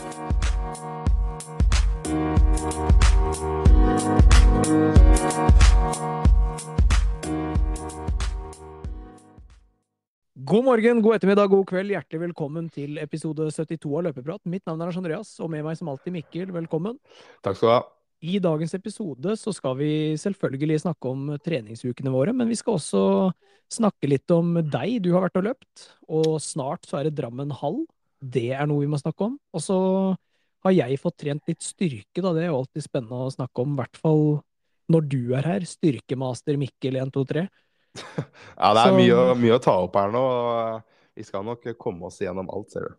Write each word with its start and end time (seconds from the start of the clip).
God 0.00 0.08
morgen, 10.64 11.02
god 11.02 11.14
ettermiddag, 11.14 11.50
god 11.52 11.66
kveld. 11.68 11.92
Hjertelig 11.92 12.20
velkommen 12.22 12.70
til 12.72 12.96
episode 13.02 13.50
72 13.52 13.92
av 13.92 14.06
Løpeprat. 14.08 14.40
Mitt 14.48 14.64
navn 14.64 14.80
er 14.80 14.88
Lars 14.88 14.98
Andreas, 14.98 15.34
og 15.44 15.52
med 15.52 15.66
meg 15.68 15.76
som 15.76 15.92
alltid 15.92 16.16
Mikkel. 16.16 16.48
Velkommen. 16.56 16.96
Takk 17.44 17.60
skal 17.60 17.68
du 17.68 17.74
ha. 17.74 17.84
I 18.20 18.40
dagens 18.40 18.74
episode 18.80 19.36
så 19.36 19.52
skal 19.52 19.76
vi 19.78 19.92
selvfølgelig 20.20 20.80
snakke 20.86 21.12
om 21.12 21.28
treningsukene 21.44 22.16
våre, 22.16 22.32
men 22.32 22.48
vi 22.48 22.56
skal 22.56 22.80
også 22.80 23.04
snakke 23.70 24.08
litt 24.08 24.32
om 24.32 24.56
deg. 24.64 24.98
Du 25.04 25.12
har 25.12 25.28
vært 25.28 25.38
og 25.38 25.48
løpt, 25.52 25.86
og 26.08 26.40
snart 26.40 26.88
så 26.88 26.98
er 27.02 27.10
det 27.10 27.18
Drammen 27.20 27.52
hall. 27.60 27.82
Det 28.20 28.50
er 28.52 28.68
noe 28.68 28.84
vi 28.84 28.90
må 28.92 29.00
snakke 29.00 29.26
om. 29.30 29.38
Og 29.56 29.64
så 29.64 29.78
har 30.66 30.76
jeg 30.76 31.00
fått 31.00 31.18
trent 31.22 31.46
litt 31.48 31.64
styrke, 31.64 32.20
da. 32.20 32.34
Det 32.36 32.44
er 32.44 32.50
jo 32.50 32.60
alltid 32.60 32.84
spennende 32.84 33.26
å 33.26 33.32
snakke 33.32 33.64
om, 33.64 33.74
i 33.74 33.80
hvert 33.80 34.00
fall 34.00 34.24
når 34.92 35.06
du 35.08 35.20
er 35.38 35.48
her. 35.54 35.66
Styrkemaster 35.68 36.60
Mikkel 36.60 37.00
123. 37.00 37.46
Ja, 38.60 38.74
det 38.76 38.82
er 38.82 38.90
Så- 38.92 38.96
mye, 38.98 39.22
mye 39.40 39.56
å 39.56 39.62
ta 39.62 39.72
opp 39.82 39.96
her 39.98 40.12
nå. 40.14 40.24
Vi 41.16 41.24
skal 41.26 41.42
nok 41.46 41.64
komme 41.80 42.06
oss 42.06 42.20
gjennom 42.22 42.50
alt, 42.52 42.70
ser 42.70 42.86
du. 42.86 42.98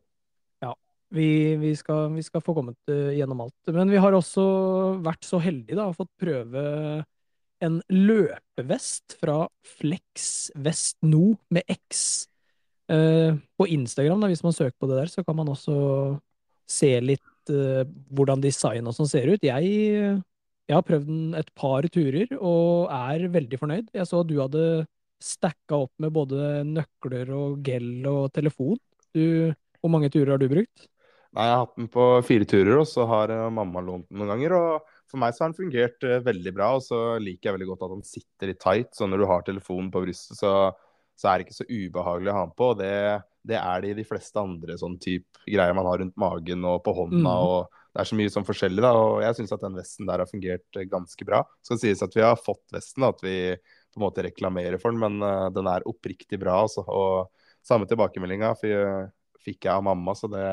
Vi, 1.12 1.56
vi, 1.60 1.74
skal, 1.76 2.06
vi 2.16 2.24
skal 2.24 2.40
få 2.40 2.54
kommet 2.56 2.78
eh, 2.88 3.18
gjennom 3.18 3.42
alt. 3.44 3.72
Men 3.76 3.90
vi 3.92 4.00
har 4.00 4.16
også 4.16 4.44
vært 5.04 5.28
så 5.28 5.42
heldige 5.44 5.76
da, 5.76 5.90
og 5.92 5.98
fått 5.98 6.12
prøve 6.22 6.62
en 7.62 7.82
løpevest 7.92 9.18
fra 9.20 9.42
Flex 9.78 10.52
Vest 10.56 10.98
No 11.04 11.34
med 11.52 11.68
X. 11.68 12.30
Eh, 12.92 13.38
på 13.56 13.68
Instagram, 13.72 14.20
da, 14.20 14.28
hvis 14.28 14.44
man 14.44 14.56
søker 14.56 14.76
på 14.82 14.90
det 14.90 15.00
der, 15.00 15.12
så 15.12 15.24
kan 15.24 15.38
man 15.38 15.52
også 15.54 15.76
se 16.68 16.92
litt 17.04 17.52
eh, 17.54 17.86
hvordan 18.12 18.44
design 18.44 18.90
og 18.90 18.98
sånn 18.98 19.10
ser 19.10 19.32
ut. 19.32 19.46
Jeg, 19.46 19.70
jeg 20.68 20.76
har 20.76 20.88
prøvd 20.88 21.08
den 21.08 21.38
et 21.40 21.52
par 21.56 21.88
turer 21.94 22.34
og 22.40 22.92
er 22.92 23.30
veldig 23.32 23.60
fornøyd. 23.62 23.94
Jeg 23.96 24.10
så 24.10 24.26
du 24.28 24.38
hadde 24.42 24.66
stacka 25.22 25.84
opp 25.86 25.94
med 26.02 26.12
både 26.16 26.64
nøkler 26.68 27.32
og 27.38 27.62
gel 27.64 28.08
og 28.10 28.32
telefon. 28.36 28.80
Du, 29.16 29.54
hvor 29.80 29.94
mange 29.94 30.12
turer 30.12 30.34
har 30.34 30.42
du 30.42 30.50
brukt? 30.52 30.88
Nei, 31.32 31.46
Jeg 31.48 31.56
har 31.56 31.64
hatt 31.64 31.78
den 31.80 31.92
på 31.92 32.06
fire 32.28 32.48
turer, 32.50 32.76
og 32.82 32.88
så 32.92 33.08
har 33.08 33.32
eh, 33.32 33.48
mamma 33.56 33.80
lånt 33.88 34.10
den 34.10 34.20
noen 34.20 34.36
ganger. 34.36 34.58
og 34.58 34.96
For 35.08 35.22
meg 35.22 35.38
så 35.38 35.46
har 35.46 35.54
den 35.54 35.62
fungert 35.64 36.12
veldig 36.28 36.58
bra, 36.60 36.74
og 36.76 36.84
så 36.84 37.04
liker 37.24 37.54
jeg 37.54 37.62
veldig 37.62 37.72
godt 37.72 37.88
at 37.88 37.96
den 37.96 38.08
sitter 38.10 38.52
litt 38.52 38.64
tight. 38.64 38.92
Så 38.98 39.08
når 39.08 39.24
du 39.24 39.32
har 39.32 39.46
telefonen 39.48 39.94
på 39.94 40.04
brystet, 40.04 40.42
så, 40.42 40.74
så 41.22 41.30
er 41.30 41.38
det 41.38 41.48
ikke 41.48 41.60
så 41.60 41.68
ubehagelig 41.70 42.32
å 42.32 42.38
ha 42.40 42.46
den 42.48 42.56
på. 42.58 42.72
Det, 42.80 42.94
det 43.46 43.58
er 43.60 43.84
det 43.84 43.92
i 43.92 43.98
de 44.00 44.06
fleste 44.08 44.42
andre 44.42 44.78
sånn 44.80 44.98
type 45.02 45.44
greier 45.46 45.76
man 45.78 45.86
har 45.90 46.02
rundt 46.02 46.18
magen 46.20 46.66
og 46.66 46.80
på 46.86 46.96
hånda. 46.98 47.20
Mm. 47.22 47.28
og 47.30 47.92
Det 47.92 48.02
er 48.02 48.10
så 48.10 48.18
mye 48.18 48.34
sånn 48.34 48.48
forskjellig, 48.48 48.82
da, 48.82 48.94
og 48.98 49.20
jeg 49.26 49.38
syns 49.38 49.54
at 49.54 49.66
den 49.66 49.78
vesten 49.78 50.10
der 50.10 50.24
har 50.24 50.30
fungert 50.30 50.80
eh, 50.80 50.88
ganske 50.90 51.28
bra. 51.28 51.44
Skal 51.66 51.82
sies 51.82 52.02
at 52.06 52.18
vi 52.18 52.26
har 52.26 52.40
fått 52.42 52.64
vesten, 52.74 53.06
at 53.06 53.22
vi 53.26 53.36
på 53.92 54.00
en 54.00 54.06
måte 54.06 54.26
reklamerer 54.26 54.82
for 54.82 54.96
den, 54.96 55.02
men 55.04 55.26
uh, 55.26 55.50
den 55.54 55.68
er 55.70 55.86
oppriktig 55.90 56.40
bra. 56.42 56.62
altså, 56.64 56.86
og 56.88 57.30
Samme 57.62 57.86
tilbakemeldinga 57.86 58.56
fikk 58.58 59.68
jeg 59.68 59.70
av 59.70 59.84
mamma, 59.86 60.16
så 60.18 60.26
det, 60.32 60.46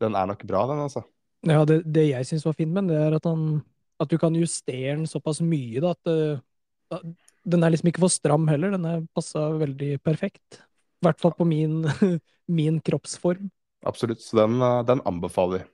den 0.00 0.14
er 0.16 0.30
nok 0.30 0.46
bra, 0.48 0.62
den, 0.70 0.78
altså. 0.86 1.02
Ja, 1.44 1.66
det, 1.68 1.82
det 1.84 2.06
jeg 2.06 2.28
syns 2.28 2.46
var 2.46 2.56
fint 2.56 2.72
med 2.72 2.86
den, 2.86 2.94
det 2.94 3.02
er 3.02 3.16
at, 3.18 3.26
han, 3.28 3.58
at 4.00 4.08
du 4.08 4.16
kan 4.22 4.38
justere 4.38 4.94
den 4.94 5.10
såpass 5.10 5.42
mye 5.44 5.82
da, 5.84 5.92
at 5.92 6.08
uh, 6.08 7.02
den 7.44 7.64
er 7.64 7.72
liksom 7.74 7.90
ikke 7.90 8.04
for 8.04 8.12
stram 8.12 8.46
heller. 8.50 8.74
Den 8.76 8.86
er 8.88 9.04
passa 9.16 9.48
veldig 9.60 9.96
perfekt. 10.04 10.60
I 11.02 11.08
hvert 11.08 11.20
fall 11.22 11.34
på 11.38 11.46
min, 11.48 11.82
min 12.58 12.80
kroppsform. 12.84 13.50
Absolutt. 13.86 14.22
Så 14.22 14.38
den, 14.38 14.60
eh, 14.62 14.82
den 14.86 15.02
anbefaler 15.08 15.62
vi. 15.62 15.68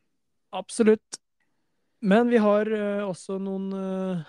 Absolutt. 0.57 1.21
Men 2.01 2.31
vi 2.33 2.41
har 2.41 2.71
eh, 2.73 3.05
også 3.05 3.37
noen 3.43 3.73
eh, 3.77 4.23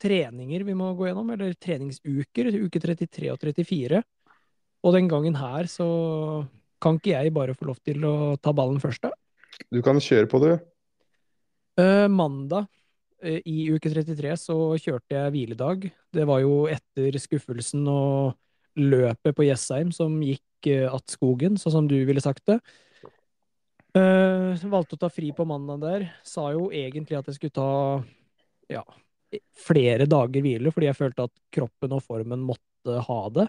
treninger 0.00 0.64
vi 0.64 0.76
må 0.78 0.92
gå 0.96 1.10
gjennom, 1.10 1.28
eller 1.34 1.52
treningsuker. 1.58 2.52
Uke 2.64 2.80
33 2.80 3.32
og 3.34 3.42
34. 3.42 4.02
Og 4.86 4.94
den 4.94 5.10
gangen 5.10 5.36
her 5.36 5.68
så 5.68 5.88
kan 6.82 6.96
ikke 6.96 7.16
jeg 7.16 7.34
bare 7.34 7.56
få 7.58 7.68
lov 7.72 7.80
til 7.82 8.04
å 8.06 8.16
ta 8.40 8.54
ballen 8.54 8.78
først, 8.80 9.02
da? 9.02 9.12
Du 9.74 9.80
kan 9.82 9.98
kjøre 10.00 10.30
på, 10.30 10.40
du. 10.40 10.52
Eh, 11.82 12.06
mandag 12.10 12.68
i 13.18 13.70
uke 13.74 13.90
33 13.90 14.34
så 14.38 14.56
kjørte 14.78 15.16
jeg 15.16 15.32
hviledag. 15.34 15.88
Det 16.14 16.26
var 16.28 16.42
jo 16.44 16.68
etter 16.70 17.16
skuffelsen 17.18 17.88
og 17.90 18.36
løpet 18.78 19.34
på 19.34 19.46
Jessheim 19.48 19.90
som 19.94 20.20
gikk 20.22 20.70
eh, 20.70 20.86
att 20.94 21.10
skogen, 21.10 21.58
sånn 21.58 21.74
som 21.74 21.88
du 21.90 21.98
ville 22.06 22.22
sagt 22.22 22.46
det. 22.46 22.60
Uh, 23.96 24.54
valgte 24.68 24.94
å 24.94 25.00
ta 25.00 25.08
fri 25.10 25.32
på 25.34 25.46
mandag 25.48 25.80
der. 25.82 26.06
Sa 26.22 26.50
jo 26.54 26.68
egentlig 26.70 27.18
at 27.18 27.26
jeg 27.26 27.38
skulle 27.38 27.56
ta 27.56 27.70
ja, 28.70 28.84
flere 29.58 30.06
dager 30.06 30.44
hvile, 30.44 30.70
fordi 30.74 30.90
jeg 30.90 30.98
følte 30.98 31.26
at 31.26 31.34
kroppen 31.54 31.96
og 31.96 32.04
formen 32.04 32.44
måtte 32.46 33.00
ha 33.08 33.20
det. 33.34 33.48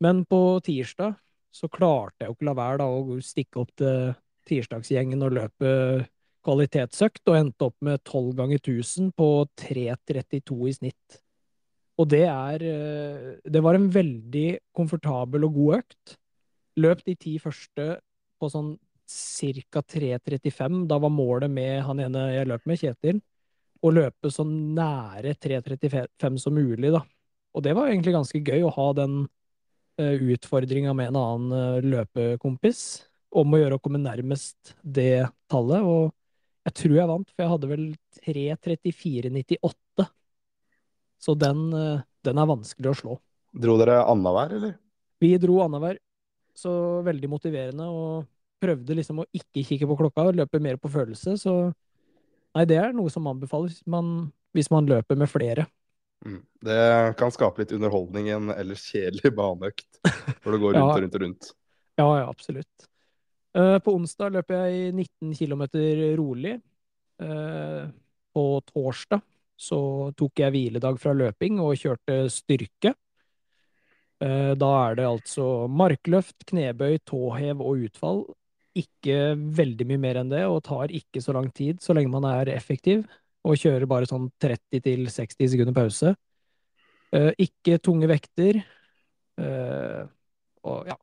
Men 0.00 0.24
på 0.28 0.60
tirsdag 0.64 1.16
så 1.52 1.68
klarte 1.72 2.22
jeg 2.22 2.30
jo 2.30 2.36
ikke 2.36 2.48
la 2.48 2.56
være 2.56 2.80
da 2.82 2.88
å 2.92 3.18
stikke 3.24 3.62
opp 3.62 3.72
til 3.80 4.14
tirsdagsgjengen 4.46 5.24
og 5.26 5.34
løpe 5.36 5.70
kvalitetsøkt, 6.46 7.24
og 7.28 7.38
endte 7.38 7.68
opp 7.68 7.76
med 7.84 8.00
12 8.04 8.32
ganger 8.38 8.60
1000 8.62 9.12
på 9.18 9.28
3.32 9.58 10.58
i 10.70 10.74
snitt. 10.76 11.20
Og 11.96 12.08
det 12.12 12.24
er 12.28 12.64
eh, 12.68 13.28
Det 13.44 13.62
var 13.64 13.76
en 13.76 13.88
veldig 13.92 14.48
komfortabel 14.76 15.46
og 15.48 15.60
god 15.60 15.78
økt. 15.80 16.16
Løp 16.82 17.04
de 17.06 17.14
ti 17.16 17.36
første 17.40 17.96
på 18.36 18.50
sånn 18.52 18.74
ca. 19.06 19.82
3.35. 19.82 20.82
Da 20.90 20.98
var 21.00 21.14
målet 21.14 21.50
med 21.52 21.80
han 21.86 22.02
ene 22.04 22.28
jeg 22.34 22.50
løp 22.50 22.66
med, 22.68 22.80
Kjetil, 22.80 23.22
å 23.80 23.92
løpe 23.92 24.32
så 24.32 24.44
nære 24.46 25.36
3.35 25.40 26.40
som 26.42 26.56
mulig, 26.56 26.92
da. 26.92 27.02
Og 27.56 27.64
det 27.64 27.72
var 27.76 27.88
egentlig 27.88 28.16
ganske 28.16 28.42
gøy 28.44 28.66
å 28.66 28.74
ha 28.74 28.90
den 28.98 29.24
utfordringa 29.96 30.92
med 30.92 31.08
en 31.12 31.20
annen 31.20 31.52
eh, 31.56 31.86
løpekompis 31.86 32.80
om 33.36 33.52
å 33.52 33.60
gjøre 33.60 33.78
å 33.78 33.82
komme 33.82 34.00
nærmest 34.00 34.74
det 34.82 35.26
tallet, 35.50 35.84
og 35.84 36.12
jeg 36.66 36.74
tror 36.80 36.96
jeg 36.98 37.08
vant, 37.10 37.28
for 37.32 37.44
jeg 37.44 37.52
hadde 37.52 37.68
vel 37.70 37.84
3.34,98. 38.26 40.06
Så 41.22 41.34
den, 41.38 41.60
eh, 41.72 42.00
den 42.26 42.38
er 42.42 42.48
vanskelig 42.50 42.90
å 42.92 42.98
slå. 43.00 43.18
Dro 43.56 43.76
dere 43.80 44.02
annenhver, 44.04 44.52
eller? 44.58 44.74
Vi 45.22 45.30
dro 45.40 45.60
annenhver, 45.64 45.98
så 46.56 47.02
veldig 47.06 47.30
motiverende, 47.32 47.86
og 47.88 48.26
prøvde 48.60 48.96
liksom 48.96 49.22
å 49.22 49.28
ikke 49.36 49.64
kikke 49.64 49.88
på 49.88 49.96
klokka 50.00 50.26
og 50.28 50.36
løpe 50.36 50.60
mer 50.60 50.76
på 50.80 50.90
følelse, 50.92 51.36
så 51.40 51.54
nei, 52.56 52.64
det 52.68 52.78
er 52.80 52.94
noe 52.96 53.12
som 53.12 53.26
anbefales 53.28 53.78
hvis 53.78 53.86
man, 53.92 54.32
hvis 54.56 54.70
man 54.72 54.88
løper 54.88 55.16
med 55.20 55.28
flere. 55.28 55.66
Mm. 56.24 56.40
Det 56.64 56.78
kan 57.20 57.30
skape 57.32 57.60
litt 57.62 57.72
underholdning 57.76 58.28
i 58.30 58.34
en 58.36 58.50
ellers 58.54 58.84
kjedelig 58.90 59.32
baneøkt, 59.38 60.00
hvor 60.42 60.56
det 60.56 60.60
går 60.64 60.74
rundt 60.76 60.82
Ja. 60.82 60.88
og 60.96 61.02
rundt 61.04 61.14
og 61.18 61.24
rundt. 61.26 61.50
Ja, 61.96 62.08
ja, 62.20 62.26
absolutt. 62.28 62.88
Eh, 63.56 63.78
på 63.80 63.94
onsdag 63.96 64.34
løp 64.34 64.52
jeg 64.52 64.90
19 64.92 65.32
km 65.38 65.62
rolig. 66.18 66.58
Eh, 67.22 67.84
på 68.36 68.44
torsdag 68.68 69.22
så 69.56 69.78
tok 70.12 70.42
jeg 70.42 70.52
hviledag 70.52 70.98
fra 71.00 71.14
løping 71.16 71.60
og 71.64 71.78
kjørte 71.80 72.26
styrke. 72.32 72.92
Eh, 74.20 74.52
da 74.60 74.72
er 74.82 74.98
det 74.98 75.06
altså 75.08 75.46
markløft, 75.72 76.44
knebøy, 76.50 76.98
tåhev 77.08 77.62
og 77.64 77.86
utfall. 77.88 78.20
Ikke 78.76 79.32
veldig 79.32 79.88
mye 79.88 80.02
mer 80.04 80.20
enn 80.20 80.34
det, 80.34 80.44
og 80.44 80.60
tar 80.68 80.92
ikke 80.92 81.22
så 81.24 81.32
lang 81.32 81.48
tid 81.56 81.80
så 81.80 81.96
lenge 81.96 82.12
man 82.12 82.28
er 82.28 82.52
effektiv. 82.52 83.06
Og 83.46 83.56
kjører 83.56 83.88
bare 83.88 84.08
sånn 84.10 84.28
30-60 84.42 85.48
sekunder 85.54 85.72
pause. 85.72 86.12
Ikke 87.40 87.78
tunge 87.78 88.08
vekter. 88.10 88.58
Og 90.66 90.90
ja. 90.90 90.96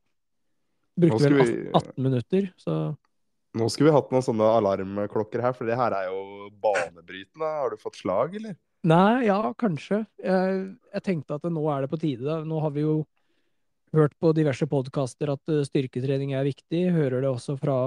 Brukte 0.99 1.23
vel 1.23 1.39
vi- 1.39 1.71
18 1.73 2.03
minutter, 2.03 2.51
så 2.57 2.95
Nå 3.53 3.67
skulle 3.69 3.91
vi 3.91 3.93
hatt 3.93 4.09
noen 4.09 4.23
sånne 4.25 4.45
alarmklokker 4.57 5.41
her, 5.41 5.53
for 5.53 5.69
det 5.69 5.75
her 5.77 5.93
er 5.93 6.07
jo 6.09 6.49
banebrytende. 6.57 7.45
Har 7.45 7.69
du 7.69 7.77
fått 7.77 7.99
slag, 7.99 8.33
eller? 8.39 8.55
Nei, 8.83 9.27
ja, 9.27 9.53
kanskje. 9.53 10.07
Jeg, 10.17 10.63
jeg 10.91 11.03
tenkte 11.05 11.37
at 11.37 11.45
nå 11.45 11.61
er 11.69 11.85
det 11.85 11.91
på 11.91 11.99
tide. 12.01 12.25
Da. 12.25 12.39
Nå 12.43 12.59
har 12.63 12.73
vi 12.73 12.81
jo 12.81 12.95
hørt 13.93 14.15
på 14.17 14.33
diverse 14.33 14.65
podkaster 14.65 15.35
at 15.35 15.53
eh, 15.53 15.61
styrketrening 15.69 16.33
er 16.33 16.49
viktig. 16.49 16.81
Hører 16.97 17.21
det 17.21 17.29
også 17.29 17.57
fra 17.61 17.77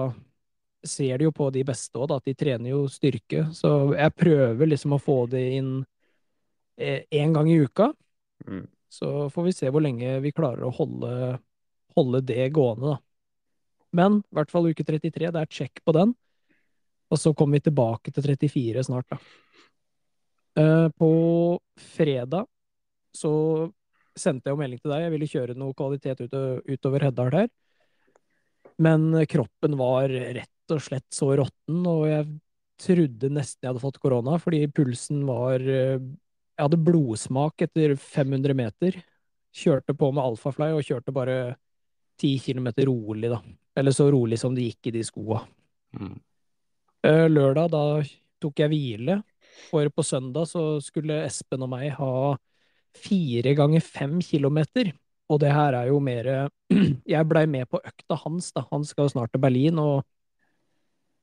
Ser 0.86 1.18
det 1.18 1.26
jo 1.26 1.32
på 1.34 1.48
de 1.50 1.64
beste 1.66 1.98
òg, 1.98 2.12
at 2.14 2.28
de 2.28 2.34
trener 2.38 2.70
jo 2.70 2.84
styrke. 2.86 3.48
Så 3.50 3.96
jeg 3.96 4.12
prøver 4.14 4.68
liksom 4.70 4.94
å 4.94 5.02
få 5.02 5.24
det 5.26 5.42
inn 5.56 5.70
én 6.78 7.32
gang 7.34 7.48
i 7.50 7.56
uka. 7.58 7.88
Mm. 8.46 8.68
Så 8.92 9.26
får 9.34 9.48
vi 9.48 9.54
se 9.56 9.72
hvor 9.72 9.82
lenge 9.82 10.20
vi 10.22 10.30
klarer 10.36 10.62
å 10.62 10.74
holde, 10.76 11.40
holde 11.96 12.22
det 12.28 12.50
gående, 12.54 12.94
da. 12.94 13.00
Men 13.96 14.20
i 14.20 14.36
hvert 14.36 14.52
fall 14.52 14.68
uke 14.68 14.84
33, 14.84 15.30
det 15.32 15.42
er 15.42 15.52
check 15.52 15.82
på 15.84 15.94
den. 15.96 16.12
Og 17.12 17.20
så 17.22 17.32
kommer 17.36 17.58
vi 17.58 17.68
tilbake 17.68 18.12
til 18.12 18.24
34 18.26 18.86
snart, 18.88 19.08
da. 19.12 19.18
Eh, 20.56 20.88
På 20.96 21.10
fredag 21.94 22.46
så 23.16 23.32
sendte 24.16 24.48
jeg 24.48 24.56
jo 24.56 24.60
melding 24.60 24.80
til 24.80 24.92
deg. 24.92 25.04
Jeg 25.04 25.14
ville 25.14 25.30
kjøre 25.30 25.56
noe 25.58 25.76
kvalitet 25.76 26.24
utover 26.26 27.04
Heddal 27.06 27.32
her. 27.34 27.48
Men 28.82 29.08
kroppen 29.30 29.76
var 29.78 30.10
rett 30.10 30.72
og 30.74 30.82
slett 30.84 31.06
så 31.14 31.30
råtten, 31.38 31.80
og 31.86 32.06
jeg 32.10 32.26
trodde 32.82 33.30
nesten 33.32 33.64
jeg 33.64 33.70
hadde 33.70 33.84
fått 33.84 34.00
korona, 34.02 34.36
fordi 34.42 34.66
pulsen 34.68 35.22
var 35.28 35.62
eh, 35.62 36.00
Jeg 36.56 36.64
hadde 36.64 36.80
blodsmak 36.80 37.62
etter 37.66 37.94
500 38.00 38.56
meter. 38.56 38.96
Kjørte 39.56 39.92
på 39.96 40.08
med 40.12 40.24
alfafly 40.24 40.70
og 40.72 40.84
kjørte 40.84 41.12
bare 41.12 41.36
10 42.20 42.38
kilometer 42.44 42.88
rolig, 42.88 43.30
da. 43.32 43.40
Eller 43.76 43.92
så 43.92 44.08
rolig 44.12 44.38
som 44.40 44.54
det 44.56 44.70
gikk 44.70 44.90
i 44.90 44.96
de 44.98 45.04
skoa. 45.04 45.42
Mm. 45.98 46.14
Eh, 47.06 47.26
Lørdag, 47.28 47.70
da 47.72 47.82
tok 48.42 48.62
jeg 48.62 48.72
hvile, 48.72 49.20
for 49.70 49.88
på 49.92 50.04
søndag 50.04 50.48
så 50.50 50.76
skulle 50.84 51.22
Espen 51.26 51.64
og 51.64 51.72
meg 51.72 51.90
ha 51.96 52.36
fire 52.96 53.52
ganger 53.56 53.84
fem 53.84 54.18
kilometer. 54.24 54.92
Og 55.28 55.40
det 55.42 55.52
her 55.52 55.74
er 55.74 55.90
jo 55.90 55.98
mer 56.00 56.28
Jeg 57.14 57.28
blei 57.28 57.44
med 57.50 57.68
på 57.70 57.80
økta 57.82 58.18
hans, 58.24 58.52
da. 58.54 58.64
Han 58.72 58.84
skal 58.86 59.06
jo 59.06 59.16
snart 59.16 59.32
til 59.34 59.42
Berlin, 59.42 59.80
og 59.82 60.04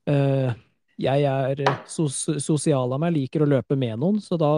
uh, 0.09 0.53
jeg 1.01 1.25
er 1.25 1.63
sos 1.89 2.25
sosial 2.43 2.93
av 2.93 3.01
meg, 3.01 3.15
liker 3.15 3.43
å 3.43 3.49
løpe 3.49 3.77
med 3.79 3.97
noen, 4.01 4.19
så 4.21 4.37
da 4.39 4.51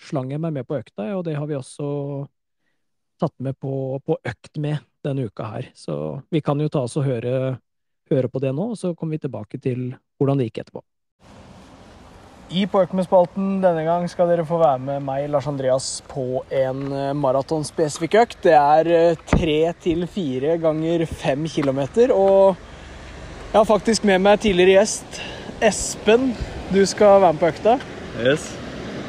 slang 0.00 0.32
jeg 0.32 0.42
meg 0.42 0.54
med 0.56 0.68
på 0.68 0.78
økta, 0.78 1.10
og 1.18 1.24
det 1.26 1.36
har 1.36 1.48
vi 1.50 1.58
også 1.58 1.88
tatt 3.20 3.34
med 3.42 3.58
på, 3.60 4.00
på 4.04 4.18
økt 4.24 4.58
med 4.62 4.82
denne 5.04 5.28
uka 5.28 5.46
her. 5.50 5.70
Så 5.76 6.20
vi 6.32 6.42
kan 6.44 6.60
jo 6.60 6.70
ta 6.72 6.84
oss 6.86 6.96
og 7.00 7.06
høre, 7.06 7.58
høre 8.10 8.30
på 8.32 8.42
det 8.42 8.54
nå, 8.56 8.72
og 8.74 8.80
så 8.80 8.94
kommer 8.94 9.16
vi 9.16 9.26
tilbake 9.26 9.60
til 9.62 9.92
hvordan 10.18 10.40
det 10.40 10.50
gikk 10.50 10.64
etterpå. 10.64 10.84
I 12.54 12.66
På 12.70 12.82
økt 12.84 12.92
med-spalten 12.94 13.62
denne 13.62 13.82
gang 13.86 14.04
skal 14.10 14.28
dere 14.28 14.44
få 14.46 14.58
være 14.60 14.78
med 14.84 15.04
meg, 15.06 15.24
Lars 15.32 15.46
Andreas, 15.48 15.88
på 16.10 16.42
en 16.52 16.82
eh, 16.92 17.14
maratonspesifikk 17.16 18.18
økt. 18.20 18.36
Det 18.44 18.52
er 18.54 18.90
eh, 18.92 19.22
tre 19.30 19.72
til 19.82 20.04
fire 20.06 20.58
ganger 20.62 21.06
fem 21.08 21.48
kilometer, 21.50 22.12
og 22.12 22.60
jeg 23.48 23.56
har 23.56 23.66
faktisk 23.68 24.04
med 24.06 24.20
meg 24.22 24.42
tidligere 24.44 24.82
gjest 24.82 25.22
Espen. 25.64 26.34
Du 26.74 26.82
skal 26.86 27.22
være 27.22 27.32
med 27.32 27.40
på 27.40 27.50
økta. 27.54 27.78
Yes. 28.20 28.50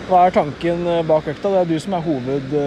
Hva 0.08 0.26
er 0.26 0.36
tanken 0.40 0.88
eh, 0.88 1.04
bak 1.06 1.28
økta? 1.28 1.52
Det 1.52 1.62
er 1.66 1.70
du 1.74 1.78
som 1.84 2.00
er 2.00 2.08
hoved... 2.08 2.58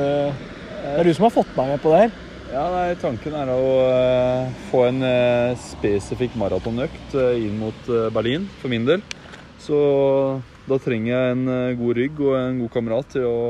Det 0.89 1.03
er 1.03 1.05
du 1.05 1.15
som 1.15 1.27
har 1.27 1.33
fått 1.35 1.51
meg 1.53 1.75
med 1.75 1.81
på 1.83 1.91
det 1.93 1.99
her. 2.01 2.15
Ja, 2.49 2.63
nei, 2.73 2.95
Tanken 2.97 3.35
er 3.37 3.51
å 3.53 3.65
uh, 3.85 4.53
få 4.71 4.87
en 4.87 5.05
uh, 5.05 5.59
spesifikk 5.61 6.33
maratonøkt 6.41 7.13
uh, 7.13 7.35
inn 7.37 7.59
mot 7.61 7.91
Berlin, 8.15 8.47
for 8.63 8.73
min 8.73 8.87
del. 8.89 9.05
Så 9.61 9.77
da 10.65 10.79
trenger 10.81 11.13
jeg 11.13 11.35
en 11.35 11.53
god 11.77 12.01
rygg 12.01 12.23
og 12.25 12.39
en 12.39 12.63
god 12.63 12.73
kamerat 12.73 13.11
til 13.13 13.27
å 13.29 13.43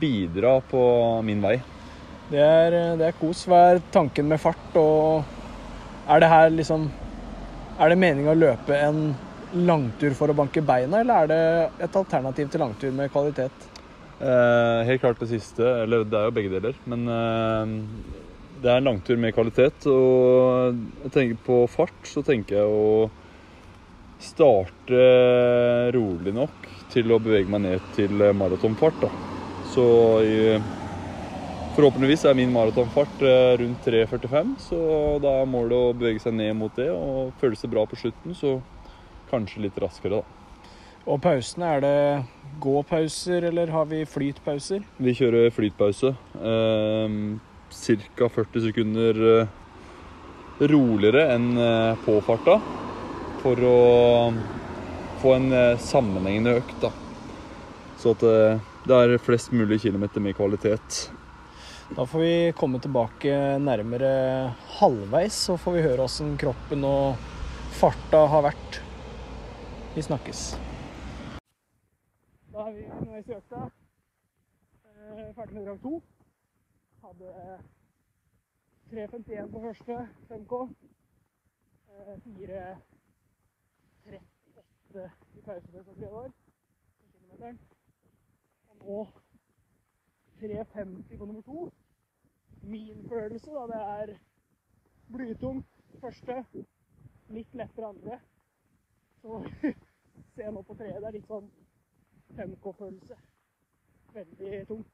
bidra 0.00 0.54
på 0.64 0.80
min 1.28 1.44
vei. 1.44 1.58
Det 2.30 2.40
er, 2.40 2.78
det 2.96 3.10
er 3.10 3.18
kos. 3.20 3.44
Hva 3.50 3.60
er 3.74 3.84
tanken 3.92 4.32
med 4.32 4.40
fart? 4.40 4.80
Og 4.80 6.08
er 6.08 6.24
det 6.24 6.32
her 6.32 6.50
liksom 6.52 6.88
Er 7.74 7.90
det 7.90 7.98
meninga 7.98 8.32
å 8.32 8.38
løpe 8.38 8.76
en 8.78 9.06
langtur 9.66 10.14
for 10.16 10.30
å 10.30 10.36
banke 10.36 10.62
beina, 10.64 11.02
eller 11.02 11.14
er 11.14 11.30
det 11.30 11.86
et 11.88 11.96
alternativ 12.00 12.48
til 12.50 12.62
langtur 12.62 12.94
med 12.94 13.12
kvalitet? 13.12 13.73
Eh, 14.24 14.84
helt 14.88 15.02
klart 15.02 15.20
det 15.20 15.28
siste. 15.34 15.64
Eller 15.84 16.06
det 16.08 16.18
er 16.18 16.30
jo 16.30 16.36
begge 16.38 16.52
deler. 16.54 16.78
Men 16.88 17.08
eh, 17.12 17.74
det 18.62 18.70
er 18.72 18.80
en 18.80 18.88
langtur 18.88 19.20
med 19.20 19.34
kvalitet. 19.36 19.84
Og 19.90 20.78
jeg 21.04 21.12
tenker 21.16 21.42
på 21.44 21.60
fart, 21.68 22.00
så 22.08 22.24
tenker 22.24 22.62
jeg 22.62 22.70
å 22.72 23.10
starte 24.24 25.02
rolig 25.92 26.32
nok 26.32 26.70
til 26.94 27.12
å 27.12 27.20
bevege 27.20 27.50
meg 27.50 27.66
ned 27.66 27.92
til 27.96 28.24
maratonfart. 28.38 29.02
da. 29.02 29.10
Så 29.74 29.84
i, 30.24 30.38
forhåpentligvis 31.74 32.24
er 32.30 32.38
min 32.38 32.52
maratonfart 32.54 33.24
eh, 33.26 33.56
rundt 33.60 33.84
3.45, 33.84 34.54
så 34.68 34.78
da 35.20 35.40
er 35.40 35.50
målet 35.50 35.74
å 35.76 35.96
bevege 35.98 36.22
seg 36.22 36.36
ned 36.38 36.54
mot 36.56 36.72
det. 36.78 36.88
Og 36.94 37.34
føles 37.42 37.60
det 37.60 37.72
bra 37.74 37.84
på 37.90 37.98
slutten, 38.00 38.38
så 38.38 38.56
kanskje 39.32 39.66
litt 39.66 39.82
raskere, 39.82 40.22
da. 40.22 40.43
Og 41.04 41.20
pausene, 41.20 41.74
er 41.76 41.84
det 41.84 42.60
gåpauser, 42.64 43.44
eller 43.50 43.72
har 43.74 43.90
vi 43.90 44.04
flytpauser? 44.08 44.86
Vi 44.96 45.12
kjører 45.18 45.50
flytpause. 45.52 46.14
Eh, 46.38 47.18
Ca. 47.74 48.28
40 48.30 48.62
sekunder 48.68 49.48
roligere 50.60 51.26
enn 51.34 51.56
eh, 51.58 51.96
påfarta. 52.04 52.58
For 53.42 53.66
å 53.68 53.78
få 55.22 55.34
en 55.36 55.50
eh, 55.52 55.80
sammenhengende 55.80 56.58
økt. 56.60 56.76
da. 56.82 56.92
Så 58.00 58.14
at 58.14 58.24
eh, 58.28 58.62
det 58.88 58.96
er 59.00 59.20
flest 59.22 59.52
mulig 59.52 59.80
kilometer 59.84 60.22
med 60.24 60.36
kvalitet. 60.38 61.08
Da 61.94 62.06
får 62.08 62.20
vi 62.24 62.34
komme 62.56 62.80
tilbake 62.80 63.58
nærmere 63.60 64.54
halvveis, 64.78 65.36
så 65.48 65.58
får 65.60 65.76
vi 65.76 65.84
høre 65.84 66.06
åssen 66.06 66.34
kroppen 66.40 66.84
og 66.88 67.20
farta 67.76 68.24
har 68.32 68.46
vært. 68.48 68.80
Vi 69.94 70.02
snakkes. 70.02 70.46
Da 72.54 72.70
vi 72.70 72.84
underveis 72.86 73.26
i 73.26 73.32
søkte, 73.32 73.70
Eh, 74.94 75.34
Ferdig 75.34 75.54
med 75.54 75.66
drag 75.66 75.80
2, 75.80 76.02
Hadde 77.02 77.58
3.51 78.90 79.52
på 79.52 79.60
første 79.60 80.08
5K. 80.28 80.54
Eh, 81.88 82.18
4.38 82.24 85.10
i 85.34 85.40
pausen 85.40 85.84
for 85.84 85.94
tre 85.94 86.10
år. 86.10 86.28
på 86.28 86.32
kilometeren. 87.12 87.60
Og 88.68 88.76
nå 88.76 89.06
3.50 90.40 91.18
på 91.18 91.24
nummer 91.24 91.42
to. 91.42 91.72
Min 92.62 93.08
følelse, 93.08 93.50
da, 93.50 93.66
det 93.66 93.82
er 93.82 94.18
blytungt 95.12 95.66
første, 96.00 96.44
litt 97.28 97.54
lettere 97.54 97.88
andre. 97.88 98.20
Så 99.22 99.50
jeg 100.36 100.52
nå 100.52 100.62
på 100.62 100.74
treet, 100.74 101.02
det 101.02 101.06
er 101.06 101.10
litt 101.18 101.26
sånn 101.26 101.63
5K-følelse. 102.36 103.16
Veldig 104.14 104.66
tungt. 104.68 104.86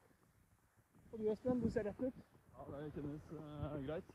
Og 1.11 1.19
du 1.19 1.31
Espen, 1.31 1.61
du 1.61 1.69
ser 1.69 1.83
rett 1.83 2.01
ut. 2.01 2.23
Ja, 2.57 2.65
det 2.77 2.91
kjennes 2.95 3.31
uh, 3.31 3.77
greit. 3.85 4.13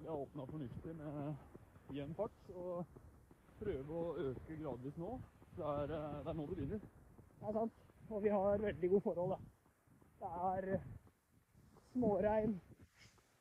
Vi 0.00 0.06
har 0.06 0.16
åpna 0.16 0.46
fornuftig 0.46 0.96
med 0.96 1.34
jevn 1.94 2.14
fart, 2.14 2.36
så 2.46 2.84
prøve 3.60 3.96
å 4.00 4.14
øke 4.30 4.56
gradvis 4.62 4.96
nå. 4.96 5.10
Det 5.56 5.66
er, 5.66 5.92
eh, 5.96 6.18
det 6.24 6.32
er 6.32 6.38
nå 6.38 6.46
det 6.46 6.56
begynner. 6.56 6.84
Det 7.40 7.48
er 7.48 7.52
sant. 7.52 7.82
Og 8.10 8.22
vi 8.22 8.28
har 8.32 8.62
veldig 8.62 8.90
gode 8.90 9.02
forhold, 9.06 9.34
da. 9.34 9.38
Det 10.20 10.30
er 10.50 10.68
eh, 10.74 10.86
småregn, 11.92 12.60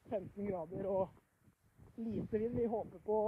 15 0.09 0.49
grader 0.49 0.89
og 0.89 1.09
lite 1.95 2.39
vind. 2.39 2.57
Vi 2.59 2.65
håper 2.65 2.99
på 3.05 3.19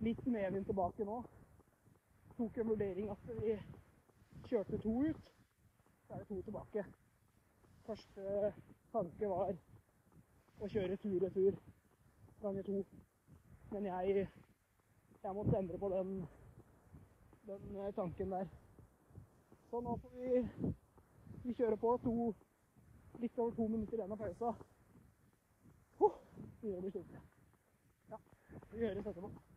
litt 0.00 0.26
medvind 0.26 0.66
tilbake 0.66 1.04
nå. 1.04 1.20
Tok 2.36 2.58
en 2.58 2.72
vurdering 2.72 3.10
at 3.12 3.30
vi 3.42 3.58
kjørte 4.50 4.78
to 4.82 4.90
ut, 4.90 5.34
så 6.06 6.14
er 6.14 6.18
det 6.18 6.28
to 6.28 6.42
tilbake. 6.42 6.84
Første 7.86 8.52
tanke 8.92 9.28
var 9.30 9.52
å 10.60 10.68
kjøre 10.68 10.96
tur-retur 11.02 11.58
ganger 12.42 12.66
to. 12.66 12.80
Men 13.70 13.86
jeg, 13.86 14.26
jeg 15.22 15.34
måtte 15.36 15.58
endre 15.58 15.78
på 15.78 15.90
den, 15.92 16.14
den 17.46 17.76
eh, 17.76 17.92
tanken 17.94 18.34
der. 18.34 18.50
Så 19.70 19.80
nå 19.86 19.94
får 20.02 20.16
vi, 20.18 20.72
vi 21.44 21.54
kjøre 21.54 21.78
på 21.78 21.94
to, 22.02 22.16
litt 23.22 23.38
over 23.38 23.54
to 23.54 23.68
minutter 23.68 24.00
igjen 24.00 24.16
av 24.16 24.24
pausa. 24.24 24.56
Huh, 26.00 26.18
vi 26.62 26.74
gjør 26.74 26.88
det 26.88 26.92
slitne. 26.96 27.22
Ja, 28.10 28.18
vi 28.72 28.82
høres 28.82 29.06
etterpå. 29.06 29.49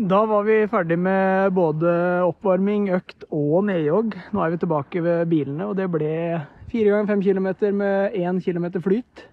Da 0.00 0.22
var 0.24 0.46
vi 0.46 0.54
ferdig 0.64 0.96
med 0.96 1.50
både 1.52 1.90
oppvarming, 2.24 2.86
økt 2.96 3.26
og 3.36 3.66
nedjogg. 3.68 4.14
Nå 4.32 4.40
er 4.40 4.48
vi 4.54 4.58
tilbake 4.62 5.02
ved 5.04 5.28
bilene, 5.28 5.66
og 5.68 5.76
det 5.76 5.92
ble 5.92 6.40
fire 6.70 6.94
ganger 6.94 7.10
fem 7.10 7.20
kilometer 7.26 7.74
med 7.76 8.16
én 8.16 8.40
kilometer 8.40 8.80
flyt. 8.80 9.28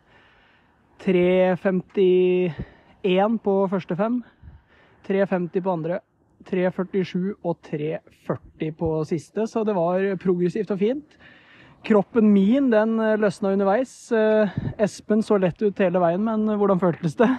3.51 1.05 2.51
på 3.47 3.53
første 3.71 3.95
fem. 3.95 4.19
3.50 5.07 5.63
på 5.63 5.71
andre. 5.71 6.03
3.47 6.51 7.39
og 7.47 7.55
3.40 7.71 8.75
på 8.75 9.07
siste, 9.07 9.47
så 9.47 9.63
det 9.63 9.71
var 9.77 10.03
progressivt 10.19 10.71
og 10.75 10.83
fint. 10.83 11.15
Kroppen 11.87 12.27
min 12.35 12.67
den 12.75 12.99
løsna 13.23 13.55
underveis. 13.55 14.11
Eh, 14.11 14.51
Espen 14.83 15.23
så 15.23 15.39
lett 15.39 15.63
ut 15.63 15.79
hele 15.79 15.95
veien, 16.03 16.27
men 16.27 16.43
hvordan 16.59 16.75
føltes 16.83 17.15
det? 17.15 17.31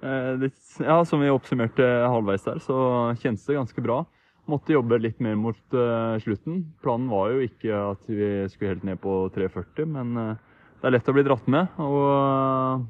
Eh, 0.00 0.36
litt, 0.38 0.60
ja, 0.78 1.04
Som 1.04 1.20
vi 1.20 1.30
oppsummerte 1.32 1.86
halvveis 2.06 2.44
der, 2.46 2.60
så 2.62 2.78
kjennes 3.18 3.46
det 3.46 3.58
ganske 3.58 3.82
bra. 3.82 4.02
Måtte 4.48 4.72
jobbe 4.72 5.00
litt 5.02 5.18
mer 5.20 5.34
mot 5.36 5.74
uh, 5.76 6.16
slutten. 6.24 6.62
Planen 6.80 7.10
var 7.12 7.34
jo 7.34 7.42
ikke 7.44 7.80
at 7.90 8.06
vi 8.08 8.28
skulle 8.48 8.70
helt 8.70 8.86
ned 8.88 9.00
på 9.02 9.26
3,40, 9.34 9.90
men 9.92 10.14
uh, 10.16 10.62
det 10.80 10.88
er 10.88 10.94
lett 10.94 11.10
å 11.10 11.12
bli 11.12 11.24
dratt 11.26 11.50
med. 11.52 11.74
Og 11.84 11.98
uh, 12.08 12.86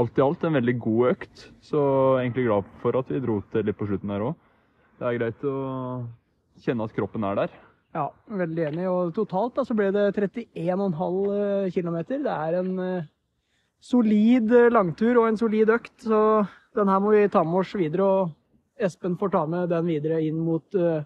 alt 0.00 0.16
i 0.16 0.24
alt 0.24 0.46
en 0.48 0.56
veldig 0.56 0.76
god 0.80 1.10
økt, 1.10 1.44
så 1.60 1.82
egentlig 2.22 2.46
glad 2.46 2.70
for 2.80 2.96
at 2.96 3.12
vi 3.12 3.20
dro 3.20 3.36
til 3.52 3.68
litt 3.68 3.76
på 3.76 3.90
slutten 3.90 4.14
der 4.14 4.24
òg. 4.30 4.40
Det 4.96 5.10
er 5.10 5.18
greit 5.18 5.44
å 5.44 5.58
kjenne 6.64 6.88
at 6.88 6.96
kroppen 6.96 7.28
er 7.28 7.42
der. 7.42 7.60
Ja, 7.98 8.06
veldig 8.40 8.66
enig. 8.70 8.88
Og 8.88 9.12
totalt 9.18 9.58
da, 9.60 9.66
så 9.68 9.76
ble 9.76 9.90
det 9.92 10.08
31,5 10.16 11.68
km. 11.76 12.00
Det 12.08 12.32
er 12.32 12.58
en 12.62 12.72
solid 13.80 14.52
langtur 14.72 15.20
og 15.20 15.28
en 15.28 15.38
solid 15.40 15.70
økt, 15.74 15.94
så 16.06 16.46
Den 16.76 16.86
her 16.86 17.00
må 17.02 17.10
vi 17.10 17.28
ta 17.32 17.40
med 17.42 17.58
oss 17.58 17.72
videre, 17.74 18.04
og 18.04 18.34
Espen 18.78 19.16
får 19.18 19.32
ta 19.34 19.40
med 19.50 19.70
den 19.72 19.86
videre 19.88 20.20
inn 20.22 20.38
mot 20.38 20.74
eh, 20.78 21.02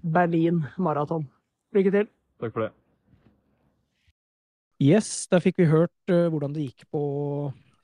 Berlin 0.00 0.62
maraton. 0.80 1.26
Lykke 1.76 1.92
til. 1.92 2.06
Takk 2.40 2.54
for 2.54 2.64
det. 2.64 2.70
Yes, 4.80 5.26
der 5.28 5.42
fikk 5.44 5.58
vi 5.60 5.68
hørt 5.68 6.12
eh, 6.12 6.30
hvordan 6.32 6.54
det 6.56 6.70
gikk 6.70 6.86
på 6.94 7.02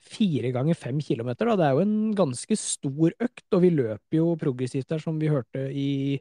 fire 0.07 0.49
ganger 0.55 0.77
fem 0.79 0.97
kilometer. 1.03 1.51
Da. 1.51 1.57
Det 1.59 1.67
er 1.67 1.75
jo 1.75 1.83
en 1.85 1.99
ganske 2.17 2.57
stor 2.57 3.13
økt, 3.13 3.45
og 3.53 3.61
vi 3.61 3.73
løper 3.75 4.17
jo 4.17 4.31
progressivt 4.39 4.89
der, 4.89 5.03
som 5.03 5.19
vi 5.21 5.29
hørte 5.29 5.67
i, 5.69 6.17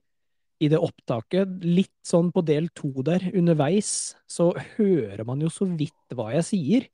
i 0.61 0.69
det 0.69 0.81
opptaket. 0.83 1.57
Litt 1.65 1.95
sånn 2.05 2.29
på 2.35 2.45
del 2.45 2.69
to 2.77 2.93
der, 3.07 3.25
underveis, 3.33 4.17
så 4.29 4.51
hører 4.77 5.25
man 5.29 5.41
jo 5.41 5.53
så 5.53 5.69
vidt 5.71 6.17
hva 6.19 6.33
jeg 6.35 6.49
sier. 6.51 6.89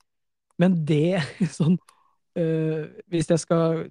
Men 0.61 0.77
det 0.85 1.19
sånn 1.57 1.77
øh, 2.37 2.83
Hvis 3.11 3.29
jeg 3.31 3.41
skal 3.41 3.87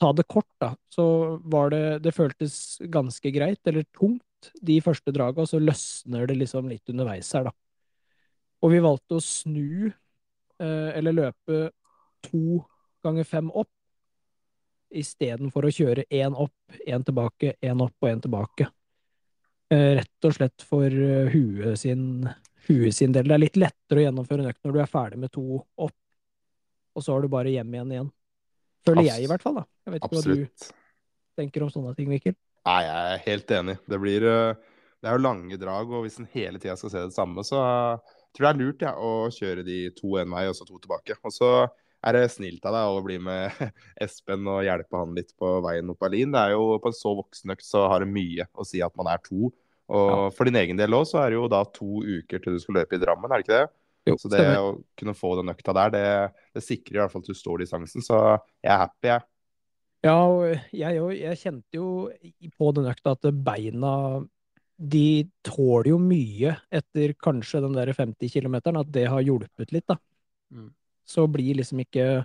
ta 0.00 0.12
det 0.16 0.26
kort, 0.30 0.48
da, 0.62 0.72
så 0.92 1.04
var 1.44 1.72
det 1.74 2.00
Det 2.06 2.14
føltes 2.16 2.54
ganske 2.92 3.32
greit, 3.34 3.60
eller 3.68 3.84
tungt, 3.96 4.24
de 4.64 4.78
første 4.80 5.12
draga, 5.12 5.42
og 5.42 5.50
så 5.50 5.60
løsner 5.60 6.24
det 6.30 6.38
liksom 6.40 6.70
litt 6.70 6.88
underveis 6.88 7.28
her, 7.36 7.50
da. 7.50 7.52
Og 8.64 8.72
vi 8.72 8.80
valgte 8.80 9.18
å 9.18 9.24
snu, 9.24 9.90
øh, 9.90 10.90
eller 10.96 11.16
løpe 11.16 11.58
to 12.24 12.62
ganger 13.04 13.28
fem 13.28 13.50
opp, 13.52 13.68
istedenfor 14.90 15.68
å 15.68 15.74
kjøre 15.76 16.06
én 16.08 16.32
opp, 16.32 16.80
én 16.88 17.04
tilbake, 17.04 17.54
én 17.60 17.84
opp 17.84 17.94
og 18.00 18.08
én 18.08 18.24
tilbake. 18.24 18.70
Eh, 19.70 20.00
rett 20.00 20.26
og 20.26 20.34
slett 20.34 20.64
for 20.66 20.88
huet 21.30 21.78
sin, 21.78 22.24
huet 22.68 22.96
sin 22.96 23.14
del. 23.14 23.28
Det 23.28 23.36
er 23.36 23.42
litt 23.42 23.58
lettere 23.60 24.02
å 24.02 24.06
gjennomføre 24.06 24.44
en 24.44 24.52
økt 24.52 24.64
når 24.66 24.76
du 24.76 24.80
er 24.82 24.90
ferdig 24.90 25.20
med 25.22 25.32
to 25.34 25.44
opp, 25.60 25.96
og 26.96 27.04
så 27.04 27.14
har 27.14 27.24
du 27.24 27.32
bare 27.32 27.52
hjem 27.54 27.74
igjen 27.76 27.94
igjen. 27.96 28.10
Føler 28.86 29.06
jeg, 29.06 29.24
i 29.24 29.28
hvert 29.30 29.44
fall. 29.44 29.60
da. 29.60 29.66
Jeg 29.86 29.94
vet 29.94 30.04
ikke 30.04 30.20
Absolutt. 30.20 30.64
hva 30.64 30.74
du 30.74 31.42
tenker 31.42 31.64
om 31.64 31.72
sånne 31.72 31.94
ting, 31.96 32.08
Mikkel. 32.10 32.36
Nei, 32.68 32.80
jeg 32.84 33.12
er 33.12 33.22
helt 33.26 33.52
enig. 33.56 33.76
Det 33.88 33.98
blir 34.00 34.26
eh, 34.28 34.70
Det 35.00 35.08
er 35.08 35.16
jo 35.16 35.24
lange 35.24 35.56
drag, 35.60 35.92
og 35.96 36.04
hvis 36.04 36.18
en 36.20 36.28
hele 36.34 36.60
tida 36.60 36.76
skal 36.76 36.92
se 36.92 37.04
det 37.08 37.16
samme, 37.16 37.44
så 37.46 37.60
jeg 37.60 38.36
tror 38.36 38.46
det 38.46 38.50
er 38.50 38.58
lurt 38.60 38.82
ja, 38.84 38.90
å 39.00 39.12
kjøre 39.32 39.64
de 39.64 39.78
to 39.96 40.18
én 40.20 40.32
vei 40.32 40.44
og 40.50 40.56
så 40.58 40.66
to 40.68 40.76
tilbake. 40.78 41.16
Og 41.24 41.32
så 41.32 41.50
er 42.04 42.16
det 42.16 42.26
snilt 42.32 42.64
av 42.68 42.76
deg 42.76 42.92
å 42.92 43.00
bli 43.04 43.16
med 43.22 43.56
Espen 44.04 44.48
og 44.48 44.62
hjelpe 44.64 45.00
han 45.00 45.16
litt 45.16 45.32
på 45.40 45.56
veien 45.64 45.90
opp 45.92 46.00
Berlin. 46.04 46.32
Det 46.32 46.44
er 46.44 46.54
jo 46.54 46.78
På 46.80 46.92
en 46.92 46.96
så 46.96 47.14
voksen 47.16 47.56
økt 47.56 47.66
så 47.66 47.86
har 47.92 48.04
det 48.04 48.12
mye 48.12 48.46
å 48.54 48.66
si 48.66 48.82
at 48.84 48.94
man 48.98 49.10
er 49.12 49.20
to. 49.24 49.50
Og 49.90 50.10
Ja. 50.10 50.30
for 50.36 50.46
din 50.46 50.54
egen 50.60 50.78
del 50.78 50.94
òg, 50.94 51.02
så 51.10 51.18
er 51.24 51.30
det 51.32 51.38
jo 51.40 51.48
da 51.50 51.64
to 51.64 52.00
uker 52.06 52.38
til 52.38 52.54
du 52.54 52.60
skal 52.62 52.76
løpe 52.78 52.94
i 52.94 53.00
Drammen, 53.02 53.26
er 53.32 53.40
det 53.42 53.46
ikke 53.46 53.58
det? 53.58 53.70
Jo, 54.06 54.14
Så 54.16 54.30
det 54.30 54.38
stemmer. 54.40 54.56
å 54.62 54.84
kunne 54.96 55.14
få 55.18 55.30
den 55.36 55.50
økta 55.52 55.74
der, 55.74 55.90
det, 55.90 56.32
det 56.54 56.62
sikrer 56.62 56.94
i 56.94 57.00
hvert 57.02 57.12
fall 57.12 57.20
at 57.24 57.26
du 57.26 57.34
står 57.34 57.58
distansen. 57.64 58.00
Så 58.06 58.16
jeg 58.64 58.70
er 58.72 58.78
happy, 58.84 59.08
jeg. 59.10 59.22
Ja, 60.02 60.16
jeg. 60.72 61.18
Jeg 61.20 61.36
kjente 61.42 61.74
jo 61.76 61.88
på 62.56 62.70
den 62.74 62.86
økta 62.88 63.12
at 63.12 63.26
beina 63.44 64.26
De 64.80 65.28
tåler 65.44 65.90
jo 65.90 65.98
mye 66.00 66.54
etter 66.72 67.12
kanskje 67.20 67.60
den 67.60 67.74
der 67.76 67.92
50 67.92 68.30
kilometeren, 68.32 68.78
at 68.80 68.88
det 68.90 69.02
har 69.12 69.20
hjulpet 69.20 69.74
litt, 69.74 69.84
da. 69.86 69.98
Mm. 70.54 70.70
Så 71.04 71.26
blir 71.30 71.54
liksom 71.58 71.82
ikke 71.84 72.24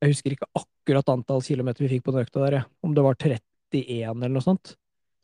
Jeg 0.00 0.12
husker 0.12 0.30
ikke 0.36 0.46
akkurat 0.54 1.08
antall 1.10 1.42
kilometer 1.42 1.82
vi 1.82 1.88
fikk 1.98 2.04
på 2.04 2.12
den 2.14 2.22
økta 2.22 2.44
der. 2.50 2.66
Om 2.84 2.94
det 2.94 3.02
var 3.02 3.16
31 3.18 4.22
eller 4.22 4.28
noe 4.28 4.44
sånt. 4.46 4.76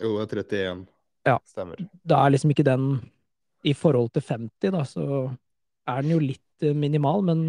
Jo, 0.03 0.17
det 0.19 0.33
er 0.33 0.43
31. 0.43 0.89
Ja. 1.25 1.39
Stemmer. 1.49 1.81
Da 2.05 2.21
er 2.21 2.35
liksom 2.35 2.53
ikke 2.53 2.67
den 2.67 2.89
I 3.65 3.73
forhold 3.73 4.11
til 4.13 4.23
50, 4.23 4.73
da, 4.75 4.83
så 4.85 5.05
er 5.89 6.03
den 6.05 6.13
jo 6.13 6.21
litt 6.21 6.65
eh, 6.65 6.77
minimal, 6.77 7.23
men 7.25 7.45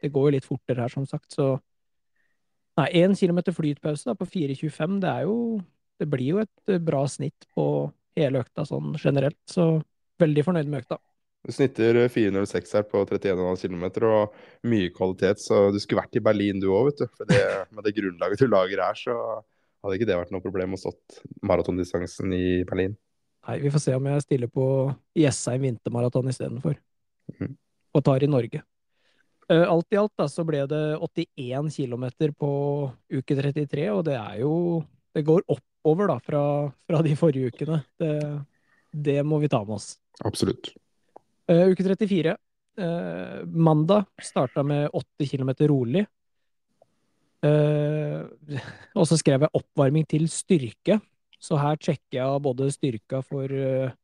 det 0.00 0.12
går 0.14 0.28
jo 0.28 0.34
litt 0.36 0.46
fortere 0.48 0.86
her, 0.86 0.92
som 0.92 1.06
sagt, 1.08 1.32
så 1.32 1.56
Nei, 2.78 2.86
én 3.00 3.16
kilometer 3.18 3.50
flytpause 3.50 4.06
da, 4.06 4.14
på 4.14 4.26
4,25, 4.30 5.00
det 5.02 5.10
er 5.10 5.24
jo 5.26 5.58
Det 5.98 6.06
blir 6.06 6.28
jo 6.36 6.40
et 6.44 6.70
eh, 6.70 6.78
bra 6.78 7.02
snitt 7.10 7.48
på 7.56 7.64
hele 8.18 8.44
økta 8.44 8.64
sånn 8.66 8.94
generelt, 9.02 9.38
så 9.50 9.80
veldig 10.22 10.44
fornøyd 10.46 10.70
med 10.70 10.84
økta. 10.84 11.00
Du 11.46 11.52
snitter 11.54 11.98
406 12.10 12.74
her 12.76 12.86
på 12.86 13.02
31,5 13.06 13.62
km 13.64 13.84
og 14.06 14.38
mye 14.70 14.92
kvalitet, 14.94 15.42
så 15.42 15.68
du 15.74 15.78
skulle 15.82 16.02
vært 16.02 16.18
i 16.18 16.22
Berlin 16.22 16.62
du 16.62 16.68
òg, 16.70 16.90
vet 16.90 17.02
du. 17.02 17.06
For 17.18 17.30
det, 17.30 17.42
med 17.74 17.86
det 17.86 17.94
grunnlaget 17.98 18.42
du 18.42 18.46
lager 18.50 18.82
her, 18.82 18.98
så 18.98 19.16
hadde 19.82 19.98
ikke 19.98 20.08
det 20.10 20.18
vært 20.18 20.34
noe 20.34 20.44
problem 20.44 20.74
å 20.74 20.80
stått 20.82 21.20
maratondistansen 21.46 22.34
i 22.34 22.62
Berlin. 22.68 22.94
Nei, 23.48 23.62
vi 23.64 23.70
får 23.72 23.80
se 23.80 23.94
om 23.96 24.08
jeg 24.10 24.24
stiller 24.26 24.50
på 24.52 24.64
Jessheim 25.16 25.62
vintermaraton 25.64 26.28
istedenfor. 26.28 26.74
Mm. 27.38 27.54
Og 27.96 28.04
tar 28.04 28.24
i 28.24 28.28
Norge. 28.28 28.60
Eh, 29.48 29.64
Alt 29.64 29.94
i 29.94 29.96
alt 29.96 30.12
da, 30.20 30.26
så 30.28 30.44
ble 30.44 30.66
det 30.68 30.82
81 31.00 31.70
km 31.72 32.04
på 32.36 32.50
uke 33.08 33.38
33, 33.38 33.88
og 33.94 34.04
det 34.04 34.18
er 34.18 34.42
jo 34.42 34.84
Det 35.16 35.24
går 35.24 35.40
oppover 35.48 36.10
da 36.10 36.18
fra, 36.20 36.42
fra 36.86 36.98
de 37.02 37.14
forrige 37.16 37.48
ukene. 37.48 37.80
Det, 37.98 38.12
det 38.92 39.22
må 39.24 39.38
vi 39.40 39.48
ta 39.48 39.62
med 39.64 39.78
oss. 39.78 39.96
Absolutt. 40.22 40.68
Uh, 41.48 41.72
uke 41.72 41.82
34. 41.82 42.36
Uh, 42.78 43.40
mandag 43.48 44.04
starta 44.22 44.62
med 44.62 44.92
80 44.92 45.32
km 45.32 45.50
rolig. 45.72 46.04
Uh, 47.42 48.28
og 49.00 49.08
så 49.08 49.18
skrev 49.18 49.48
jeg 49.48 49.56
oppvarming 49.58 50.06
til 50.06 50.28
styrke. 50.30 51.00
Så 51.38 51.58
her 51.60 51.78
sjekker 51.80 52.18
jeg 52.18 52.44
både 52.44 52.70
styrka 52.74 53.22
for 53.22 53.52
uh, 53.52 53.94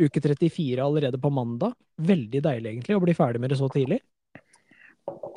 uke 0.00 0.20
34 0.20 0.82
allerede 0.84 1.20
på 1.20 1.32
mandag. 1.32 1.76
Veldig 2.02 2.42
deilig 2.44 2.74
egentlig 2.74 2.96
å 2.96 3.02
bli 3.04 3.16
ferdig 3.16 3.42
med 3.42 3.52
det 3.52 3.60
så 3.60 3.68
tidlig. 3.72 4.02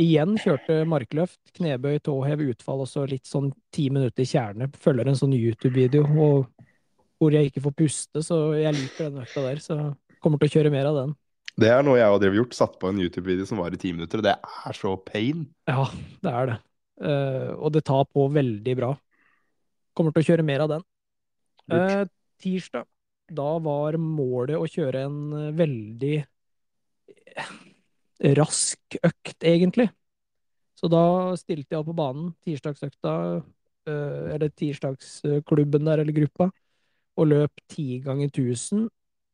Igjen 0.02 0.36
kjørte 0.38 0.84
markløft, 0.90 1.40
knebøy, 1.56 1.98
tåhev, 2.04 2.44
utfall 2.52 2.84
og 2.84 2.90
så 2.92 3.06
litt 3.10 3.26
sånn 3.28 3.50
ti 3.74 3.88
minutter 3.94 4.28
kjerne. 4.28 4.68
Følger 4.82 5.10
en 5.10 5.18
sånn 5.18 5.34
YouTube-video 5.38 6.04
hvor 6.12 7.34
jeg 7.34 7.50
ikke 7.50 7.64
får 7.64 7.76
puste, 7.80 8.24
så 8.26 8.40
jeg 8.60 8.76
liker 8.76 9.10
den 9.10 9.24
økta 9.24 9.46
der. 9.48 9.62
Så 9.64 9.78
kommer 10.22 10.42
til 10.42 10.52
å 10.52 10.56
kjøre 10.58 10.74
mer 10.74 10.92
av 10.92 11.00
den. 11.00 11.16
Det 11.56 11.70
er 11.72 11.86
noe 11.88 11.96
jeg 11.96 12.12
og 12.12 12.20
drev 12.20 12.36
gjort. 12.42 12.58
Satt 12.58 12.76
på 12.82 12.92
en 12.92 13.00
YouTube-video 13.00 13.48
som 13.48 13.62
var 13.64 13.74
i 13.74 13.80
ti 13.80 13.94
minutter, 13.96 14.20
og 14.20 14.28
det 14.28 14.36
er 14.36 14.76
så 14.78 14.96
pain. 15.00 15.46
Ja, 15.72 15.88
det 16.26 16.34
er 16.34 16.52
det. 16.52 16.58
Uh, 16.96 17.52
og 17.56 17.72
det 17.76 17.86
tar 17.88 18.04
på 18.12 18.28
veldig 18.32 18.76
bra. 18.78 18.92
Kommer 19.96 20.12
til 20.16 20.26
å 20.26 20.30
kjøre 20.34 20.46
mer 20.48 20.66
av 20.66 20.76
den. 20.76 20.86
Eh, 21.72 22.06
tirsdag, 22.42 22.86
da 23.32 23.58
var 23.64 23.98
målet 23.98 24.58
å 24.60 24.68
kjøre 24.70 25.06
en 25.08 25.20
eh, 25.34 25.54
veldig 25.58 26.16
eh, 27.36 27.54
rask 28.38 28.98
økt, 29.02 29.38
egentlig. 29.42 29.90
Så 30.76 30.90
da 30.92 31.34
stilte 31.40 31.74
jeg 31.74 31.82
opp 31.82 31.90
på 31.90 31.98
banen, 31.98 32.34
tirsdagsøkta, 32.46 33.16
eh, 33.90 34.36
eller 34.36 34.54
tirsdagsklubben 34.54 35.90
der, 35.90 36.04
eller 36.04 36.16
gruppa, 36.16 36.52
og 37.16 37.32
løp 37.32 37.64
10 37.72 38.04
ganger 38.06 38.30
1000 38.30 38.90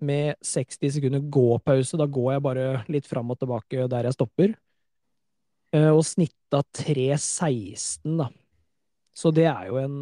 med 0.06 0.36
60 0.46 0.96
sekunder 0.96 1.22
gåpause. 1.34 1.98
Da 1.98 2.08
går 2.08 2.36
jeg 2.36 2.46
bare 2.46 2.68
litt 2.94 3.10
fram 3.10 3.34
og 3.34 3.42
tilbake 3.42 3.90
der 3.90 4.08
jeg 4.08 4.18
stopper. 4.18 4.54
Og 5.72 6.02
snitta 6.04 6.60
3.16, 6.76 8.18
da. 8.20 8.26
Så 9.16 9.32
det 9.32 9.46
er 9.48 9.70
jo 9.70 9.78
en 9.80 9.96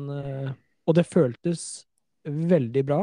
Og 0.90 0.96
det 0.98 1.04
føltes 1.06 1.86
veldig 2.30 2.84
bra. 2.88 3.00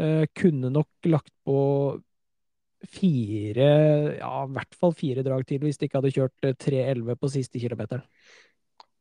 Eh, 0.00 0.24
Kunne 0.36 0.70
nok 0.72 1.10
lagt 1.10 1.32
på 1.44 1.58
fire, 2.88 3.66
ja, 4.16 4.44
i 4.46 4.52
hvert 4.54 4.76
fall 4.80 4.94
fire 4.96 5.24
drag 5.24 5.44
til 5.48 5.60
hvis 5.64 5.76
de 5.80 5.88
ikke 5.88 6.00
hadde 6.00 6.14
kjørt 6.14 6.46
eh, 6.48 6.56
3.11 6.56 7.18
på 7.20 7.32
siste 7.32 7.60
kilometeren. 7.60 8.06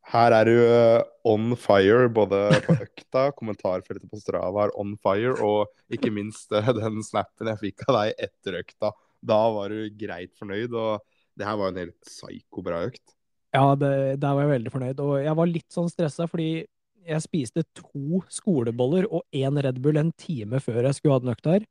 Her 0.09 0.33
er 0.33 0.49
du 0.49 0.55
eh, 0.57 1.03
on 1.29 1.53
fire, 1.59 2.09
både 2.11 2.41
på 2.65 2.75
økta, 2.81 3.27
kommentarfeltet 3.39 4.09
på 4.09 4.19
Strava 4.19 4.65
er 4.65 4.73
on 4.79 4.95
fire, 5.03 5.35
og 5.45 5.69
ikke 5.93 6.11
minst 6.13 6.51
eh, 6.55 6.73
den 6.75 6.99
snappen 7.05 7.51
jeg 7.53 7.61
fikk 7.63 7.85
av 7.87 8.01
deg 8.01 8.25
etter 8.27 8.59
økta. 8.63 8.91
Da 9.19 9.39
var 9.53 9.71
du 9.71 9.87
greit 9.99 10.33
fornøyd, 10.39 10.73
og 10.73 11.05
det 11.39 11.47
her 11.47 11.59
var 11.59 11.71
en 11.71 11.81
helt 11.85 11.97
psyko-bra 12.07 12.83
økt. 12.89 13.15
Ja, 13.55 13.73
det, 13.79 14.19
der 14.21 14.35
var 14.35 14.45
jeg 14.45 14.53
veldig 14.57 14.73
fornøyd. 14.73 14.99
Og 15.03 15.13
jeg 15.23 15.37
var 15.39 15.49
litt 15.49 15.69
sånn 15.73 15.89
stressa, 15.91 16.27
fordi 16.29 16.49
jeg 17.09 17.25
spiste 17.25 17.63
to 17.77 18.21
skoleboller 18.31 19.07
og 19.09 19.25
én 19.35 19.57
Red 19.63 19.81
Bull 19.83 19.99
en 20.01 20.11
time 20.19 20.61
før 20.63 20.83
jeg 20.87 20.97
skulle 20.97 21.17
ha 21.17 21.23
den 21.23 21.33
økta 21.33 21.55
her. 21.57 21.65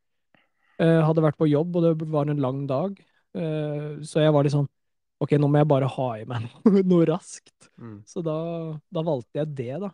Uh, 0.78 1.00
hadde 1.06 1.24
vært 1.24 1.38
på 1.38 1.48
jobb, 1.50 1.78
og 1.78 1.86
det 1.86 2.10
var 2.12 2.28
en 2.30 2.42
lang 2.42 2.66
dag. 2.70 2.98
uh, 3.38 3.98
så 4.06 4.22
jeg 4.22 4.34
var 4.34 4.46
litt 4.46 4.54
sånn 4.54 4.68
Ok, 5.18 5.32
nå 5.34 5.48
må 5.50 5.58
jeg 5.58 5.66
bare 5.66 5.86
ha 5.90 6.04
i 6.14 6.26
meg 6.30 6.44
noe, 6.90 7.06
raskt. 7.08 7.50
raskt. 7.74 7.96
Så 8.06 8.22
da, 8.22 8.36
da 8.94 9.02
valgte 9.02 9.40
jeg 9.40 9.50
det, 9.58 9.72
da. 9.82 9.90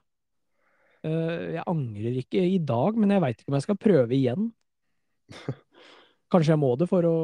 Uh, 1.04 1.54
jeg 1.56 1.64
angrer 1.70 2.18
ikke 2.20 2.42
i 2.44 2.58
dag, 2.60 2.98
men 3.00 3.14
jeg 3.14 3.24
veit 3.24 3.40
ikke 3.40 3.52
om 3.52 3.56
jeg 3.56 3.64
skal 3.64 3.80
prøve 3.80 4.16
igjen. 4.18 4.50
Kanskje 6.32 6.52
jeg 6.52 6.60
må 6.60 6.74
det 6.76 6.90
for 6.90 7.08
å 7.08 7.16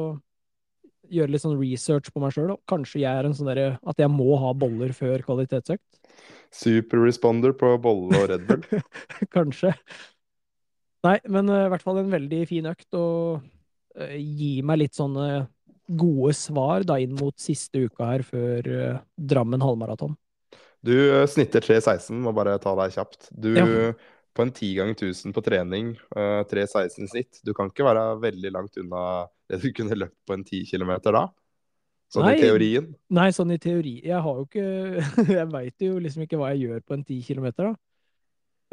gjøre 1.11 1.33
litt 1.33 1.43
sånn 1.43 1.59
research 1.59 2.09
på 2.09 2.23
meg 2.23 2.33
sjøl. 2.33 2.55
Kanskje 2.69 3.03
jeg 3.03 3.11
er 3.11 3.27
en 3.27 3.37
sånn 3.37 3.51
derre 3.51 3.75
at 3.85 4.01
jeg 4.01 4.09
må 4.13 4.33
ha 4.41 4.53
boller 4.57 4.93
før 4.97 5.21
kvalitetsøkt. 5.27 6.00
Super 6.51 7.05
responder 7.05 7.55
på 7.57 7.73
bolle 7.81 8.19
og 8.19 8.27
Red 8.31 8.47
Bull. 8.49 8.83
Kanskje. 9.35 9.73
Nei, 11.07 11.17
men 11.33 11.49
eh, 11.49 11.65
i 11.65 11.71
hvert 11.73 11.85
fall 11.85 12.01
en 12.01 12.11
veldig 12.13 12.43
fin 12.49 12.67
økt, 12.69 12.89
og 12.99 13.41
uh, 13.41 14.15
gi 14.19 14.59
meg 14.65 14.83
litt 14.83 14.97
sånne 14.97 15.47
gode 15.91 16.33
svar 16.37 16.85
da 16.87 16.97
inn 17.01 17.15
mot 17.17 17.35
siste 17.39 17.85
uka 17.87 18.07
her 18.13 18.23
før 18.25 18.67
eh, 18.71 19.01
Drammen 19.17 19.63
halvmaraton. 19.63 20.15
Du 20.81 20.93
eh, 20.95 21.27
snitter 21.29 21.63
3.16, 21.63 22.15
må 22.23 22.33
bare 22.35 22.57
ta 22.61 22.73
deg 22.79 22.95
kjapt. 22.95 23.29
Du 23.31 23.51
Ja. 23.57 23.65
på 24.31 24.45
en 24.45 24.53
10 24.53 24.75
ganger 24.77 24.95
1000 24.95 25.33
på 25.35 25.43
trening, 25.43 25.91
eh, 26.15 26.41
3.16 26.47 27.03
i 27.03 27.11
snitt. 27.11 27.41
Du 27.43 27.53
kan 27.53 27.69
ikke 27.69 27.83
være 27.87 28.21
veldig 28.21 28.51
langt 28.55 28.77
unna 28.79 29.27
det 29.49 29.61
du 29.61 29.71
kunne 29.75 29.97
løpt 29.97 30.19
på 30.25 30.37
en 30.37 30.45
10 30.45 30.63
km 30.71 31.11
da? 31.11 31.27
Sånn 32.11 32.25
Nei. 32.27 32.33
i 32.35 32.41
teorien. 32.43 32.87
Nei, 33.15 33.29
sånn 33.31 33.53
i 33.55 33.57
teori 33.61 33.93
Jeg 34.03 34.19
har 34.19 34.35
jo 34.35 34.43
ikke 34.43 34.65
Jeg 35.37 35.47
veit 35.53 35.85
jo 35.85 35.99
liksom 36.03 36.25
ikke 36.25 36.39
hva 36.41 36.49
jeg 36.51 36.65
gjør 36.67 36.81
på 36.83 36.97
en 36.97 37.05
ti 37.07 37.21
kilometer, 37.23 37.69
da. 37.71 37.75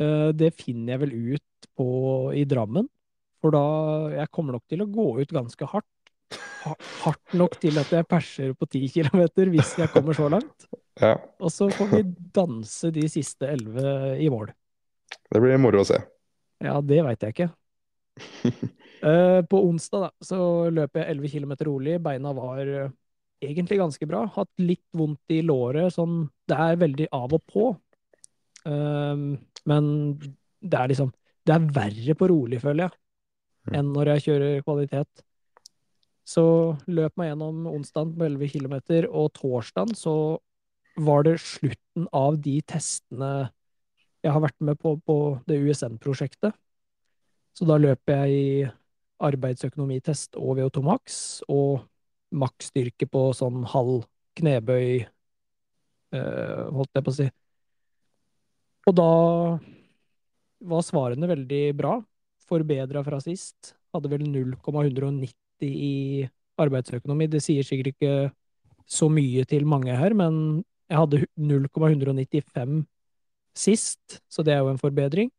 Eh, 0.02 0.30
Det 0.34 0.48
finner 0.58 0.96
jeg 0.96 1.02
vel 1.04 1.14
ut 1.36 1.68
på 1.78 1.86
i 2.34 2.42
Drammen. 2.50 2.88
For 3.38 3.54
da 3.54 3.62
Jeg 4.16 4.32
kommer 4.34 4.56
nok 4.58 4.64
til 4.70 4.82
å 4.82 4.88
gå 4.90 5.06
ut 5.22 5.30
ganske 5.36 5.68
hardt. 5.70 5.86
Hardt 7.04 7.34
nok 7.38 7.54
til 7.62 7.78
at 7.78 7.92
jeg 7.94 8.06
perser 8.10 8.50
på 8.58 8.66
ti 8.68 8.82
kilometer 8.90 9.48
hvis 9.54 9.76
jeg 9.78 9.92
kommer 9.94 10.18
så 10.18 10.28
langt. 10.34 10.66
Ja, 10.98 11.12
Og 11.38 11.52
så 11.54 11.68
får 11.70 11.92
vi 11.92 12.00
danse 12.34 12.88
de 12.90 13.04
siste 13.06 13.46
elleve 13.46 14.16
i 14.18 14.26
mål. 14.34 14.48
det 15.30 15.38
blir 15.44 15.54
moro 15.62 15.84
å 15.84 15.86
se. 15.86 16.00
Ja, 16.58 16.80
det 16.82 16.98
veit 17.06 17.22
jeg 17.22 17.36
ikke. 17.36 17.50
Eh, 18.98 19.42
På 19.46 19.60
onsdag 19.62 20.00
da, 20.02 20.08
så 20.26 20.36
løp 20.74 20.96
jeg 20.98 21.06
11 21.06 21.30
km 21.30 21.52
rolig. 21.68 21.92
Beina 22.02 22.32
var 22.34 22.66
egentlig 23.44 23.78
ganske 23.80 24.08
bra. 24.08 24.24
Hatt 24.34 24.50
litt 24.62 24.84
vondt 24.96 25.34
i 25.34 25.40
låret. 25.46 25.92
Sånn, 25.94 26.26
det 26.48 26.58
er 26.58 26.80
veldig 26.80 27.08
av 27.16 27.36
og 27.36 27.44
på. 27.50 27.68
Um, 28.64 29.38
men 29.68 29.86
det 30.60 30.76
er 30.76 30.90
liksom 30.90 31.12
Det 31.48 31.54
er 31.54 31.68
verre 31.72 32.14
på 32.18 32.26
rolig, 32.28 32.58
føler 32.60 32.82
jeg, 32.84 32.98
enn 33.78 33.86
når 33.94 34.10
jeg 34.10 34.24
kjører 34.26 34.64
kvalitet. 34.66 35.22
Så 36.28 36.42
løp 36.92 37.14
meg 37.16 37.30
gjennom 37.30 37.62
onsdagen 37.70 38.10
på 38.18 38.26
11 38.26 38.50
km, 38.52 38.74
og 39.08 39.30
torsdagen 39.32 39.94
så 39.96 40.12
var 41.00 41.24
det 41.24 41.38
slutten 41.40 42.04
av 42.12 42.36
de 42.44 42.58
testene 42.68 43.30
jeg 44.20 44.34
har 44.34 44.44
vært 44.44 44.58
med 44.60 44.76
på 44.82 44.98
på 45.00 45.16
det 45.48 45.56
USN-prosjektet. 45.62 46.52
Så 47.56 47.64
da 47.64 47.78
løper 47.80 48.26
jeg 48.26 48.36
i 48.36 48.68
arbeidsøkonomitest 49.24 50.36
og 50.36 50.58
VO2 50.58 50.82
max, 50.84 51.16
og 51.48 51.80
maksstyrke 52.34 53.08
på 53.10 53.28
sånn 53.36 53.62
halv 53.68 54.04
knebøy, 54.38 55.06
eh, 56.14 56.62
holdt 56.74 56.94
jeg 56.94 57.06
på 57.06 57.12
å 57.12 57.18
si. 57.18 57.28
Og 58.88 58.96
da 58.96 59.10
var 60.68 60.84
svarene 60.84 61.28
veldig 61.28 61.62
bra, 61.76 61.98
forbedra 62.48 63.04
fra 63.04 63.20
sist. 63.20 63.74
Hadde 63.94 64.10
vel 64.12 64.24
0,190 64.28 65.32
i 65.62 66.28
arbeidsøkonomi. 66.58 67.28
Det 67.30 67.42
sier 67.44 67.66
sikkert 67.66 67.94
ikke 67.94 68.14
så 68.88 69.08
mye 69.12 69.44
til 69.48 69.66
mange 69.68 69.94
her, 69.96 70.14
men 70.16 70.62
jeg 70.88 70.96
hadde 70.96 71.26
0,195 71.36 72.86
sist, 73.58 74.20
så 74.30 74.44
det 74.46 74.54
er 74.54 74.62
jo 74.62 74.72
en 74.72 74.80
forbedring. 74.80 75.30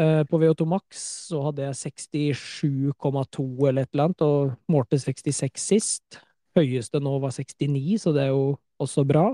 Eh, 0.00 0.22
På 0.24 0.38
VO2 0.40 0.66
Max 0.66 1.00
så 1.28 1.42
hadde 1.48 1.66
jeg 1.66 1.92
67,2 1.92 3.68
eller 3.68 3.84
et 3.84 3.92
eller 3.92 4.08
annet, 4.08 4.24
og 4.24 4.54
målte 4.72 4.98
66 5.00 5.60
sist. 5.60 6.20
Høyeste 6.56 7.00
nå 7.00 7.16
var 7.20 7.32
69, 7.32 7.98
så 8.00 8.12
det 8.12 8.26
er 8.26 8.32
jo 8.32 8.56
også 8.82 9.04
bra. 9.08 9.30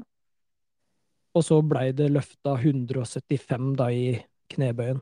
Og 1.37 1.45
så 1.45 1.61
blei 1.63 1.91
det 1.95 2.11
løfta 2.11 2.57
175 2.59 3.73
da 3.79 3.91
i 3.95 4.19
knebøyen. 4.55 5.01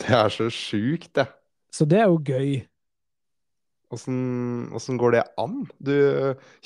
Det 0.00 0.14
er 0.16 0.30
så 0.32 0.48
sjukt, 0.50 1.12
det. 1.14 1.26
Så 1.72 1.86
det 1.88 2.00
er 2.00 2.08
jo 2.10 2.20
gøy. 2.24 2.62
Åssen 3.92 4.70
åssen 4.72 4.96
går 4.96 5.18
det 5.18 5.22
an? 5.40 5.66
Du 5.76 5.92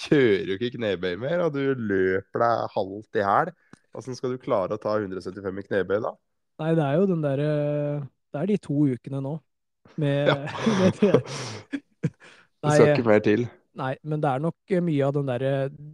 kjører 0.06 0.52
jo 0.52 0.56
ikke 0.56 0.76
knebøy 0.76 1.16
mer, 1.18 1.42
og 1.46 1.56
du 1.56 1.75
løper 1.75 2.44
deg 2.44 2.76
halvt 2.76 3.18
i 3.18 3.26
hæl. 3.26 3.50
Åssen 3.99 4.16
skal 4.18 4.37
du 4.37 4.38
klare 4.42 4.76
å 4.76 4.80
ta 4.80 4.94
175 5.00 5.62
i 5.62 5.66
knebøy 5.66 5.99
da? 6.04 6.14
Nei, 6.63 6.73
det 6.77 6.85
er 6.85 6.97
jo 6.97 7.09
den 7.11 7.25
derre 7.25 7.51
Det 8.33 8.41
er 8.41 8.51
de 8.51 8.57
to 8.65 8.87
ukene 8.95 9.21
nå 9.25 9.35
med, 10.01 10.29
Ja. 10.29 10.37
med 10.81 11.01
nei, 11.03 12.71
Det 12.71 12.77
skal 12.77 12.92
ikke 12.95 13.09
mer 13.09 13.25
til. 13.25 13.47
Nei, 13.77 13.92
men 14.09 14.23
det 14.23 14.31
er 14.31 14.45
nok 14.45 14.77
mye 14.88 15.09
av 15.09 15.14
den 15.16 15.29
derre 15.29 15.53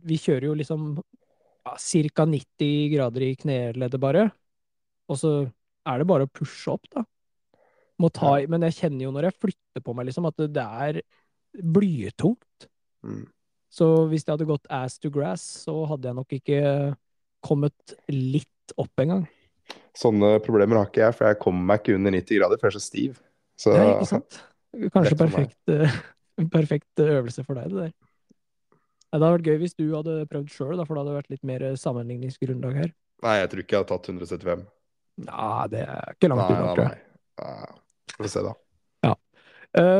Vi 0.09 0.19
kjører 0.23 0.49
jo 0.51 0.55
liksom 0.59 0.93
ja, 0.97 1.75
ca. 1.77 2.27
90 2.27 2.95
grader 2.95 3.27
i 3.27 3.35
kneleddet 3.39 4.01
bare. 4.03 4.29
Og 5.11 5.19
så 5.19 5.33
er 5.87 6.01
det 6.01 6.09
bare 6.11 6.27
å 6.27 6.31
pushe 6.31 6.73
opp, 6.73 6.89
da. 6.95 7.05
Må 8.03 8.11
ta 8.15 8.37
ja. 8.41 8.49
Men 8.51 8.67
jeg 8.67 8.79
kjenner 8.81 9.07
jo 9.07 9.13
når 9.15 9.29
jeg 9.29 9.39
flytter 9.45 9.85
på 9.85 9.95
meg, 9.95 10.09
liksom, 10.09 10.27
at 10.27 10.43
det 10.51 10.65
er 10.87 10.99
blytungt. 11.53 12.67
Mm. 13.07 13.27
Så 13.73 13.89
hvis 14.11 14.27
det 14.27 14.35
hadde 14.35 14.49
gått 14.49 14.67
ass 14.73 14.99
to 15.01 15.11
grass, 15.13 15.45
så 15.65 15.77
hadde 15.91 16.11
jeg 16.11 16.19
nok 16.19 16.35
ikke 16.37 16.63
kommet 17.43 17.95
litt 18.11 18.75
opp 18.81 19.03
engang. 19.03 19.25
Sånne 19.97 20.39
problemer 20.45 20.79
har 20.81 20.89
ikke 20.89 21.03
jeg, 21.05 21.15
for 21.19 21.29
jeg 21.29 21.39
kommer 21.43 21.67
meg 21.69 21.83
ikke 21.83 21.99
under 21.99 22.15
90 22.17 22.39
grader, 22.41 22.59
for 22.61 22.69
jeg 22.69 22.73
er 22.73 22.79
så 22.79 22.85
stiv. 22.87 23.19
Så 23.61 23.75
er 23.77 23.91
ikke 23.93 24.09
sant? 24.09 24.39
Kanskje 24.95 25.19
perfekt, 25.21 25.59
eh, 25.75 25.97
perfekt 26.57 27.03
øvelse 27.05 27.45
for 27.45 27.61
deg, 27.61 27.69
det 27.75 27.83
der. 27.87 27.93
Det 29.13 29.19
hadde 29.21 29.33
vært 29.35 29.49
gøy 29.51 29.59
hvis 29.61 29.75
du 29.77 29.85
hadde 29.93 30.15
prøvd 30.31 30.49
sjøl, 30.55 30.79
for 30.89 30.97
da 30.97 31.03
hadde 31.03 31.11
det 31.13 31.19
vært 31.19 31.33
litt 31.35 31.43
mer 31.45 31.65
sammenligningsgrunnlag 31.77 32.79
her. 32.81 32.93
Nei, 33.23 33.35
jeg 33.43 33.51
tror 33.53 33.61
ikke 33.63 33.77
jeg 33.77 33.83
hadde 33.85 33.93
tatt 33.93 34.09
175. 34.09 34.63
Nei, 35.27 35.67
det 35.75 35.83
er 35.85 36.15
ikke 36.17 36.31
langt 36.33 36.47
unna, 36.49 36.71
tror 36.73 36.87
jeg. 36.87 37.03
nei. 37.43 37.43
Nei. 37.43 37.75
Får 38.17 38.31
se, 38.33 38.45
da. 38.47 38.55
Ja. 39.05 39.13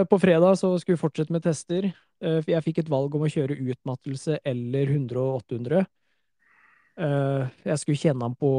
På 0.09 0.19
fredag 0.21 0.57
så 0.61 0.73
skulle 0.81 0.97
vi 0.97 1.03
fortsette 1.05 1.33
med 1.37 1.45
tester. 1.45 1.91
Eh, 2.25 2.41
Jeg 2.49 2.65
fikk 2.65 2.81
et 2.83 2.91
valg 2.93 3.15
om 3.17 3.27
å 3.27 3.31
kjøre 3.31 3.57
utmattelse 3.61 4.41
eller 4.49 4.89
100 4.97 5.21
og 5.21 5.43
800. 5.45 5.85
Eh, 6.97 7.45
Jeg 7.69 7.79
skulle 7.85 8.01
kjenne 8.01 8.27
han 8.27 8.35
på 8.41 8.51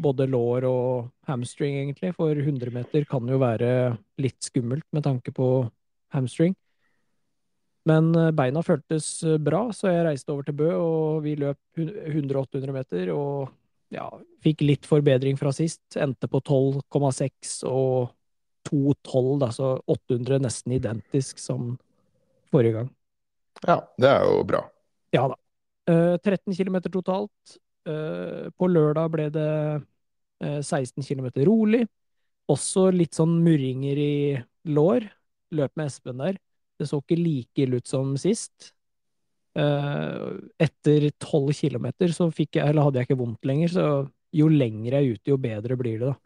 både 0.00 0.26
lår 0.30 0.66
og 0.68 1.10
hamstring, 1.28 1.76
egentlig, 1.80 2.12
for 2.16 2.32
100 2.36 2.72
meter 2.74 3.04
kan 3.08 3.28
jo 3.28 3.40
være 3.42 3.96
litt 4.22 4.40
skummelt 4.44 4.86
med 4.94 5.04
tanke 5.04 5.34
på 5.36 5.48
hamstring. 6.14 6.54
Men 7.88 8.12
eh, 8.14 8.30
beina 8.36 8.62
føltes 8.64 9.08
eh, 9.26 9.40
bra, 9.42 9.66
så 9.74 9.90
jeg 9.90 10.06
reiste 10.06 10.32
over 10.32 10.46
til 10.46 10.56
Bø, 10.58 10.70
og 10.78 11.22
vi 11.24 11.34
løp 11.40 11.82
100-800 11.82 12.74
meter, 12.74 13.12
og 13.14 13.50
ja, 13.92 14.06
fikk 14.44 14.62
litt 14.64 14.88
forbedring 14.88 15.38
fra 15.40 15.52
sist. 15.54 15.82
Endte 16.00 16.30
på 16.30 16.40
12,6 16.40 17.58
og 17.68 18.12
2,12, 18.70 19.38
da, 19.42 19.50
så 19.52 19.74
800 19.90 20.40
nesten 20.44 20.76
identisk 20.78 21.42
som 21.42 21.74
forrige 22.52 22.78
gang. 22.78 22.92
Ja, 23.66 23.80
det 24.00 24.08
er 24.08 24.28
jo 24.30 24.44
bra. 24.48 24.62
Ja 25.12 25.26
da. 25.28 25.36
Eh, 25.90 26.14
13 26.22 26.54
km 26.54 26.78
totalt. 26.86 27.58
Eh, 27.88 28.50
på 28.54 28.68
lørdag 28.70 29.10
ble 29.10 29.26
det 29.34 29.48
eh, 30.42 30.60
16 30.62 31.02
km 31.02 31.30
rolig. 31.48 31.82
Også 32.52 32.88
litt 32.94 33.16
sånn 33.18 33.38
murringer 33.42 33.98
i 33.98 34.14
lår. 34.70 35.08
Løp 35.52 35.74
med 35.76 35.90
Espen 35.90 36.22
der. 36.22 36.38
Det 36.78 36.88
så 36.90 37.00
ikke 37.02 37.18
like 37.20 37.64
ille 37.64 37.78
ut 37.82 37.90
som 37.90 38.14
sist. 38.20 38.72
Eh, 39.58 40.28
etter 40.62 41.10
12 41.20 41.52
km 41.58 41.90
så 42.14 42.30
fikk 42.32 42.56
jeg, 42.56 42.70
eller 42.70 42.86
hadde 42.88 43.02
jeg 43.02 43.10
ikke 43.10 43.20
vondt 43.20 43.44
lenger, 43.48 43.72
så 43.74 43.86
jo 44.32 44.46
lenger 44.48 44.96
jeg 44.96 45.02
er 45.02 45.18
ute, 45.18 45.28
jo 45.28 45.36
bedre 45.36 45.76
blir 45.76 45.98
det, 46.00 46.12
da. 46.14 46.16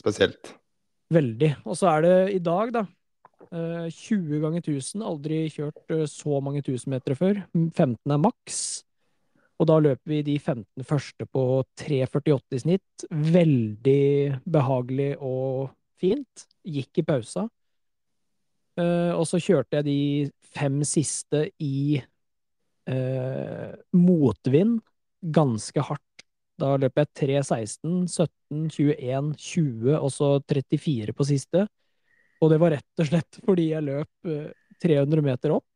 Spesielt. 0.00 0.54
Veldig. 1.12 1.50
Og 1.68 1.76
så 1.76 1.90
er 1.92 2.06
det 2.06 2.14
i 2.36 2.40
dag, 2.44 2.72
da. 2.72 2.86
eh, 3.52 3.88
20 3.92 4.40
ganger 4.44 4.64
1000. 4.64 5.04
Aldri 5.04 5.42
kjørt 5.52 5.94
eh, 5.94 6.06
så 6.08 6.40
mange 6.44 6.62
tusenmetere 6.64 7.16
før. 7.18 7.42
15 7.54 8.14
er 8.14 8.22
maks. 8.22 8.62
Og 9.58 9.66
da 9.66 9.78
løper 9.82 10.12
vi 10.12 10.22
de 10.26 10.36
15 10.38 10.86
første 10.86 11.26
på 11.26 11.44
3,48 11.80 12.54
i 12.54 12.62
snitt. 12.62 13.06
Veldig 13.10 14.40
behagelig 14.46 15.12
og 15.18 15.72
fint. 15.98 16.44
Gikk 16.62 17.02
i 17.02 17.06
pausa. 17.08 17.48
Eh, 18.78 19.12
og 19.14 19.26
så 19.26 19.40
kjørte 19.42 19.80
jeg 19.80 19.88
de 19.88 20.00
fem 20.54 20.78
siste 20.86 21.48
i 21.58 21.98
eh, 21.98 23.72
motvind 23.98 24.78
ganske 25.34 25.82
hardt. 25.88 26.04
Da 26.58 26.76
løp 26.78 26.98
jeg 26.98 27.10
3.16, 27.42 28.06
17, 28.06 28.62
21, 28.70 29.34
20 29.38 29.98
og 29.98 30.14
så 30.14 30.30
34 30.46 31.14
på 31.14 31.26
siste. 31.26 31.66
Og 32.38 32.52
det 32.52 32.60
var 32.62 32.76
rett 32.76 33.02
og 33.02 33.10
slett 33.10 33.40
fordi 33.42 33.72
jeg 33.72 33.86
løp 33.86 34.30
eh, 34.30 34.54
300 34.82 35.24
meter 35.26 35.56
opp, 35.56 35.66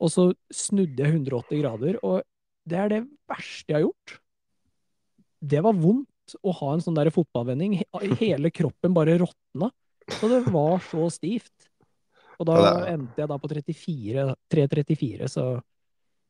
og 0.00 0.08
så 0.08 0.30
snudde 0.48 1.04
jeg 1.04 1.18
180 1.18 1.60
grader, 1.60 1.98
og 2.00 2.22
det 2.68 2.78
er 2.78 2.92
det 2.92 3.00
verste 3.30 3.72
jeg 3.72 3.78
har 3.78 3.86
gjort. 3.88 4.16
Det 5.40 5.62
var 5.64 5.78
vondt 5.78 6.36
å 6.44 6.52
ha 6.60 6.74
en 6.74 6.82
sånn 6.84 6.98
der 6.98 7.10
fotballvending. 7.14 7.80
Hele 8.20 8.52
kroppen 8.54 8.94
bare 8.96 9.18
råtna. 9.20 9.70
Så 10.10 10.28
det 10.30 10.44
var 10.50 10.80
så 10.84 11.08
stivt. 11.12 11.70
Og 12.40 12.48
da 12.48 12.56
endte 12.88 13.20
jeg 13.20 13.28
da 13.28 13.36
på 13.40 13.50
34, 13.50 14.30
3.34, 14.52 15.28
så 15.28 15.50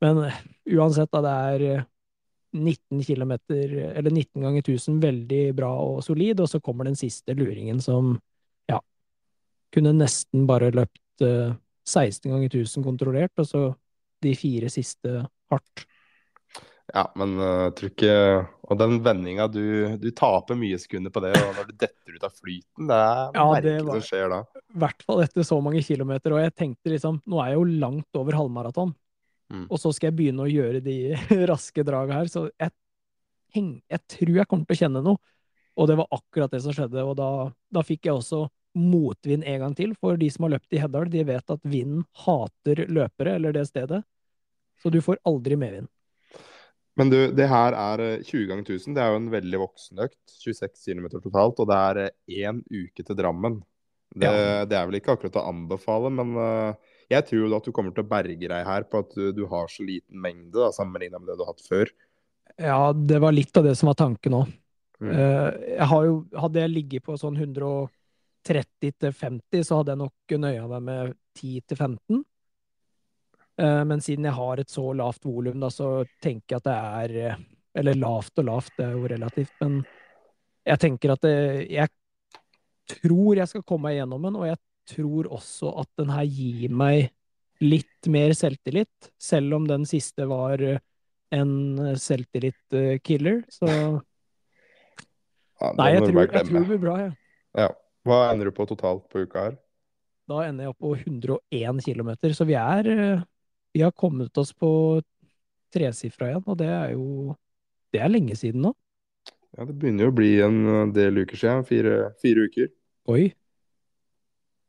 Men 0.01 0.17
eh, 0.25 0.37
uansett, 0.79 1.11
da, 1.13 1.21
det 1.21 1.33
er 1.53 1.63
eh, 1.69 1.83
19 2.57 3.03
km, 3.05 3.35
eller 3.53 4.11
19 4.11 4.41
ganger 4.41 4.63
1000, 4.63 4.97
veldig 5.03 5.43
bra 5.55 5.69
og 5.77 6.01
solid, 6.03 6.41
og 6.41 6.49
så 6.49 6.61
kommer 6.65 6.89
den 6.89 6.97
siste 6.97 7.35
luringen 7.37 7.83
som, 7.85 8.15
ja, 8.65 8.81
kunne 9.77 9.93
nesten 9.93 10.47
bare 10.49 10.73
løpt 10.73 11.27
eh, 11.27 11.53
16 11.85 12.33
ganger 12.33 12.49
1000 12.49 12.87
kontrollert, 12.87 13.35
og 13.37 13.47
så 13.47 13.63
de 14.25 14.33
fire 14.41 14.73
siste 14.73 15.21
hardt. 15.53 15.85
Ja, 16.91 17.05
men 17.19 17.37
uh, 17.39 17.69
tror 17.77 17.91
ikke 17.93 18.15
Og 18.71 18.79
den 18.81 18.97
vendinga, 19.05 19.47
du, 19.51 19.63
du, 20.01 20.09
taper 20.17 20.59
mye 20.59 20.79
sekunder 20.81 21.13
på 21.15 21.23
det. 21.25 21.33
Og 21.39 21.53
når 21.59 21.69
du 21.69 21.75
detter 21.75 22.17
ut 22.17 22.27
av 22.27 22.35
flyten, 22.35 22.89
det 22.91 22.99
er 22.99 23.39
ja, 23.39 23.45
merkelig 23.51 23.85
som 23.87 24.05
skjer 24.07 24.33
da. 24.33 24.41
I 24.61 24.83
hvert 24.85 25.07
fall 25.07 25.23
etter 25.25 25.47
så 25.47 25.59
mange 25.65 25.83
kilometer. 25.87 26.35
Og 26.35 26.43
jeg 26.43 26.55
tenkte 26.59 26.95
liksom 26.95 27.21
Nå 27.31 27.41
er 27.43 27.53
jeg 27.53 27.61
jo 27.61 27.81
langt 27.83 28.21
over 28.21 28.39
halvmaraton. 28.39 28.95
Mm. 29.51 29.67
Og 29.67 29.83
så 29.83 29.91
skal 29.95 30.11
jeg 30.11 30.19
begynne 30.21 30.47
å 30.47 30.51
gjøre 30.51 30.83
de 30.85 30.97
raske 31.51 31.85
draga 31.87 32.21
her. 32.21 32.31
Så 32.31 32.47
jeg, 32.53 32.73
jeg, 33.57 34.03
tror 34.15 34.35
jeg 34.39 34.51
kommer 34.51 34.71
til 34.71 34.79
å 34.79 34.83
kjenne 34.85 35.05
noe. 35.07 35.23
Og 35.81 35.91
det 35.91 35.99
var 35.99 36.11
akkurat 36.15 36.55
det 36.55 36.63
som 36.65 36.75
skjedde. 36.77 37.05
Og 37.07 37.17
da, 37.19 37.31
da 37.75 37.85
fikk 37.87 38.07
jeg 38.07 38.19
også 38.19 38.45
motvind 38.79 39.47
en 39.51 39.65
gang 39.65 39.79
til. 39.79 39.95
For 39.99 40.19
de 40.21 40.31
som 40.31 40.47
har 40.47 40.55
løpt 40.57 40.75
i 40.75 40.83
Heddal, 40.83 41.11
de 41.11 41.27
vet 41.27 41.55
at 41.55 41.65
vinden 41.67 42.05
hater 42.27 42.85
løpere, 42.87 43.35
eller 43.39 43.55
det 43.57 43.67
stedet. 43.71 44.05
Så 44.81 44.93
du 44.95 45.01
får 45.05 45.19
aldri 45.29 45.59
medvind. 45.59 45.91
Men 46.99 47.11
du, 47.13 47.19
det 47.37 47.47
her 47.51 47.77
er 47.79 48.03
20 48.27 48.47
ganger 48.51 48.65
1000. 48.67 48.95
Det 48.97 49.03
er 49.03 49.13
jo 49.13 49.21
en 49.21 49.33
veldig 49.33 49.61
voksen 49.63 50.03
økt. 50.05 50.21
26 50.43 50.73
km 50.83 51.07
totalt. 51.19 51.61
Og 51.63 51.69
det 51.71 51.79
er 51.79 52.01
én 52.43 52.63
eh, 52.63 52.87
uke 52.87 53.05
til 53.05 53.19
Drammen. 53.19 53.61
Det, 54.11 54.27
ja. 54.27 54.65
det, 54.67 54.75
er 54.75 54.89
vel 54.89 54.99
ikke 54.99 55.15
akkurat 55.15 55.37
å 55.39 55.45
anbefale, 55.53 56.11
men 56.11 56.33
uh, 56.35 56.97
jeg 57.13 57.29
tror 57.29 57.45
jo 57.45 57.51
at 57.55 57.69
du 57.69 57.71
kommer 57.71 57.95
til 57.95 58.03
å 58.03 58.11
berge 58.11 58.49
deg 58.51 58.65
her 58.67 58.83
på 58.91 59.05
at 59.05 59.13
du, 59.15 59.29
du 59.31 59.45
har 59.47 59.71
så 59.71 59.87
liten 59.87 60.19
mengde 60.19 60.57
da, 60.57 60.73
sammenligna 60.75 61.21
med 61.21 61.31
det 61.31 61.37
du 61.39 61.45
har 61.45 61.53
hatt 61.53 61.63
før. 61.63 61.93
Ja, 62.59 62.81
det 62.91 63.21
var 63.23 63.37
litt 63.37 63.55
av 63.55 63.69
det 63.69 63.77
som 63.79 63.87
var 63.93 64.01
tanken 64.01 64.35
òg. 64.41 64.51
Mm. 65.01 65.13
Jeg 65.15 65.87
jo, 66.09 66.17
hadde 66.43 66.61
jeg 66.61 66.73
ligget 66.75 67.07
på 67.07 67.15
sånn 67.23 67.39
130 67.39 69.15
50, 69.15 69.63
så 69.63 69.79
hadde 69.79 69.95
jeg 69.95 70.03
nok 70.03 70.35
nøya 70.43 70.67
meg 70.75 70.83
med 70.91 71.15
10 71.39 71.63
til 71.71 71.79
15. 71.79 72.25
Eh, 73.61 73.85
men 73.85 74.01
siden 74.01 74.29
jeg 74.29 74.37
har 74.37 74.61
et 74.61 74.73
så 74.73 74.85
lavt 74.97 75.27
volum, 75.29 75.65
så 75.73 76.01
tenker 76.23 76.57
jeg 76.57 76.63
at 76.63 76.69
det 76.69 76.77
er 76.77 77.17
eh, 77.29 77.41
Eller 77.81 77.99
lavt 77.99 78.41
og 78.41 78.47
lavt, 78.49 78.73
det 78.79 78.87
er 78.87 78.97
jo 78.97 79.09
relativt, 79.13 79.53
men 79.63 79.77
jeg 80.67 80.81
tenker 80.83 81.13
at 81.13 81.23
det, 81.23 81.35
jeg 81.71 81.87
tror 82.91 83.39
jeg 83.39 83.47
skal 83.47 83.63
komme 83.63 83.87
meg 83.87 84.01
gjennom 84.01 84.27
den, 84.27 84.39
og 84.41 84.49
jeg 84.49 84.59
tror 84.91 85.29
også 85.39 85.71
at 85.79 85.89
den 86.01 86.11
her 86.11 86.27
gir 86.27 86.75
meg 86.75 87.13
litt 87.63 88.11
mer 88.11 88.35
selvtillit, 88.35 89.11
selv 89.23 89.55
om 89.55 89.69
den 89.71 89.87
siste 89.87 90.27
var 90.27 90.65
en 91.31 91.55
selvtillit-killer, 91.95 93.45
så 93.55 93.71
ja, 95.61 95.73
Nei, 95.79 95.91
jeg 95.95 96.09
tror, 96.09 96.21
jeg 96.25 96.47
tror, 96.49 96.59
det 96.59 96.67
blir 96.73 96.83
bra, 96.83 96.99
jeg. 97.05 97.17
Ja. 97.61 97.71
Hva 98.09 98.23
ender 98.33 98.49
du 98.51 98.57
på 98.57 98.67
totalt 98.67 99.07
på 99.13 99.23
uka 99.23 99.47
her? 99.47 99.59
Da 100.31 100.43
ender 100.47 100.67
jeg 100.67 100.75
opp 100.75 100.83
på 100.83 100.95
101 100.97 101.83
km, 101.87 102.17
så 102.35 102.47
vi 102.49 102.59
er 102.59 102.91
eh, 102.91 103.29
vi 103.73 103.83
har 103.85 103.95
kommet 103.95 104.37
oss 104.39 104.53
på 104.57 104.71
tresifra 105.75 106.31
igjen, 106.31 106.47
og 106.47 106.59
det 106.59 106.71
er 106.71 106.95
jo 106.97 107.37
Det 107.91 107.99
er 107.99 108.11
lenge 108.11 108.37
siden 108.39 108.63
nå. 108.63 108.71
Ja, 109.57 109.65
det 109.67 109.75
begynner 109.75 110.07
jo 110.07 110.13
å 110.13 110.15
bli 110.15 110.31
en 110.45 110.93
del 110.95 111.25
uker 111.25 111.39
siden. 111.39 111.65
Fire, 111.67 112.13
fire 112.23 112.45
uker. 112.47 112.69
Oi. 113.11 113.25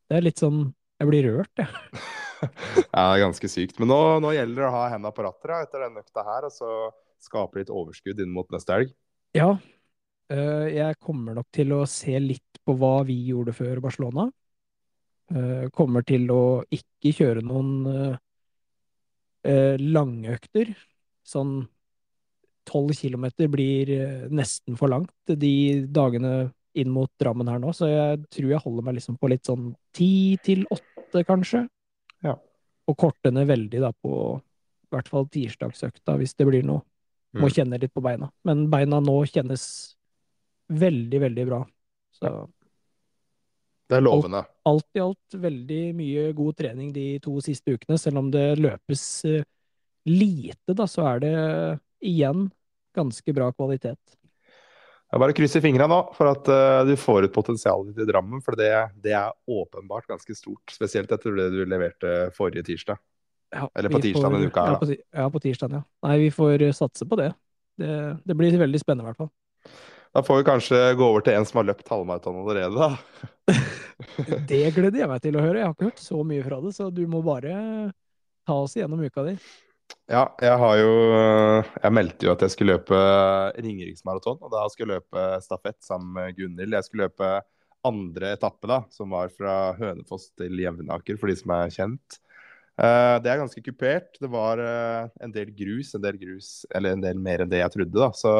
Det 0.10 0.18
er 0.18 0.26
litt 0.26 0.42
sånn 0.42 0.64
Jeg 0.98 1.10
blir 1.10 1.28
rørt, 1.30 1.54
jeg. 1.62 1.70
ja, 2.42 2.50
det 2.90 3.04
er 3.04 3.22
ganske 3.22 3.50
sykt. 3.50 3.78
Men 3.82 3.92
nå, 3.94 4.00
nå 4.26 4.34
gjelder 4.34 4.64
det 4.64 4.72
å 4.72 4.74
ha 4.74 4.88
henda 4.90 5.14
på 5.14 5.26
rattet 5.26 5.54
etter 5.60 5.86
denne 5.86 6.02
økta 6.02 6.26
her, 6.26 6.50
og 6.50 6.54
så 6.54 6.72
skape 7.22 7.62
litt 7.62 7.70
overskudd 7.74 8.22
inn 8.22 8.34
mot 8.34 8.50
neste 8.54 8.76
helg. 8.76 8.92
Ja. 9.38 9.54
Eh, 10.32 10.68
jeg 10.76 11.00
kommer 11.02 11.38
nok 11.38 11.50
til 11.54 11.74
å 11.78 11.84
se 11.90 12.18
litt 12.22 12.62
på 12.66 12.76
hva 12.78 13.02
vi 13.08 13.18
gjorde 13.30 13.54
før 13.58 13.82
Barcelona. 13.84 14.28
Eh, 15.32 15.70
kommer 15.74 16.06
til 16.06 16.26
å 16.34 16.44
ikke 16.74 17.14
kjøre 17.22 17.46
noen 17.46 18.18
eh, 19.43 19.75
økter 19.75 19.86
langøkter. 19.97 20.73
Sånn 21.27 21.62
tolv 22.67 22.93
kilometer 22.97 23.49
blir 23.51 23.91
eh, 23.95 24.25
nesten 24.30 24.77
for 24.80 24.91
langt 24.91 25.36
de 25.38 25.86
dagene 25.89 26.51
inn 26.77 26.91
mot 26.93 27.12
Drammen 27.19 27.49
her 27.51 27.60
nå, 27.60 27.73
så 27.75 27.89
jeg 27.89 28.21
tror 28.32 28.51
jeg 28.54 28.63
holder 28.63 28.86
meg 28.88 28.95
liksom 28.95 29.17
på 29.19 29.27
litt 29.32 29.47
sånn 29.47 29.73
ti 29.95 30.38
til 30.43 30.63
åtte, 30.71 31.25
kanskje. 31.27 31.65
Ja. 32.23 32.38
Og 32.88 32.97
korter 32.97 33.34
ned 33.36 33.49
veldig 33.49 33.82
da 33.84 33.91
på 33.91 34.13
i 34.39 34.95
hvert 34.95 35.12
fall 35.12 35.27
tirsdagsøkta, 35.32 36.15
hvis 36.19 36.36
det 36.39 36.47
blir 36.47 36.63
noe. 36.67 36.84
Må 37.36 37.47
mm. 37.47 37.54
kjenne 37.56 37.80
litt 37.80 37.93
på 37.95 38.04
beina. 38.04 38.27
Men 38.47 38.65
beina 38.71 38.99
nå 39.04 39.13
kjennes 39.27 39.63
veldig, 40.71 41.19
veldig 41.25 41.45
bra. 41.47 41.62
Så 42.15 42.32
det 43.91 43.97
er 43.99 44.06
lovende. 44.06 44.39
Alt, 44.39 44.56
alt, 44.71 44.88
i 44.95 45.04
alt 45.04 45.36
veldig 45.43 45.82
mye 45.97 46.30
god 46.38 46.56
trening 46.62 46.93
de 46.95 47.06
to 47.23 47.36
siste 47.43 47.75
ukene. 47.75 47.99
Selv 47.99 48.21
om 48.21 48.30
det 48.32 48.45
løpes 48.62 49.04
uh, 49.27 49.43
lite, 50.08 50.71
da, 50.71 50.88
så 50.88 51.10
er 51.10 51.21
det 51.25 51.36
igjen 52.08 52.47
ganske 52.95 53.36
bra 53.36 53.49
kvalitet. 53.51 53.99
Jeg 55.12 55.19
bare 55.19 55.36
krysser 55.36 55.63
fingra 55.63 55.89
nå 55.91 55.99
for 56.15 56.32
at 56.32 56.47
uh, 56.47 56.86
du 56.88 56.95
får 56.95 57.27
ut 57.27 57.36
potensialet 57.36 57.91
ditt 57.91 58.06
i 58.06 58.08
Drammen. 58.13 58.39
For 58.45 58.56
det, 58.56 58.71
det, 59.04 59.12
er 59.17 59.36
åpenbart 59.51 60.08
ganske 60.08 60.36
stort. 60.39 60.71
Spesielt 60.71 61.12
etter 61.12 61.36
det 61.36 61.49
du 61.51 61.65
leverte 61.67 62.32
forrige 62.38 62.69
tirsdag. 62.71 63.01
Ja, 63.51 63.67
Eller 63.75 63.91
på 63.91 63.99
tirsdag 63.99 64.32
denne 64.32 64.47
uka. 64.47 64.67
Ja, 64.71 64.80
på, 64.80 64.88
ja, 64.95 65.27
på 65.27 65.43
tirsdag, 65.43 65.75
ja. 65.82 65.84
Nei, 66.08 66.17
vi 66.23 66.32
får 66.32 66.69
satse 66.80 67.04
på 67.04 67.19
det. 67.19 67.34
Det, 67.75 67.95
det 68.23 68.39
blir 68.39 68.56
veldig 68.56 68.80
spennende, 68.80 69.04
i 69.04 69.12
hvert 69.12 69.25
fall. 69.25 69.34
Da 70.15 70.23
får 70.23 70.38
vi 70.38 70.47
kanskje 70.47 70.80
gå 70.99 71.06
over 71.08 71.23
til 71.23 71.38
en 71.38 71.45
som 71.47 71.62
har 71.62 71.69
løpt 71.69 71.91
halvmaraton 71.91 72.41
allerede, 72.43 72.75
da. 72.75 73.56
det 74.50 74.64
gleder 74.76 75.04
jeg 75.04 75.10
meg 75.12 75.24
til 75.24 75.38
å 75.38 75.44
høre. 75.44 75.60
Jeg 75.60 75.68
har 75.68 75.76
ikke 75.76 75.90
hørt 75.90 76.04
så 76.04 76.22
mye 76.28 76.46
fra 76.46 76.62
det, 76.64 76.72
så 76.78 76.90
du 76.94 77.04
må 77.10 77.22
bare 77.26 77.56
ta 78.48 78.58
oss 78.58 78.78
igjennom 78.78 79.04
uka 79.04 79.26
di. 79.28 79.36
Ja, 80.12 80.24
jeg 80.40 80.56
har 80.60 80.76
jo 80.80 80.92
Jeg 81.84 81.92
meldte 81.92 82.26
jo 82.26 82.32
at 82.32 82.44
jeg 82.46 82.54
skulle 82.54 82.78
løpe 82.78 83.00
Ringeriksmaraton, 83.60 84.40
og 84.40 84.54
da 84.54 84.66
skulle 84.72 84.98
jeg 84.98 85.04
løpe 85.04 85.26
stafett 85.44 85.80
sammen 85.86 86.14
med 86.16 86.38
Gunhild. 86.38 86.78
Jeg 86.78 86.88
skulle 86.88 87.10
løpe 87.10 87.32
andre 87.88 88.36
etappe, 88.36 88.70
da, 88.70 88.84
som 88.94 89.14
var 89.14 89.32
fra 89.34 89.74
Hønefoss 89.78 90.30
til 90.38 90.60
Jevnaker, 90.62 91.18
for 91.20 91.32
de 91.32 91.38
som 91.40 91.54
er 91.56 91.74
kjent. 91.74 92.20
Eh, 92.82 93.16
det 93.22 93.32
er 93.32 93.42
ganske 93.42 93.64
kupert. 93.66 94.16
Det 94.22 94.30
var 94.32 94.62
eh, 94.62 95.10
en 95.26 95.34
del 95.34 95.52
grus, 95.58 95.96
en 95.96 96.04
del 96.04 96.20
grus, 96.22 96.52
eller 96.74 96.96
en 96.96 97.04
del 97.04 97.20
mer 97.22 97.44
enn 97.44 97.52
det 97.52 97.64
jeg 97.64 97.74
trodde, 97.76 97.98
da. 97.98 98.12
Så 98.16 98.34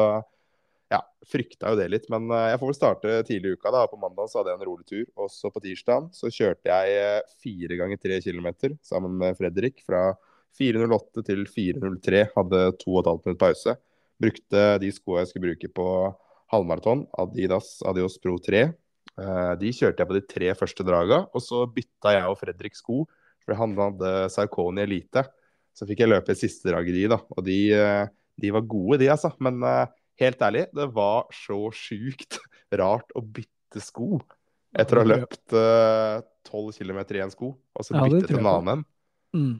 ja, 0.92 1.00
frykta 1.28 1.72
jo 1.72 1.78
det 1.78 1.88
litt. 1.92 2.08
Men 2.12 2.28
eh, 2.30 2.50
jeg 2.52 2.60
får 2.60 2.70
vel 2.70 2.76
starte 2.78 3.14
tidlig 3.28 3.52
i 3.52 3.56
uka. 3.56 3.72
da, 3.74 3.86
På 3.90 4.00
mandag 4.00 4.30
så 4.30 4.40
hadde 4.40 4.52
jeg 4.52 4.60
en 4.60 4.68
rolig 4.68 4.88
tur. 4.88 5.06
Også 5.26 5.52
på 5.52 5.62
tirsdag 5.64 6.10
så 6.16 6.32
kjørte 6.32 6.72
jeg 6.72 6.98
eh, 6.98 7.32
fire 7.42 7.78
ganger 7.80 8.02
tre 8.02 8.18
kilometer 8.24 8.76
sammen 8.84 9.16
med 9.20 9.38
Fredrik. 9.38 9.80
Fra 9.86 10.10
4.08 10.58 11.24
til 11.28 11.46
4.03. 11.48 12.26
Hadde 12.36 12.62
to 12.82 12.92
og 12.92 13.02
et 13.02 13.10
halvt 13.12 13.28
minutt 13.28 13.42
pause. 13.42 13.76
Brukte 14.22 14.66
de 14.82 14.92
skoa 14.94 15.22
jeg 15.22 15.32
skulle 15.32 15.52
bruke 15.52 15.72
på 15.74 15.88
halvmaraton, 16.52 17.06
Adidas 17.18 17.78
Adios 17.88 18.18
Pro 18.22 18.36
3. 18.42 18.66
Eh, 18.68 19.52
de 19.60 19.72
kjørte 19.74 20.04
jeg 20.04 20.10
på 20.10 20.18
de 20.18 20.26
tre 20.28 20.52
første 20.58 20.84
draga, 20.86 21.24
og 21.32 21.42
så 21.44 21.64
bytta 21.70 22.18
jeg 22.18 22.28
og 22.28 22.38
Fredrik 22.40 22.76
sko. 22.78 23.06
For 23.42 23.58
han 23.58 23.72
hadde 23.78 24.12
Sarkoni 24.30 24.84
Elite. 24.84 25.24
Så 25.74 25.88
fikk 25.88 26.04
jeg 26.04 26.12
løpe 26.12 26.36
siste 26.36 26.68
draget 26.68 26.94
de, 26.94 27.08
da. 27.10 27.16
Og 27.32 27.40
de, 27.46 27.56
de 28.38 28.50
var 28.54 28.68
gode, 28.68 29.00
de, 29.00 29.08
altså. 29.10 29.32
Men 29.42 29.56
helt 30.20 30.44
ærlig, 30.44 30.66
det 30.76 30.88
var 30.94 31.26
så 31.34 31.64
sjukt 31.76 32.40
rart 32.82 33.12
å 33.16 33.24
bytte 33.24 33.80
sko 33.82 34.20
etter 34.78 34.98
å 34.98 35.02
ha 35.02 35.10
løpt 35.10 35.54
eh, 35.56 36.22
tolv 36.48 36.72
uh, 36.72 36.76
km 36.76 37.02
i 37.02 37.22
en 37.24 37.32
sko, 37.32 37.52
og 37.52 37.84
så 37.86 37.96
bytte 37.98 38.30
til 38.30 38.40
en 38.40 38.48
annen 38.48 38.72
en. 38.72 38.86
Mm. 39.36 39.54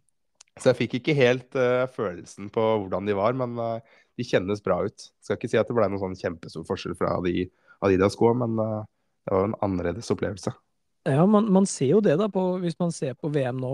Så 0.61 0.71
jeg 0.71 0.79
fikk 0.83 0.99
ikke 1.01 1.17
helt 1.17 1.57
uh, 1.59 1.85
følelsen 1.93 2.49
på 2.53 2.65
hvordan 2.83 3.09
de 3.09 3.17
var, 3.17 3.37
men 3.37 3.57
uh, 3.61 4.01
de 4.17 4.27
kjennes 4.27 4.65
bra 4.65 4.81
ut. 4.87 5.07
Skal 5.25 5.39
ikke 5.39 5.51
si 5.53 5.61
at 5.61 5.69
det 5.69 5.77
ble 5.77 5.89
noen 5.91 6.01
sånn 6.01 6.19
kjempestor 6.19 6.67
forskjell 6.69 6.97
fra 6.99 7.15
de 7.25 7.47
Adidas-skoene, 7.85 8.47
men 8.47 8.85
det 9.27 9.33
var 9.33 9.49
en 9.49 9.57
annerledes 9.65 10.11
opplevelse. 10.13 10.53
Ja, 11.09 11.25
man, 11.27 11.49
man, 11.51 11.65
ser 11.67 11.97
jo 11.97 12.03
det, 12.05 12.15
da, 12.21 12.29
på, 12.31 12.45
hvis 12.63 12.77
man 12.79 12.93
ser 12.95 13.17
på 13.19 13.31
VM 13.35 13.59
nå, 13.59 13.73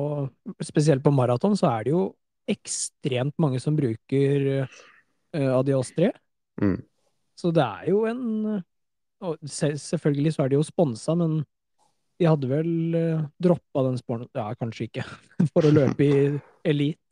spesielt 0.65 1.05
på 1.05 1.13
maraton, 1.13 1.59
så 1.61 1.69
er 1.75 1.85
det 1.85 1.93
jo 1.93 2.05
ekstremt 2.49 3.35
mange 3.43 3.61
som 3.61 3.77
bruker 3.77 4.65
Adios 5.37 5.93
3. 5.99 6.09
Mm. 6.63 6.81
Så 7.39 7.53
det 7.55 7.65
er 7.65 7.91
jo 7.93 8.03
en 8.11 8.25
og 9.25 9.39
Selvfølgelig 9.51 10.35
så 10.35 10.45
er 10.45 10.53
de 10.53 10.59
jo 10.59 10.67
sponsa, 10.67 11.15
men 11.19 11.41
de 12.19 12.27
hadde 12.27 12.51
vel 12.51 12.95
uh, 12.95 13.27
droppa 13.43 13.85
den 13.89 13.99
sporten 14.01 14.31
Ja, 14.35 14.53
kanskje 14.59 14.89
ikke, 14.89 15.05
for 15.53 15.67
å 15.67 15.75
løpe 15.75 16.07
i 16.07 16.17
elite. 16.67 17.03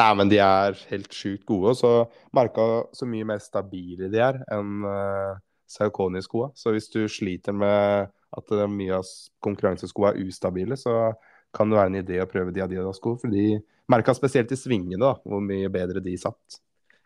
Nei, 0.00 0.08
men 0.16 0.30
de 0.32 0.38
er 0.40 0.76
helt 0.88 1.12
sjukt 1.12 1.44
gode. 1.48 1.74
og 1.74 1.76
Så 1.76 1.90
merka 2.36 2.64
så 2.96 3.08
mye 3.08 3.26
mer 3.28 3.42
stabile 3.44 4.08
de 4.12 4.22
er 4.24 4.40
enn 4.52 4.86
uh, 4.88 5.36
Saucony-skoa. 5.68 6.50
Så 6.56 6.72
hvis 6.72 6.88
du 6.92 7.04
sliter 7.08 7.56
med 7.56 8.08
at 8.32 8.54
mye 8.72 8.96
av 8.96 9.08
konkurranseskoa 9.44 10.14
er 10.14 10.24
ustabile, 10.24 10.76
så 10.80 11.12
kan 11.52 11.68
det 11.68 11.76
være 11.76 11.92
en 11.92 12.00
idé 12.00 12.20
å 12.22 12.28
prøve 12.28 12.52
de 12.56 12.64
Adidas-sko. 12.64 13.18
For 13.20 13.32
de 13.32 13.60
merka 13.92 14.16
spesielt 14.16 14.52
i 14.52 14.56
svingene 14.56 15.00
da, 15.00 15.14
hvor 15.20 15.44
mye 15.44 15.68
bedre 15.72 16.00
de 16.04 16.16
satt. 16.20 16.60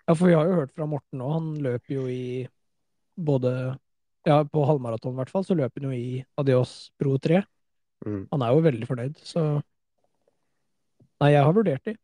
Ja, 0.06 0.14
for 0.14 0.30
vi 0.30 0.36
har 0.38 0.46
jo 0.46 0.60
hørt 0.60 0.74
fra 0.76 0.86
Morten 0.86 1.18
nå, 1.18 1.28
han 1.34 1.50
løper 1.64 1.98
jo 1.98 2.06
i 2.10 2.46
både 3.16 3.52
Ja, 4.26 4.40
på 4.42 4.64
halvmaraton 4.66 5.14
i 5.14 5.20
hvert 5.20 5.30
fall, 5.30 5.44
så 5.46 5.54
løper 5.54 5.82
han 5.82 5.92
jo 5.92 5.98
i 5.98 6.22
Adios 6.40 6.90
Pro 6.98 7.14
3. 7.22 7.44
Mm. 8.06 8.24
Han 8.32 8.42
er 8.42 8.52
jo 8.52 8.64
veldig 8.64 8.88
fornøyd, 8.88 9.20
så 9.22 9.44
Nei, 11.16 11.30
jeg 11.32 11.46
har 11.46 11.54
vurdert 11.56 11.86
de. 11.88 11.94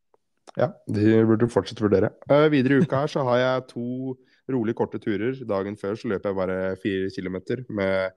Ja, 0.57 0.71
de 0.89 1.19
burde 1.29 1.49
fortsatt 1.53 1.81
vurdere. 1.83 2.09
Uh, 2.31 2.47
videre 2.53 2.79
i 2.79 2.85
uka 2.85 3.03
her 3.03 3.11
så 3.13 3.25
har 3.29 3.41
jeg 3.41 3.67
to 3.75 4.15
rolig 4.53 4.75
korte 4.77 5.01
turer. 5.03 5.37
Dagen 5.49 5.77
før 5.81 5.99
så 6.01 6.09
løper 6.09 6.31
jeg 6.31 6.39
bare 6.39 6.59
fire 6.81 7.11
kilometer 7.13 7.63
med 7.69 8.17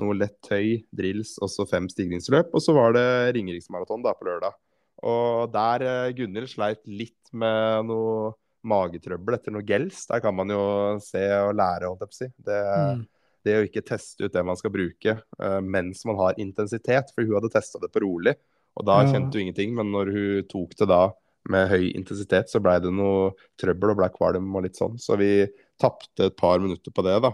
noe 0.00 0.16
lett 0.16 0.34
tøy, 0.46 0.82
drills, 0.94 1.36
og 1.42 1.50
så 1.52 1.66
fem 1.68 1.88
stigningsløp. 1.90 2.50
Og 2.54 2.64
så 2.64 2.74
var 2.74 2.96
det 2.96 3.06
Ringeriksmaraton 3.36 4.02
da 4.02 4.14
på 4.18 4.26
lørdag. 4.28 4.58
Og 5.06 5.54
der 5.54 5.86
uh, 5.86 6.12
Gunhild 6.16 6.50
sleit 6.50 6.82
litt 6.86 7.32
med 7.34 7.90
noe 7.90 8.32
magetrøbbel 8.64 9.34
etter 9.36 9.54
noe 9.54 9.64
gels. 9.66 10.04
Der 10.10 10.20
kan 10.24 10.34
man 10.36 10.48
jo 10.52 10.62
se 11.02 11.22
og 11.40 11.54
lære, 11.58 11.88
holdt 11.90 12.04
jeg 12.04 12.12
på 12.12 12.16
å 12.16 12.20
si. 12.20 12.28
Det, 12.46 12.60
Mm. 12.62 13.06
det 13.44 13.56
å 13.58 13.64
ikke 13.66 13.84
teste 13.86 14.24
ut 14.24 14.32
det 14.32 14.44
man 14.46 14.56
skal 14.56 14.70
bruke 14.70 15.16
uh, 15.40 15.60
mens 15.60 16.04
man 16.06 16.16
har 16.16 16.34
intensitet. 16.38 17.10
For 17.14 17.24
hun 17.26 17.34
hadde 17.40 17.50
testa 17.52 17.80
det 17.82 17.90
på 17.92 18.04
rolig, 18.04 18.36
og 18.76 18.86
da 18.86 19.02
Ja. 19.02 19.12
kjente 19.12 19.34
hun 19.34 19.48
ingenting. 19.48 19.74
Men 19.74 19.90
når 19.92 20.12
hun 20.12 20.44
tok 20.48 20.76
det 20.76 20.88
da 20.88 21.10
med 21.50 21.68
høy 21.68 21.90
intensitet, 21.96 22.46
så 22.48 22.60
blei 22.62 22.78
det 22.78 22.92
noe 22.94 23.32
trøbbel 23.58 23.90
og 23.90 23.96
blei 23.98 24.08
kvalm 24.14 24.54
og 24.54 24.62
litt 24.62 24.78
sånn. 24.78 24.94
Så 24.98 25.18
vi 25.18 25.48
tapte 25.80 26.26
et 26.30 26.36
par 26.36 26.58
minutter 26.62 26.92
på 26.94 27.02
det, 27.02 27.20
da. 27.22 27.32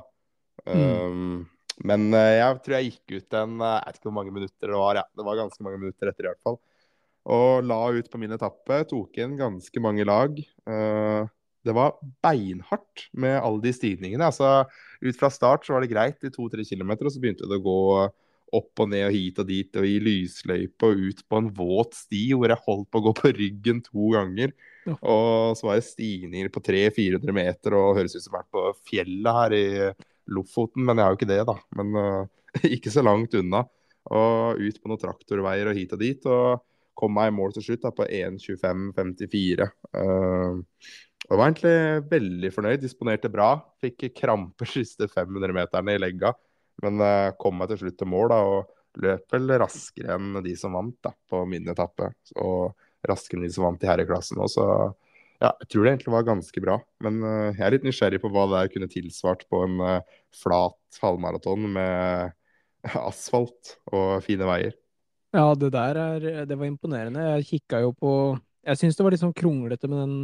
Um, 0.66 1.46
men 1.84 2.12
eh, 2.14 2.38
jeg 2.40 2.62
tror 2.64 2.74
jeg 2.74 2.88
gikk 2.90 3.12
ut 3.22 3.34
en 3.38 3.60
eh, 3.62 3.76
Jeg 3.78 3.86
vet 3.86 3.98
ikke 4.00 4.08
hvor 4.08 4.16
mange 4.16 4.32
minutter 4.34 4.66
det 4.72 4.80
var. 4.80 4.94
Ja. 4.98 5.04
Det 5.14 5.24
var 5.28 5.36
ganske 5.38 5.62
mange 5.62 5.78
minutter 5.78 6.08
etter, 6.10 6.24
i 6.24 6.28
hvert 6.32 6.42
fall. 6.42 6.58
Og 7.28 7.66
la 7.66 7.80
ut 7.92 8.06
på 8.08 8.20
min 8.20 8.32
etappe. 8.32 8.84
Tok 8.88 9.18
inn 9.20 9.36
ganske 9.40 9.82
mange 9.84 10.06
lag. 10.08 10.38
Eh, 10.38 11.28
det 11.66 11.74
var 11.76 11.98
beinhardt 12.24 13.08
med 13.12 13.36
alle 13.42 13.60
de 13.66 13.74
stigningene. 13.76 14.30
Altså, 14.30 14.64
ut 15.04 15.18
fra 15.18 15.28
start 15.32 15.66
så 15.66 15.74
var 15.74 15.84
det 15.84 15.92
greit 15.92 16.24
i 16.24 16.32
to-tre 16.32 16.64
kilometer, 16.64 17.04
og 17.08 17.12
så 17.12 17.20
begynte 17.20 17.48
det 17.50 17.58
å 17.58 17.66
gå 17.66 17.80
opp 18.56 18.80
og 18.80 18.88
ned 18.88 19.04
og 19.04 19.12
hit 19.12 19.40
og 19.42 19.48
dit 19.50 19.76
og 19.76 19.84
i 19.84 19.98
lysløype 20.00 20.88
og 20.88 21.02
ut 21.08 21.18
på 21.28 21.40
en 21.40 21.50
våt 21.52 21.98
sti 21.98 22.22
hvor 22.32 22.48
jeg 22.48 22.64
holdt 22.64 22.88
på 22.88 23.00
å 23.00 23.04
gå 23.08 23.12
på 23.18 23.32
ryggen 23.36 23.82
to 23.84 24.12
ganger. 24.14 24.54
Ja. 24.88 24.94
Og 24.96 25.58
så 25.58 25.68
var 25.68 25.80
det 25.80 25.88
stigninger 25.88 26.48
på 26.54 26.62
300-400 26.64 27.36
meter 27.36 27.76
og 27.76 27.98
høres 27.98 28.16
ut 28.16 28.24
som 28.24 28.32
jeg 28.32 28.38
har 28.38 28.46
vært 28.46 28.54
på 28.56 28.92
fjellet 28.92 29.40
her 29.40 29.56
i 29.58 29.66
Lofoten, 30.32 30.84
men 30.84 30.98
jeg 31.00 31.04
er 31.04 31.12
jo 31.12 31.18
ikke 31.18 31.30
det, 31.30 31.42
da. 31.48 31.54
Men 31.76 31.94
uh, 31.96 32.64
ikke 32.76 32.92
så 32.92 33.04
langt 33.04 33.36
unna. 33.38 33.62
Og 34.08 34.60
ut 34.60 34.80
på 34.80 34.88
noen 34.88 35.00
traktorveier 35.00 35.68
og 35.70 35.76
hit 35.76 35.92
og 35.96 36.00
dit. 36.00 36.26
Og 36.28 36.60
kom 36.98 37.14
meg 37.14 37.30
i 37.30 37.36
mål 37.36 37.54
til 37.56 37.68
slutt 37.68 37.84
da, 37.86 37.92
på 37.94 38.06
1.25,54. 38.06 39.68
Uh, 39.94 40.58
og 41.28 41.36
var 41.36 41.50
egentlig 41.50 41.76
veldig 42.10 42.50
fornøyd. 42.54 42.82
Disponerte 42.82 43.30
bra. 43.32 43.52
Fikk 43.82 44.08
kramper 44.16 44.70
siste 44.78 45.10
500 45.10 45.54
meterne 45.56 45.96
i 45.96 46.02
legga. 46.02 46.34
Men 46.84 47.02
uh, 47.02 47.34
kom 47.40 47.58
meg 47.60 47.72
til 47.72 47.82
slutt 47.84 47.98
til 48.00 48.10
mål 48.10 48.32
da, 48.32 48.42
og 48.46 49.02
løp 49.02 49.34
vel 49.34 49.52
raskere 49.60 50.16
enn 50.16 50.40
de 50.42 50.54
som 50.58 50.74
vant 50.74 50.96
da, 51.04 51.12
på 51.30 51.42
min 51.50 51.68
etappe. 51.70 52.12
Og 52.42 52.72
raskere 53.08 53.40
enn 53.40 53.46
de 53.48 53.52
som 53.54 53.68
vant 53.68 53.84
i 53.84 53.90
herreklassen 53.90 54.40
òg, 54.42 54.50
så 54.52 54.66
ja, 55.38 55.52
jeg 55.62 55.68
tror 55.70 55.84
det 55.84 55.90
egentlig 55.92 56.14
var 56.16 56.26
ganske 56.26 56.62
bra. 56.64 56.80
Men 57.04 57.20
uh, 57.22 57.52
jeg 57.52 57.62
er 57.66 57.76
litt 57.76 57.86
nysgjerrig 57.86 58.22
på 58.24 58.32
hva 58.34 58.48
det 58.54 58.64
kunne 58.74 58.90
tilsvart 58.90 59.46
på 59.50 59.62
en 59.66 59.78
uh, 59.84 60.18
flat 60.34 61.02
halvmaraton 61.02 61.68
med 61.76 62.34
asfalt 62.98 63.76
og 63.92 64.18
fine 64.26 64.46
veier. 64.48 64.74
Ja, 65.36 65.52
det 65.54 65.72
der 65.74 65.98
er 66.00 66.46
Det 66.48 66.56
var 66.56 66.66
imponerende. 66.66 67.24
Jeg 67.36 67.46
kikka 67.50 67.82
jo 67.84 67.92
på 67.92 68.12
Jeg 68.64 68.80
syns 68.80 68.96
det 68.96 69.04
var 69.04 69.12
litt 69.12 69.22
sånn 69.22 69.36
kronglete 69.36 69.88
med 69.88 69.98
den 70.02 70.16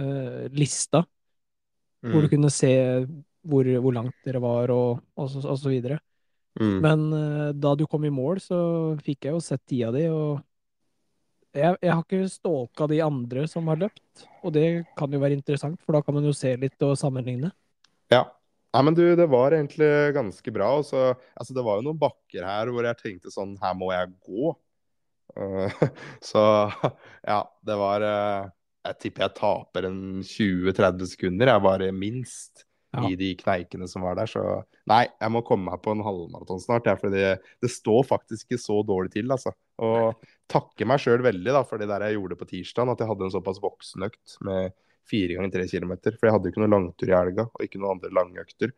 eh, 0.00 0.48
lista, 0.52 1.04
hvor 2.04 2.24
du 2.24 2.28
kunne 2.28 2.50
se 2.52 2.72
hvor, 3.44 3.68
hvor 3.80 3.94
langt 3.94 4.16
dere 4.24 4.40
var, 4.42 4.72
og, 4.72 5.00
og, 5.16 5.30
så, 5.30 5.40
og 5.44 5.58
så 5.60 5.70
videre. 5.72 6.00
Mm. 6.60 6.74
Men 6.84 7.04
eh, 7.16 7.52
da 7.56 7.74
du 7.76 7.86
kom 7.90 8.04
i 8.04 8.12
mål, 8.12 8.40
så 8.42 8.58
fikk 9.04 9.28
jeg 9.28 9.36
jo 9.36 9.42
sett 9.44 9.62
tida 9.68 9.90
di, 9.94 10.04
og 10.12 10.42
jeg, 11.54 11.76
jeg 11.80 11.92
har 11.92 12.02
ikke 12.02 12.30
stalka 12.30 12.88
de 12.90 13.00
andre 13.04 13.46
som 13.50 13.68
har 13.70 13.80
løpt, 13.84 14.24
og 14.42 14.54
det 14.56 14.68
kan 14.98 15.12
jo 15.12 15.22
være 15.22 15.38
interessant, 15.38 15.78
for 15.82 15.96
da 15.96 16.02
kan 16.04 16.16
man 16.16 16.26
jo 16.26 16.34
se 16.36 16.54
litt 16.60 16.86
og 16.86 16.96
sammenligne. 16.98 17.52
Ja. 18.12 18.24
Nei, 18.74 18.82
men 18.82 18.96
du, 18.98 19.04
det 19.14 19.26
var 19.30 19.54
egentlig 19.54 19.88
ganske 20.16 20.52
bra. 20.54 20.68
Så, 20.82 21.06
altså, 21.38 21.54
det 21.54 21.62
var 21.62 21.78
jo 21.78 21.86
noen 21.86 22.00
bakker 22.00 22.46
her 22.46 22.72
hvor 22.74 22.86
jeg 22.88 22.98
tenkte 22.98 23.30
sånn 23.30 23.54
Her 23.62 23.76
må 23.78 23.92
jeg 23.94 24.10
gå. 24.26 24.50
Uh, 25.38 25.70
så 26.30 26.42
ja, 27.24 27.40
det 27.66 27.76
var 27.80 28.04
uh, 28.04 28.50
Jeg 28.84 29.00
tipper 29.02 29.24
jeg 29.24 29.36
taper 29.38 29.88
en 29.88 30.00
20-30 30.26 31.10
sekunder, 31.14 31.52
jeg 31.54 31.64
bare 31.70 31.90
minst, 31.94 32.66
Ja. 32.94 33.08
i 33.08 33.16
de 33.18 33.32
kneikene 33.38 33.88
som 33.90 34.04
var 34.06 34.18
der. 34.18 34.30
Så 34.30 34.42
nei, 34.90 35.04
jeg 35.08 35.34
må 35.34 35.42
komme 35.46 35.70
meg 35.70 35.80
på 35.82 35.94
en 35.94 36.02
halvmaraton 36.06 36.62
snart, 36.62 36.90
Ja, 36.90 36.98
for 36.98 37.14
det, 37.14 37.40
det 37.62 37.70
står 37.70 38.04
faktisk 38.10 38.46
ikke 38.50 38.62
så 38.62 38.82
dårlig 38.86 39.14
til, 39.14 39.30
altså. 39.34 39.54
Og 39.82 40.18
takke 40.50 40.86
meg 40.86 41.02
sjøl 41.02 41.22
veldig 41.24 41.56
da, 41.56 41.62
for 41.66 41.82
det 41.82 41.88
der 41.90 42.04
jeg 42.06 42.18
gjorde 42.18 42.38
på 42.38 42.50
tirsdag, 42.52 42.90
at 42.92 43.02
jeg 43.02 43.10
hadde 43.10 43.26
en 43.26 43.34
såpass 43.34 43.62
voksenøkt 43.62 44.36
med 44.46 44.74
fire 45.10 45.36
ganger 45.36 45.52
tre 45.54 45.68
kilometer. 45.70 46.16
For 46.18 46.28
jeg 46.28 46.36
hadde 46.36 46.48
jo 46.48 46.54
ikke 46.54 46.64
noe 46.64 46.74
langtur 46.74 47.12
i 47.12 47.16
helga, 47.16 47.46
og 47.50 47.66
ikke 47.66 47.80
noen 47.80 47.98
andre 47.98 48.12
langøkter. 48.20 48.74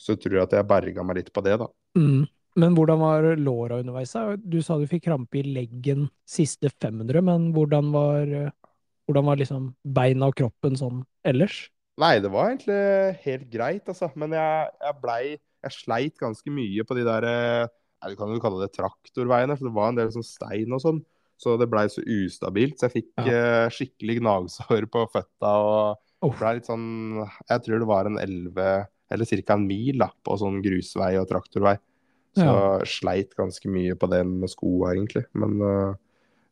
Så 0.00 0.16
tror 0.18 0.38
jeg 0.38 0.46
at 0.48 0.56
jeg 0.58 0.68
berga 0.70 1.04
meg 1.06 1.20
litt 1.20 1.32
på 1.34 1.44
det, 1.46 1.58
da. 1.62 1.68
Mm. 1.98 2.24
Men 2.60 2.74
hvordan 2.76 3.00
var 3.02 3.28
låra 3.40 3.80
underveis? 3.82 4.14
Du 4.42 4.60
sa 4.62 4.78
du 4.78 4.86
fikk 4.90 5.08
krampe 5.08 5.40
i 5.40 5.46
leggen 5.46 6.06
siste 6.28 6.70
500, 6.70 7.22
men 7.26 7.48
hvordan 7.54 7.90
var, 7.94 8.34
hvordan 9.08 9.26
var 9.26 9.40
liksom 9.40 9.72
beina 9.82 10.30
og 10.30 10.36
kroppen 10.38 10.78
sånn 10.78 11.02
ellers? 11.26 11.64
Nei, 12.02 12.18
det 12.22 12.30
var 12.34 12.50
egentlig 12.50 12.78
helt 13.24 13.48
greit, 13.50 13.90
altså. 13.90 14.10
Men 14.18 14.34
jeg, 14.34 14.70
jeg 14.82 15.00
blei 15.02 15.24
Jeg 15.64 15.72
sleit 15.72 16.16
ganske 16.20 16.50
mye 16.52 16.84
på 16.84 16.96
de 16.98 17.04
der 17.06 17.24
eh, 17.24 17.68
Du 18.10 18.16
kan 18.18 18.32
jo 18.34 18.40
kalle 18.42 18.60
det 18.60 18.74
traktorveiene, 18.74 19.54
for 19.56 19.68
det 19.68 19.76
var 19.78 19.92
en 19.92 20.00
del 20.00 20.10
sånn 20.12 20.26
stein 20.26 20.74
og 20.74 20.82
sånn. 20.82 20.98
Så 21.40 21.56
det 21.60 21.68
blei 21.70 21.86
så 21.90 22.02
ustabilt. 22.02 22.78
Så 22.78 22.88
jeg 22.88 22.94
fikk 23.00 23.26
eh, 23.26 23.66
skikkelig 23.74 24.20
gnagsår 24.20 24.86
på 24.92 25.06
føtta 25.12 25.54
og 25.64 26.28
oh. 26.28 26.36
blei 26.38 26.56
litt 26.58 26.70
sånn 26.70 27.24
Jeg 27.24 27.64
tror 27.64 27.82
det 27.82 27.90
var 27.90 28.10
en 28.10 28.20
11 28.22 28.86
eller 29.14 29.42
ca. 29.44 29.54
en 29.54 29.66
mil 29.68 30.00
da, 30.00 30.08
på 30.24 30.36
sånn 30.40 30.62
grusvei 30.64 31.12
og 31.20 31.28
traktorvei. 31.30 31.76
Så 32.34 32.54
sleit 32.88 33.34
ganske 33.38 33.68
mye 33.70 33.94
på 33.94 34.08
det 34.10 34.24
med 34.26 34.50
skoa, 34.50 34.94
egentlig. 34.94 35.22
Men 35.38 35.60
eh, 35.62 35.92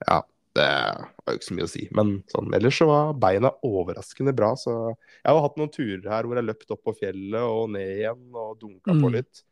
ja, 0.06 0.20
det 0.54 0.66
var 0.68 1.32
jo 1.32 1.38
ikke 1.40 1.48
så 1.48 1.56
mye 1.56 1.66
å 1.66 1.72
si. 1.72 1.86
Men 1.96 2.12
sånn, 2.30 2.52
ellers 2.54 2.78
så 2.78 2.88
var 2.90 3.14
beina 3.18 3.50
overraskende 3.66 4.34
bra. 4.36 4.52
Så 4.58 4.74
jeg 4.92 5.30
har 5.30 5.40
hatt 5.42 5.56
noen 5.58 5.72
turer 5.72 6.10
her 6.12 6.28
hvor 6.28 6.38
jeg 6.38 6.48
løpt 6.48 6.74
opp 6.76 6.84
på 6.86 6.94
fjellet 7.00 7.40
og 7.40 7.72
ned 7.74 7.96
igjen 7.96 8.28
og 8.30 8.60
dunka 8.60 8.92
på 8.92 9.08
Mm. 9.08 9.16
litt. 9.16 9.42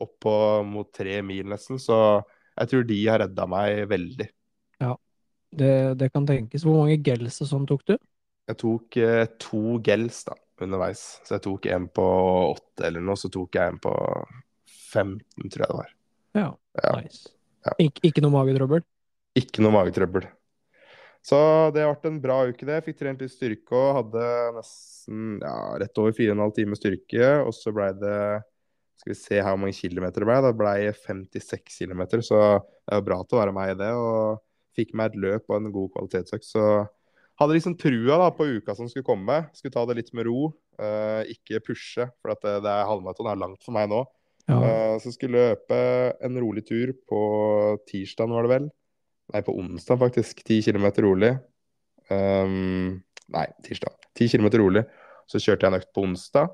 Opp 0.00 0.16
på 0.20 0.34
mot 0.68 0.90
tre 0.92 1.20
mil 1.22 1.46
nesten. 1.52 1.78
Så 1.78 2.24
jeg 2.56 2.72
tror 2.72 2.88
de 2.88 2.98
har 3.06 3.22
redda 3.22 3.46
meg 3.46 3.86
veldig. 3.88 4.28
Det, 5.52 5.94
det 5.98 6.10
kan 6.12 6.26
tenkes. 6.28 6.64
Hvor 6.66 6.82
mange 6.82 6.98
gels 7.04 7.40
og 7.44 7.50
sånn 7.50 7.66
tok 7.68 7.84
du? 7.88 7.94
Jeg 8.46 8.58
tok 8.62 8.96
eh, 9.02 9.24
to 9.42 9.78
gels 9.84 10.22
da, 10.28 10.34
underveis. 10.62 11.04
Så 11.26 11.36
jeg 11.36 11.44
tok 11.46 11.66
en 11.72 11.88
på 11.90 12.06
åtte 12.54 12.86
eller 12.88 13.02
noe, 13.04 13.18
så 13.18 13.30
tok 13.32 13.58
jeg 13.58 13.74
en 13.74 13.80
på 13.82 13.92
15, 14.92 15.50
tror 15.50 15.64
jeg 15.64 15.70
det 15.70 15.78
var. 15.80 15.92
Ja, 16.36 16.48
Ja. 16.82 16.96
nice. 17.00 17.28
Ja. 17.66 17.72
Ik 17.82 17.98
ikke 18.06 18.22
noe 18.22 18.30
magetrøbbel? 18.36 18.84
Ikke 19.36 19.62
noe 19.64 19.74
magetrøbbel. 19.74 20.28
Så 21.26 21.38
det 21.74 21.82
vært 21.82 22.04
en 22.06 22.20
bra 22.22 22.36
uke, 22.46 22.62
det. 22.62 22.76
Jeg 22.76 22.84
fikk 22.86 22.98
trent 23.00 23.22
litt 23.24 23.32
styrke 23.34 23.74
og 23.74 23.96
hadde 23.96 24.26
nesten 24.54 25.40
ja, 25.42 25.54
rett 25.82 25.98
over 25.98 26.14
4,5 26.14 26.52
timer 26.60 26.78
styrke. 26.78 27.30
Og 27.42 27.50
så 27.56 27.72
blei 27.74 27.88
det 27.98 28.18
Skal 29.02 29.12
vi 29.12 29.16
se 29.18 29.40
hvor 29.42 29.58
mange 29.60 29.74
kilometer 29.76 30.22
det 30.22 30.28
ble. 30.30 30.36
Det 30.44 30.52
blei 30.56 30.76
56 30.94 31.74
kilometer, 31.82 32.22
så 32.24 32.38
det 32.62 32.94
er 32.96 33.02
bra 33.04 33.18
til 33.24 33.36
å 33.36 33.40
være 33.42 33.56
med 33.56 33.72
i 33.74 33.78
det. 33.82 33.90
Og 33.98 34.38
fikk 34.76 34.94
meg 34.96 35.12
et 35.12 35.20
løp 35.24 35.50
og 35.50 35.58
en 35.58 35.72
god 35.74 35.90
kvalitetsøkt. 35.94 36.46
Så 36.46 36.62
hadde 37.40 37.56
liksom 37.56 37.76
trua 37.80 38.18
da 38.20 38.30
på 38.34 38.46
uka 38.58 38.76
som 38.76 38.88
skulle 38.90 39.06
komme. 39.06 39.42
Skulle 39.56 39.74
ta 39.74 39.84
det 39.88 39.98
litt 40.00 40.12
med 40.16 40.28
ro. 40.28 40.50
Uh, 40.76 41.22
ikke 41.32 41.62
pushe, 41.64 42.04
for 42.20 42.34
at 42.34 42.42
det, 42.44 42.58
det 42.66 42.72
er 42.72 42.88
halvmaraton 42.88 43.30
er 43.32 43.40
langt 43.40 43.62
for 43.64 43.76
meg 43.76 43.88
nå. 43.92 44.02
Ja. 44.46 44.56
Uh, 44.56 44.96
så 45.02 45.12
skulle 45.12 45.40
jeg 45.40 45.56
løpe 45.56 45.78
en 46.24 46.40
rolig 46.42 46.66
tur 46.68 46.92
på 47.08 47.20
tirsdag, 47.88 48.30
var 48.32 48.46
det 48.46 48.52
vel. 48.54 48.68
Nei, 49.34 49.42
på 49.42 49.56
onsdag 49.58 50.00
faktisk. 50.04 50.44
10 50.44 50.68
kilometer 50.68 51.06
rolig. 51.06 51.32
Um, 52.12 53.00
nei, 53.34 53.46
tirsdag. 53.66 53.96
10 54.14 54.36
kilometer 54.36 54.62
rolig. 54.62 54.84
Så 55.26 55.40
kjørte 55.42 55.66
jeg 55.66 55.72
en 55.72 55.80
økt 55.80 55.90
på 55.96 56.04
onsdag. 56.06 56.52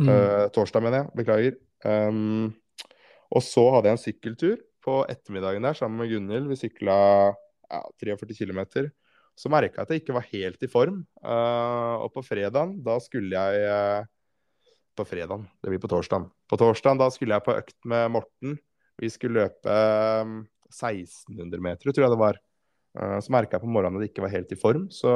Mm. 0.00 0.10
Uh, 0.10 0.42
torsdag, 0.52 0.84
mener 0.84 1.02
jeg. 1.02 1.12
Beklager. 1.22 1.56
Um, 1.88 2.50
og 3.32 3.44
så 3.44 3.64
hadde 3.72 3.88
jeg 3.88 3.96
en 3.96 4.02
sykkeltur 4.02 4.60
på 4.84 4.98
ettermiddagen 5.08 5.64
der 5.64 5.78
sammen 5.78 6.02
med 6.02 6.12
Gunhild. 6.12 6.50
Vi 6.50 6.58
sykla 6.66 6.98
ja, 7.72 7.80
43 8.02 8.36
km. 8.42 8.60
Så 9.38 9.48
merka 9.48 9.80
jeg 9.80 9.86
at 9.86 9.92
jeg 9.94 10.02
ikke 10.02 10.16
var 10.18 10.26
helt 10.28 10.62
i 10.64 10.68
form. 10.70 11.02
Uh, 11.24 12.04
og 12.04 12.10
på 12.12 12.22
fredagen, 12.26 12.76
da 12.84 12.98
skulle 13.00 13.32
jeg 13.32 13.64
uh, 13.64 14.04
På 14.92 15.06
fredagen, 15.08 15.46
det 15.64 15.72
blir 15.72 15.80
på 15.80 15.88
torsdagen. 15.88 16.26
På 16.52 16.58
torsdagen 16.60 17.00
da 17.00 17.08
skulle 17.08 17.32
jeg 17.38 17.46
på 17.46 17.54
økt 17.56 17.78
med 17.88 18.10
Morten. 18.12 18.58
Vi 19.00 19.08
skulle 19.08 19.40
løpe 19.40 19.76
um, 20.20 20.42
1600 20.68 21.62
meter, 21.64 21.88
tror 21.88 22.04
jeg 22.04 22.12
det 22.12 22.20
var. 22.20 22.36
Uh, 22.92 23.16
så 23.24 23.32
merka 23.32 23.56
jeg 23.56 23.64
på 23.64 23.72
morgenen 23.72 23.96
at 23.96 24.04
jeg 24.04 24.12
ikke 24.12 24.26
var 24.26 24.34
helt 24.36 24.52
i 24.52 24.60
form, 24.60 24.90
så 24.92 25.14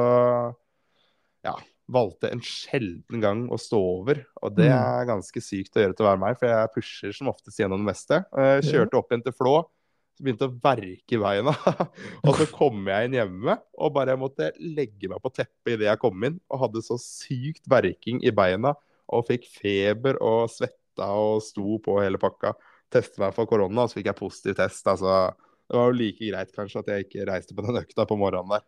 ja, 1.45 1.53
valgte 1.93 2.31
en 2.33 2.41
sjelden 2.43 3.21
gang 3.21 3.45
å 3.53 3.59
stå 3.61 3.77
over. 3.79 4.25
Og 4.41 4.55
det 4.57 4.65
Mm. 4.67 4.81
er 4.81 5.05
ganske 5.13 5.41
sykt 5.45 5.77
å 5.77 5.85
gjøre 5.85 5.95
til 5.95 6.05
å 6.05 6.09
være 6.09 6.23
meg, 6.25 6.39
for 6.39 6.49
jeg 6.49 6.73
pusher 6.73 7.13
som 7.13 7.29
oftest 7.29 7.59
gjennom 7.59 7.85
det 7.85 7.93
meste. 7.93 8.25
Eh, 8.35 8.59
kjørte 8.65 8.97
opp 8.97 9.11
igjen 9.11 9.23
til 9.23 9.37
Flå. 9.37 9.55
Begynte 10.17 10.47
å 10.49 10.55
verke 10.63 11.17
i 11.17 11.21
beina. 11.21 11.53
og 12.25 12.39
så 12.39 12.47
kom 12.51 12.87
jeg 12.89 13.09
inn 13.09 13.17
hjemme 13.19 13.57
og 13.77 13.93
bare 13.95 14.17
måtte 14.19 14.51
legge 14.59 15.09
meg 15.11 15.21
på 15.23 15.33
teppet 15.35 15.75
idet 15.75 15.89
jeg 15.89 16.01
kom 16.01 16.27
inn. 16.27 16.39
Og 16.51 16.63
hadde 16.65 16.83
så 16.85 16.99
sykt 17.01 17.67
verking 17.69 18.23
i 18.25 18.33
beina 18.35 18.73
og 19.07 19.27
fikk 19.29 19.47
feber 19.51 20.19
og 20.23 20.49
svetta 20.51 21.11
og 21.15 21.43
sto 21.45 21.77
på 21.83 21.99
hele 22.01 22.19
pakka. 22.21 22.55
Testet 22.91 23.19
meg 23.21 23.35
for 23.35 23.49
korona, 23.49 23.83
og 23.83 23.91
så 23.91 23.99
fikk 23.99 24.11
jeg 24.11 24.19
positiv 24.19 24.57
test. 24.59 24.87
Altså, 24.87 25.29
det 25.67 25.75
var 25.75 25.91
jo 25.91 25.99
like 25.99 26.31
greit 26.31 26.51
kanskje 26.55 26.81
at 26.83 26.91
jeg 26.91 27.07
ikke 27.07 27.27
reiste 27.27 27.55
på 27.55 27.65
den 27.65 27.79
økta 27.81 28.07
på 28.07 28.19
morgenen 28.19 28.55
der. 28.55 28.65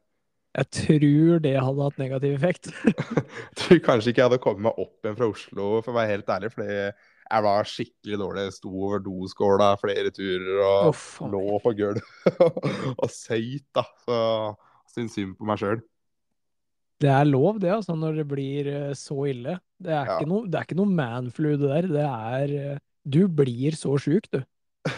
Jeg 0.57 0.69
tror 0.73 1.41
det 1.43 1.53
hadde 1.61 1.85
hatt 1.85 1.99
negativ 2.01 2.33
effekt. 2.33 2.71
jeg 2.89 3.59
tror 3.61 3.81
kanskje 3.85 4.11
ikke 4.11 4.23
jeg 4.23 4.29
hadde 4.31 4.41
kommet 4.43 4.65
meg 4.65 4.81
opp 4.81 5.05
igjen 5.05 5.17
fra 5.19 5.29
Oslo, 5.29 5.67
for 5.83 5.93
å 5.93 5.97
være 5.99 6.13
helt 6.15 6.31
ærlig. 6.35 6.51
fordi 6.55 6.77
jeg 7.29 7.45
var 7.45 7.67
skikkelig 7.69 8.17
dårlig. 8.21 8.43
Jeg 8.47 8.55
sto 8.57 8.71
over 8.73 9.01
doskåla 9.05 9.69
flere 9.81 10.09
turer 10.15 10.59
og 10.65 10.89
oh, 10.93 11.29
lå 11.29 11.59
på 11.63 11.73
gulvet 11.77 12.41
og 13.03 13.09
søyt, 13.13 13.67
da. 13.77 13.83
Så 14.05 14.19
syns 14.95 15.13
synd 15.17 15.35
på 15.37 15.45
meg 15.49 15.61
sjøl. 15.61 15.81
Det 16.99 17.07
er 17.13 17.27
lov, 17.29 17.61
det, 17.63 17.69
altså, 17.71 17.93
når 17.95 18.17
det 18.19 18.25
blir 18.27 18.67
eh, 18.67 18.93
så 18.97 19.21
ille. 19.31 19.53
Det 19.79 19.93
er 19.93 20.09
Ja. 20.09 20.17
ikke 20.17 20.27
noe, 20.27 20.47
det 20.51 20.57
er 20.59 20.65
ikke 20.67 20.79
noe 20.81 20.91
manflu, 20.91 21.51
det 21.55 21.69
der. 21.69 21.87
Det 21.93 22.07
er 22.07 22.55
eh, 22.73 22.79
Du 23.07 23.21
blir 23.31 23.77
så 23.79 23.93
sjuk, 24.01 24.25
du. 24.33 24.41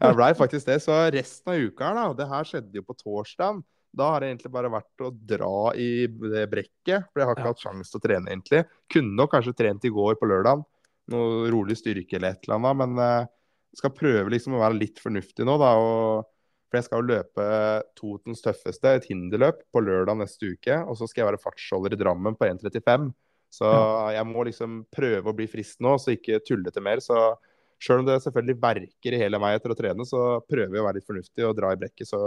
jeg 0.00 0.16
blei 0.18 0.32
faktisk 0.34 0.66
det. 0.66 0.80
Så 0.82 0.96
resten 1.14 1.52
av 1.52 1.60
uka 1.68 1.86
her, 1.86 1.94
da, 2.00 2.08
og 2.10 2.16
det 2.18 2.26
her 2.32 2.48
skjedde 2.48 2.80
jo 2.80 2.82
på 2.88 2.96
torsdag, 2.98 3.60
da 3.94 4.08
har 4.08 4.24
det 4.24 4.32
egentlig 4.32 4.50
bare 4.56 4.72
vært 4.72 5.04
å 5.04 5.12
dra 5.12 5.54
i 5.78 6.06
det 6.08 6.46
brekket. 6.50 7.06
For 7.12 7.20
jeg 7.22 7.28
har 7.28 7.36
ikke 7.36 7.44
Ja. 7.46 7.52
hatt 7.52 7.62
sjanse 7.68 7.92
til 7.92 8.00
å 8.00 8.04
trene, 8.08 8.32
egentlig. 8.32 8.64
Kunne 8.90 9.14
nok 9.20 9.32
kanskje 9.36 9.54
trent 9.54 9.84
i 9.84 9.92
går 9.92 10.16
på 10.18 10.26
lørdag. 10.32 10.64
Noe 11.10 11.48
rolig 11.50 11.78
styrke 11.80 12.18
eller 12.18 12.36
et 12.36 12.46
eller 12.46 12.58
annet. 12.60 12.78
Men 12.82 13.02
jeg 13.02 13.80
skal 13.80 13.96
prøve 13.96 14.30
liksom 14.30 14.54
å 14.58 14.62
være 14.62 14.78
litt 14.78 15.02
fornuftig 15.02 15.46
nå, 15.48 15.56
da. 15.60 15.72
Og, 15.80 16.28
for 16.70 16.78
jeg 16.78 16.86
skal 16.86 17.02
jo 17.02 17.10
løpe 17.10 17.46
Totens 17.98 18.44
tøffeste, 18.44 18.94
et 18.94 19.08
hinderløp, 19.10 19.64
på 19.74 19.82
lørdag 19.82 20.20
neste 20.22 20.54
uke. 20.54 20.78
Og 20.86 20.98
så 21.00 21.08
skal 21.10 21.24
jeg 21.24 21.30
være 21.32 21.42
fartsholder 21.42 21.96
i 21.96 22.00
Drammen 22.00 22.38
på 22.38 22.48
1.35. 22.48 23.10
Så 23.52 23.68
jeg 24.14 24.28
må 24.30 24.46
liksom 24.48 24.84
prøve 24.94 25.28
å 25.28 25.36
bli 25.36 25.48
frisk 25.50 25.82
nå, 25.84 25.98
så 26.00 26.14
ikke 26.14 26.40
tulle 26.46 26.72
til 26.72 26.84
mer. 26.86 27.02
Så 27.04 27.18
Sjøl 27.82 28.04
om 28.04 28.06
det 28.06 28.20
selvfølgelig 28.22 28.60
verker 28.62 29.14
i 29.14 29.18
hele 29.18 29.40
meg 29.42 29.56
etter 29.56 29.72
å 29.74 29.76
trene, 29.76 30.04
så 30.06 30.38
prøver 30.46 30.76
jeg 30.76 30.82
å 30.82 30.86
være 30.86 31.00
litt 31.00 31.08
fornuftig 31.08 31.46
og 31.48 31.56
dra 31.58 31.72
i 31.74 31.78
brekket. 31.80 32.06
Så 32.12 32.20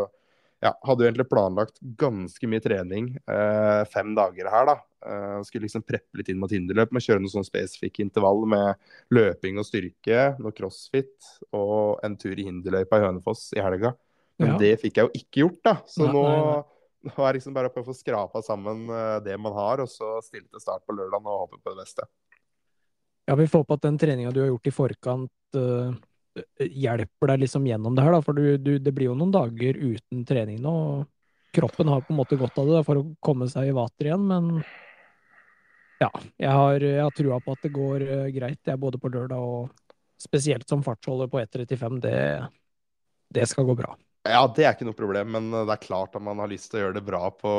ja, 0.63 0.71
hadde 0.87 1.03
jo 1.03 1.09
egentlig 1.09 1.27
planlagt 1.29 1.79
ganske 1.99 2.47
mye 2.49 2.63
trening 2.63 3.09
eh, 3.27 3.81
fem 3.91 4.13
dager 4.17 4.47
her, 4.49 4.65
da. 4.71 4.75
Eh, 5.05 5.41
skulle 5.45 5.67
liksom 5.67 5.83
preppe 5.85 6.17
litt 6.17 6.29
inn 6.31 6.39
mot 6.41 6.51
hinderløp 6.51 6.93
med 6.95 7.03
å 7.03 7.05
kjøre 7.05 7.21
noen 7.21 7.33
sånn 7.33 7.45
spesifikke 7.45 8.01
intervall 8.01 8.45
med 8.49 8.79
løping 9.13 9.59
og 9.61 9.67
styrke, 9.67 10.31
noe 10.41 10.55
crossfit 10.55 11.27
og 11.53 11.99
en 12.05 12.15
tur 12.17 12.33
i 12.39 12.47
hinderløypa 12.47 13.01
i 13.01 13.05
Hønefoss 13.05 13.51
i 13.57 13.61
helga. 13.61 13.93
Men 14.39 14.55
Ja. 14.55 14.57
det 14.63 14.71
fikk 14.81 14.97
jeg 14.97 15.05
jo 15.05 15.11
ikke 15.21 15.43
gjort, 15.43 15.61
da. 15.63 15.75
Så 15.85 16.05
Nei, 16.07 16.13
nå, 16.15 16.23
nei, 16.23 16.39
nei. 16.41 17.11
nå 17.11 17.13
er 17.19 17.27
det 17.31 17.37
liksom 17.39 17.53
bare 17.55 17.69
å 17.69 17.85
få 17.85 17.93
skrapa 17.95 18.41
sammen 18.43 18.89
eh, 18.89 19.19
det 19.27 19.37
man 19.39 19.53
har, 19.53 19.83
og 19.83 19.87
så 19.91 20.17
stille 20.25 20.47
til 20.49 20.59
start 20.63 20.83
på 20.87 20.95
lørdag 20.97 21.21
og 21.21 21.45
håpe 21.45 21.61
på 21.61 21.75
det 21.75 21.83
beste. 21.85 22.07
Ja, 23.27 23.35
vi 23.35 23.47
får 23.49 23.63
håpe 23.63 23.77
at 23.77 23.85
den 23.87 23.97
treninga 23.97 24.31
du 24.33 24.41
har 24.41 24.49
gjort 24.51 24.67
i 24.67 24.73
forkant, 24.73 25.31
eh, 25.57 25.93
hjelper 26.59 27.31
deg 27.31 27.43
liksom 27.43 27.67
gjennom 27.67 27.95
det 27.95 28.05
her, 28.05 28.15
da. 28.15 28.23
For 28.25 28.37
du, 28.37 28.57
du, 28.61 28.77
det 28.79 28.93
blir 28.95 29.11
jo 29.11 29.17
noen 29.17 29.33
dager 29.33 29.77
uten 29.79 30.25
trening 30.27 30.61
nå. 30.63 30.73
og 30.73 31.55
Kroppen 31.55 31.87
har 31.87 32.03
på 32.03 32.11
en 32.11 32.19
måte 32.19 32.39
godt 32.39 32.57
av 32.59 32.67
det 32.67 32.75
da, 32.75 32.83
for 32.83 32.99
å 32.99 33.05
komme 33.23 33.47
seg 33.51 33.69
i 33.69 33.75
vater 33.75 34.09
igjen, 34.09 34.25
men 34.27 34.49
ja, 36.01 36.09
jeg 36.35 36.51
har, 36.51 36.83
jeg 36.83 36.99
har 36.99 37.13
trua 37.15 37.37
på 37.39 37.53
at 37.55 37.63
det 37.63 37.71
går 37.71 38.03
uh, 38.03 38.25
greit, 38.35 38.59
er 38.67 38.81
både 38.81 38.99
på 38.99 39.11
lørdag 39.13 39.39
og 39.39 39.69
spesielt 40.19 40.67
som 40.67 40.83
fartsholder 40.83 41.29
på 41.31 41.39
1.35. 41.39 42.01
Det, 42.03 42.17
det 43.39 43.47
skal 43.47 43.67
gå 43.69 43.77
bra. 43.79 43.93
Ja, 44.25 44.41
det 44.49 44.65
er 44.65 44.73
ikke 44.73 44.87
noe 44.87 44.97
problem, 44.97 45.31
men 45.35 45.47
det 45.53 45.69
er 45.69 45.81
klart 45.83 46.15
at 46.17 46.23
man 46.25 46.39
har 46.41 46.49
lyst 46.49 46.71
til 46.71 46.79
å 46.79 46.83
gjøre 46.85 46.97
det 46.97 47.05
bra 47.05 47.29
på 47.29 47.51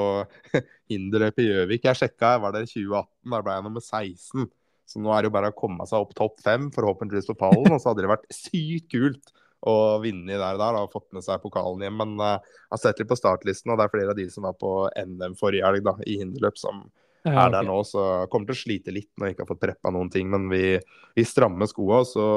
hinderløpet 0.93 1.45
i 1.45 1.49
Gjøvik. 1.49 1.87
Jeg 1.87 2.01
sjekka, 2.01 2.35
jeg 2.35 2.43
var 2.43 2.57
der 2.57 2.67
i 2.67 2.71
2018, 2.73 3.09
da 3.33 3.43
ble 3.47 3.57
jeg 3.57 3.67
nummer 3.69 3.85
16. 3.85 4.49
Så 4.87 5.03
nå 5.03 5.11
er 5.13 5.23
det 5.23 5.31
jo 5.31 5.35
bare 5.35 5.51
å 5.51 5.57
komme 5.57 5.87
seg 5.89 6.05
opp 6.05 6.15
topp 6.17 6.39
fem, 6.45 6.69
forhåpentligvis 6.75 7.29
på 7.33 7.39
pallen. 7.41 7.73
Og 7.73 7.81
så 7.83 7.91
hadde 7.91 8.05
det 8.05 8.13
vært 8.13 8.29
sykt 8.35 8.91
kult 8.95 9.33
å 9.67 9.99
vinne 10.03 10.31
i 10.31 10.39
der, 10.39 10.59
der 10.61 10.79
og 10.79 10.93
fått 10.93 11.09
med 11.17 11.25
seg 11.27 11.43
pokalen 11.43 11.83
hjem. 11.83 11.97
Men 11.99 12.15
eh, 12.23 12.37
jeg 12.39 12.75
har 12.77 12.83
sett 12.83 13.03
litt 13.03 13.11
på 13.11 13.19
startlisten, 13.19 13.73
og 13.73 13.81
det 13.81 13.87
er 13.87 13.95
flere 13.97 14.15
av 14.15 14.21
de 14.21 14.29
som 14.33 14.47
var 14.47 14.55
på 14.61 14.77
NM 14.95 15.35
forrige 15.41 15.67
helg 15.67 15.87
da, 15.87 15.97
i 16.07 16.21
hinderløp, 16.23 16.61
som 16.61 16.85
Ja, 17.27 17.49
er 17.49 17.57
der 17.57 17.67
nå. 17.67 17.81
Så 17.89 18.05
kommer 18.31 18.53
til 18.53 18.59
å 18.59 18.63
slite 18.63 18.95
litt 18.95 19.11
når 19.17 19.29
jeg 19.29 19.37
ikke 19.37 19.47
har 19.47 19.51
fått 19.55 19.65
preppa 19.65 19.95
noen 19.95 20.13
ting. 20.13 20.31
Men 20.31 20.47
vi, 20.53 20.77
vi 21.19 21.27
strammer 21.27 21.71
skoa, 21.71 22.05
og 22.05 22.11
så 22.13 22.29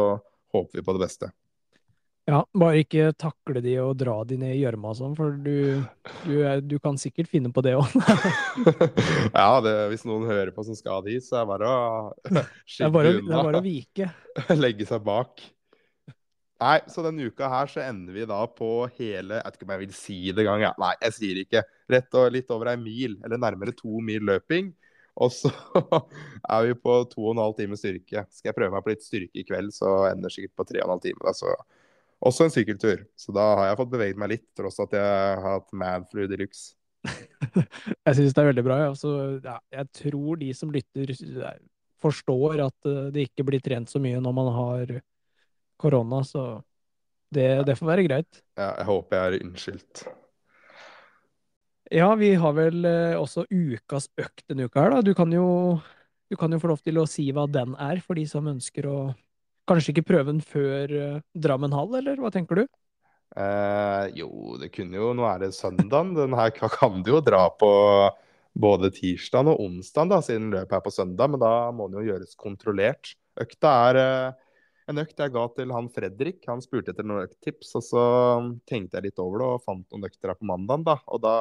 håper 0.56 0.82
vi 0.82 0.86
på 0.86 0.98
det 0.98 1.06
beste. 1.06 1.30
Ja, 2.30 2.44
bare 2.54 2.84
ikke 2.84 3.10
takle 3.18 3.62
de 3.66 3.74
og 3.82 3.96
dra 3.98 4.20
de 4.28 4.38
ned 4.38 4.54
i 4.54 4.60
gjørma 4.62 4.92
og 4.92 4.98
sånn, 5.00 5.16
for 5.18 5.34
du, 5.34 5.82
du, 6.28 6.36
du 6.62 6.76
kan 6.84 7.00
sikkert 7.02 7.30
finne 7.32 7.50
på 7.54 7.64
det 7.66 7.74
òg. 7.80 7.96
ja, 9.40 9.48
det, 9.66 9.74
hvis 9.90 10.06
noen 10.06 10.28
hører 10.30 10.52
på 10.54 10.66
som 10.68 10.78
skal 10.78 11.02
dit, 11.08 11.24
så 11.26 11.40
er 11.40 11.48
det 11.48 11.52
bare 11.56 11.70
å 11.70 11.80
unna. 12.30 12.44
skygge 12.70 12.92
bare, 12.94 13.16
det 13.18 13.24
er 13.34 13.48
bare 13.50 13.62
å 13.62 13.66
vike. 13.66 14.12
legge 14.64 14.86
seg 14.90 15.02
bak. 15.08 15.42
Nei, 16.60 16.76
så 16.92 17.02
denne 17.06 17.30
uka 17.32 17.48
her 17.50 17.72
så 17.72 17.82
ender 17.86 18.14
vi 18.14 18.26
da 18.28 18.42
på 18.52 18.68
hele 18.98 19.38
Jeg 19.38 19.46
vet 19.46 19.56
ikke 19.56 19.66
om 19.66 19.72
jeg 19.72 19.82
vil 19.86 19.96
si 19.96 20.20
det 20.36 20.44
engang. 20.44 20.66
Ja. 20.68 20.74
Nei, 20.82 20.92
jeg 21.08 21.16
sier 21.16 21.42
ikke. 21.42 21.64
Rett 21.90 22.20
og 22.20 22.36
litt 22.36 22.52
over 22.54 22.74
ei 22.74 22.78
mil, 22.82 23.16
eller 23.24 23.42
nærmere 23.42 23.74
to 23.78 24.04
mil 24.04 24.28
løping. 24.28 24.74
Og 25.24 25.34
så 25.34 25.50
er 26.54 26.68
vi 26.68 26.78
på 26.78 27.02
to 27.10 27.26
og 27.26 27.34
en 27.34 27.44
halv 27.46 27.58
time 27.58 27.80
styrke. 27.80 28.28
Skal 28.28 28.52
jeg 28.52 28.60
prøve 28.60 28.76
meg 28.76 28.86
på 28.86 28.94
litt 28.94 29.08
styrke 29.08 29.42
i 29.42 29.48
kveld, 29.48 29.74
så 29.76 30.12
ender 30.12 30.28
det 30.28 30.36
sikkert 30.36 30.60
på 30.60 30.68
tre 30.70 30.84
og 30.84 30.90
en 30.90 30.98
halv 30.98 31.06
time. 31.08 31.24
Da, 31.26 31.34
så 31.36 31.56
også 32.26 32.48
en 32.48 32.54
sykkeltur. 32.54 33.06
Så 33.20 33.34
da 33.36 33.46
har 33.60 33.70
jeg 33.70 33.80
fått 33.80 33.94
beveget 33.94 34.20
meg 34.20 34.34
litt, 34.36 34.46
tross 34.58 34.80
at 34.84 34.96
jeg 34.96 35.06
har 35.06 35.44
hatt 35.46 35.74
manflu 35.76 36.26
de 36.30 36.44
luxe. 36.44 36.76
Jeg 38.06 38.16
syns 38.18 38.34
det 38.36 38.42
er 38.42 38.50
veldig 38.50 38.64
bra. 38.66 38.78
Ja. 38.82 38.96
Så, 38.98 39.10
ja, 39.40 39.54
jeg 39.72 39.88
tror 39.96 40.40
de 40.42 40.50
som 40.58 40.72
lytter, 40.74 41.14
eh, 41.14 41.60
forstår 42.04 42.60
at 42.66 42.90
eh, 42.90 43.06
det 43.16 43.30
ikke 43.30 43.46
blir 43.48 43.64
trent 43.64 43.88
så 43.92 44.02
mye 44.04 44.20
når 44.20 44.36
man 44.36 44.50
har 44.52 44.92
korona, 45.80 46.20
så 46.28 46.44
det, 47.32 47.48
det 47.70 47.78
får 47.80 47.88
være 47.94 48.06
greit. 48.10 48.42
Ja, 48.60 48.74
jeg 48.82 48.90
håper 48.90 49.16
jeg 49.16 49.30
er 49.30 49.46
unnskyldt. 49.46 50.04
Ja, 51.90 52.10
vi 52.20 52.34
har 52.38 52.54
vel 52.58 52.84
eh, 52.86 53.16
også 53.18 53.48
ukas 53.48 54.10
økt 54.20 54.44
denne 54.50 54.68
uka 54.68 54.84
her, 54.84 54.98
da. 54.98 55.06
Du 55.06 55.16
kan 55.18 55.32
jo, 55.34 55.80
du 56.30 56.38
kan 56.38 56.52
jo 56.52 56.60
få 56.62 56.74
lov 56.74 56.84
til 56.84 57.00
å 57.02 57.08
si 57.10 57.30
hva 57.34 57.48
den 57.50 57.80
er, 57.80 58.04
for 58.04 58.20
de 58.20 58.28
som 58.30 58.52
ønsker 58.52 58.90
å 58.92 58.98
kanskje 59.70 59.94
ikke 59.94 60.08
prøve 60.10 60.32
den 60.34 60.44
før 60.44 60.94
eh, 60.98 61.22
Drammen 61.38 61.76
hall, 61.76 61.94
eller 62.02 62.20
hva 62.22 62.32
tenker 62.34 62.64
du? 62.64 62.66
Eh, 63.38 64.06
jo, 64.18 64.58
det 64.58 64.72
kunne 64.74 64.98
jo 64.98 65.14
Nå 65.14 65.28
er 65.30 65.46
det 65.46 65.54
søndagen. 65.58 66.16
Den 66.18 66.36
her 66.38 66.52
kan 66.54 67.04
du 67.06 67.14
jo 67.16 67.24
dra 67.24 67.46
på 67.54 67.72
både 68.60 68.90
tirsdag 68.96 69.48
og 69.52 69.62
onsdag, 69.64 70.10
da, 70.12 70.20
siden 70.26 70.50
løpet 70.54 70.78
er 70.78 70.86
på 70.86 70.94
søndag. 70.94 71.32
Men 71.32 71.42
da 71.44 71.54
må 71.76 71.88
den 71.90 72.02
jo 72.02 72.14
gjøres 72.14 72.38
kontrollert. 72.40 73.14
Økta 73.40 73.74
er 73.90 74.00
eh, 74.02 74.48
en 74.90 75.04
økt 75.04 75.22
jeg 75.22 75.36
ga 75.36 75.46
til 75.54 75.76
han 75.76 75.92
Fredrik. 75.94 76.42
Han 76.50 76.64
spurte 76.66 76.94
etter 76.94 77.06
noen 77.06 77.28
økttips, 77.28 77.76
og 77.78 77.86
så 77.86 78.06
tenkte 78.70 78.98
jeg 78.98 79.12
litt 79.12 79.22
over 79.22 79.44
det 79.44 79.52
og 79.54 79.68
fant 79.68 79.86
noen 79.94 80.10
økter 80.10 80.34
her 80.34 80.40
på 80.40 80.50
mandagen. 80.50 80.88
da, 80.88 80.98
Og 81.08 81.22
da 81.24 81.36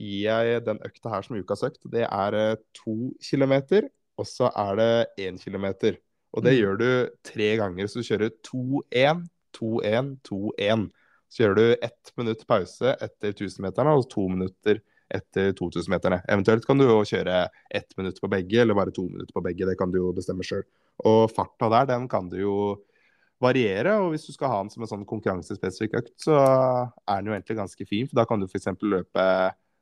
gir 0.00 0.28
jeg 0.28 0.64
den 0.66 0.80
økta 0.84 1.12
her 1.12 1.24
som 1.24 1.40
ukas 1.40 1.64
økt. 1.66 1.82
Det 1.92 2.04
er 2.04 2.36
eh, 2.36 2.60
to 2.76 3.14
kilometer, 3.24 3.88
og 4.20 4.28
så 4.28 4.52
er 4.52 4.76
det 4.80 4.92
én 5.24 5.40
kilometer. 5.40 5.96
Og 6.34 6.44
det 6.44 6.52
Mm. 6.54 6.60
gjør 6.62 6.78
du 6.78 7.10
tre 7.24 7.56
ganger. 7.56 7.84
Så 7.88 8.00
du 8.00 8.06
kjører 8.06 8.30
2-1, 8.42 9.28
2-1, 9.52 10.16
2-1. 10.22 10.90
Så 11.30 11.42
gjør 11.44 11.54
du 11.56 11.76
ett 11.82 12.12
minutt 12.16 12.46
pause 12.46 12.96
etter 13.00 13.32
1000-meterne 13.32 13.96
og 13.96 14.08
to 14.10 14.28
minutter 14.28 14.80
etter 15.10 15.52
2000-meterne. 15.52 16.22
Eventuelt 16.28 16.64
kan 16.66 16.78
du 16.78 16.84
jo 16.86 17.00
kjøre 17.02 17.48
ett 17.70 17.96
minutt 17.98 18.20
på 18.20 18.28
begge, 18.30 18.60
eller 18.60 18.74
bare 18.74 18.92
to 18.94 19.08
minutter 19.08 19.32
på 19.34 19.42
begge. 19.42 19.66
Det 19.66 19.76
kan 19.78 19.90
du 19.90 19.98
jo 19.98 20.12
bestemme 20.12 20.42
sjøl. 20.46 20.62
Og 21.04 21.30
farta 21.30 21.68
der, 21.70 21.86
den 21.86 22.08
kan 22.08 22.28
du 22.28 22.36
jo 22.38 22.56
variere. 23.40 23.96
Og 24.02 24.10
hvis 24.12 24.26
du 24.26 24.32
skal 24.32 24.48
ha 24.48 24.60
den 24.62 24.70
som 24.70 24.82
en 24.82 24.90
sånn 24.90 25.06
konkurransespesifikk 25.08 25.94
økt, 25.98 26.14
så 26.22 26.36
er 27.08 27.16
den 27.22 27.26
jo 27.30 27.34
egentlig 27.34 27.56
ganske 27.58 27.86
fin. 27.88 28.06
For 28.06 28.20
da 28.20 28.24
kan 28.28 28.38
du 28.42 28.46
f.eks. 28.46 28.66
løpe 28.82 29.26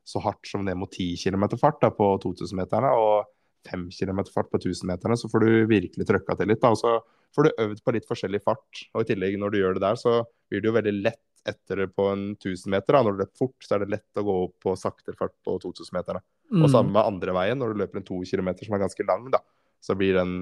så 0.09 0.21
hardt 0.23 0.47
som 0.49 0.63
ned 0.65 0.77
mot 0.79 0.89
10 0.89 1.17
km 1.21 1.45
fart 1.59 1.81
da, 1.81 1.89
på 1.93 2.17
2000-meterne. 2.23 2.89
og 2.97 3.25
5 3.67 3.87
km 3.91 4.21
fart 4.33 4.49
på 4.51 4.59
1000-meterne, 4.61 5.17
så 5.19 5.29
får 5.31 5.45
du 5.45 5.49
virkelig 5.69 6.07
trøkka 6.07 6.37
til 6.39 6.51
litt. 6.51 6.61
da, 6.61 6.71
og 6.71 6.77
Så 6.79 6.99
får 7.35 7.47
du 7.47 7.63
øvd 7.65 7.81
på 7.83 7.95
litt 7.95 8.07
forskjellig 8.07 8.43
fart. 8.43 8.83
Og 8.93 9.03
i 9.03 9.09
tillegg, 9.11 9.39
når 9.39 9.51
du 9.51 9.59
gjør 9.59 9.77
det 9.77 9.85
der, 9.85 9.99
så 9.99 10.21
blir 10.49 10.61
det 10.61 10.71
jo 10.71 10.77
veldig 10.77 10.95
lett 11.01 11.25
etter 11.47 11.85
på 11.87 12.07
en 12.11 12.35
1000-meter. 12.35 12.93
da, 12.93 13.03
Når 13.03 13.15
du 13.15 13.23
løper 13.23 13.37
fort, 13.37 13.57
så 13.63 13.75
er 13.75 13.83
det 13.83 13.95
lett 13.95 14.21
å 14.21 14.25
gå 14.27 14.37
opp 14.45 14.55
på 14.63 14.75
saktere 14.79 15.17
fart 15.19 15.35
på 15.45 15.57
2000-meterne. 15.63 16.21
Mm. 16.51 16.63
Og 16.63 16.71
samme 16.71 16.93
med 16.95 17.05
andre 17.05 17.35
veien, 17.35 17.59
når 17.59 17.73
du 17.73 17.83
løper 17.83 18.01
en 18.01 18.07
2 18.07 18.23
km 18.25 18.53
som 18.63 18.77
er 18.77 18.85
ganske 18.85 19.05
lang, 19.07 19.27
da, 19.33 19.41
så 19.81 19.95
blir 19.95 20.17
den 20.17 20.33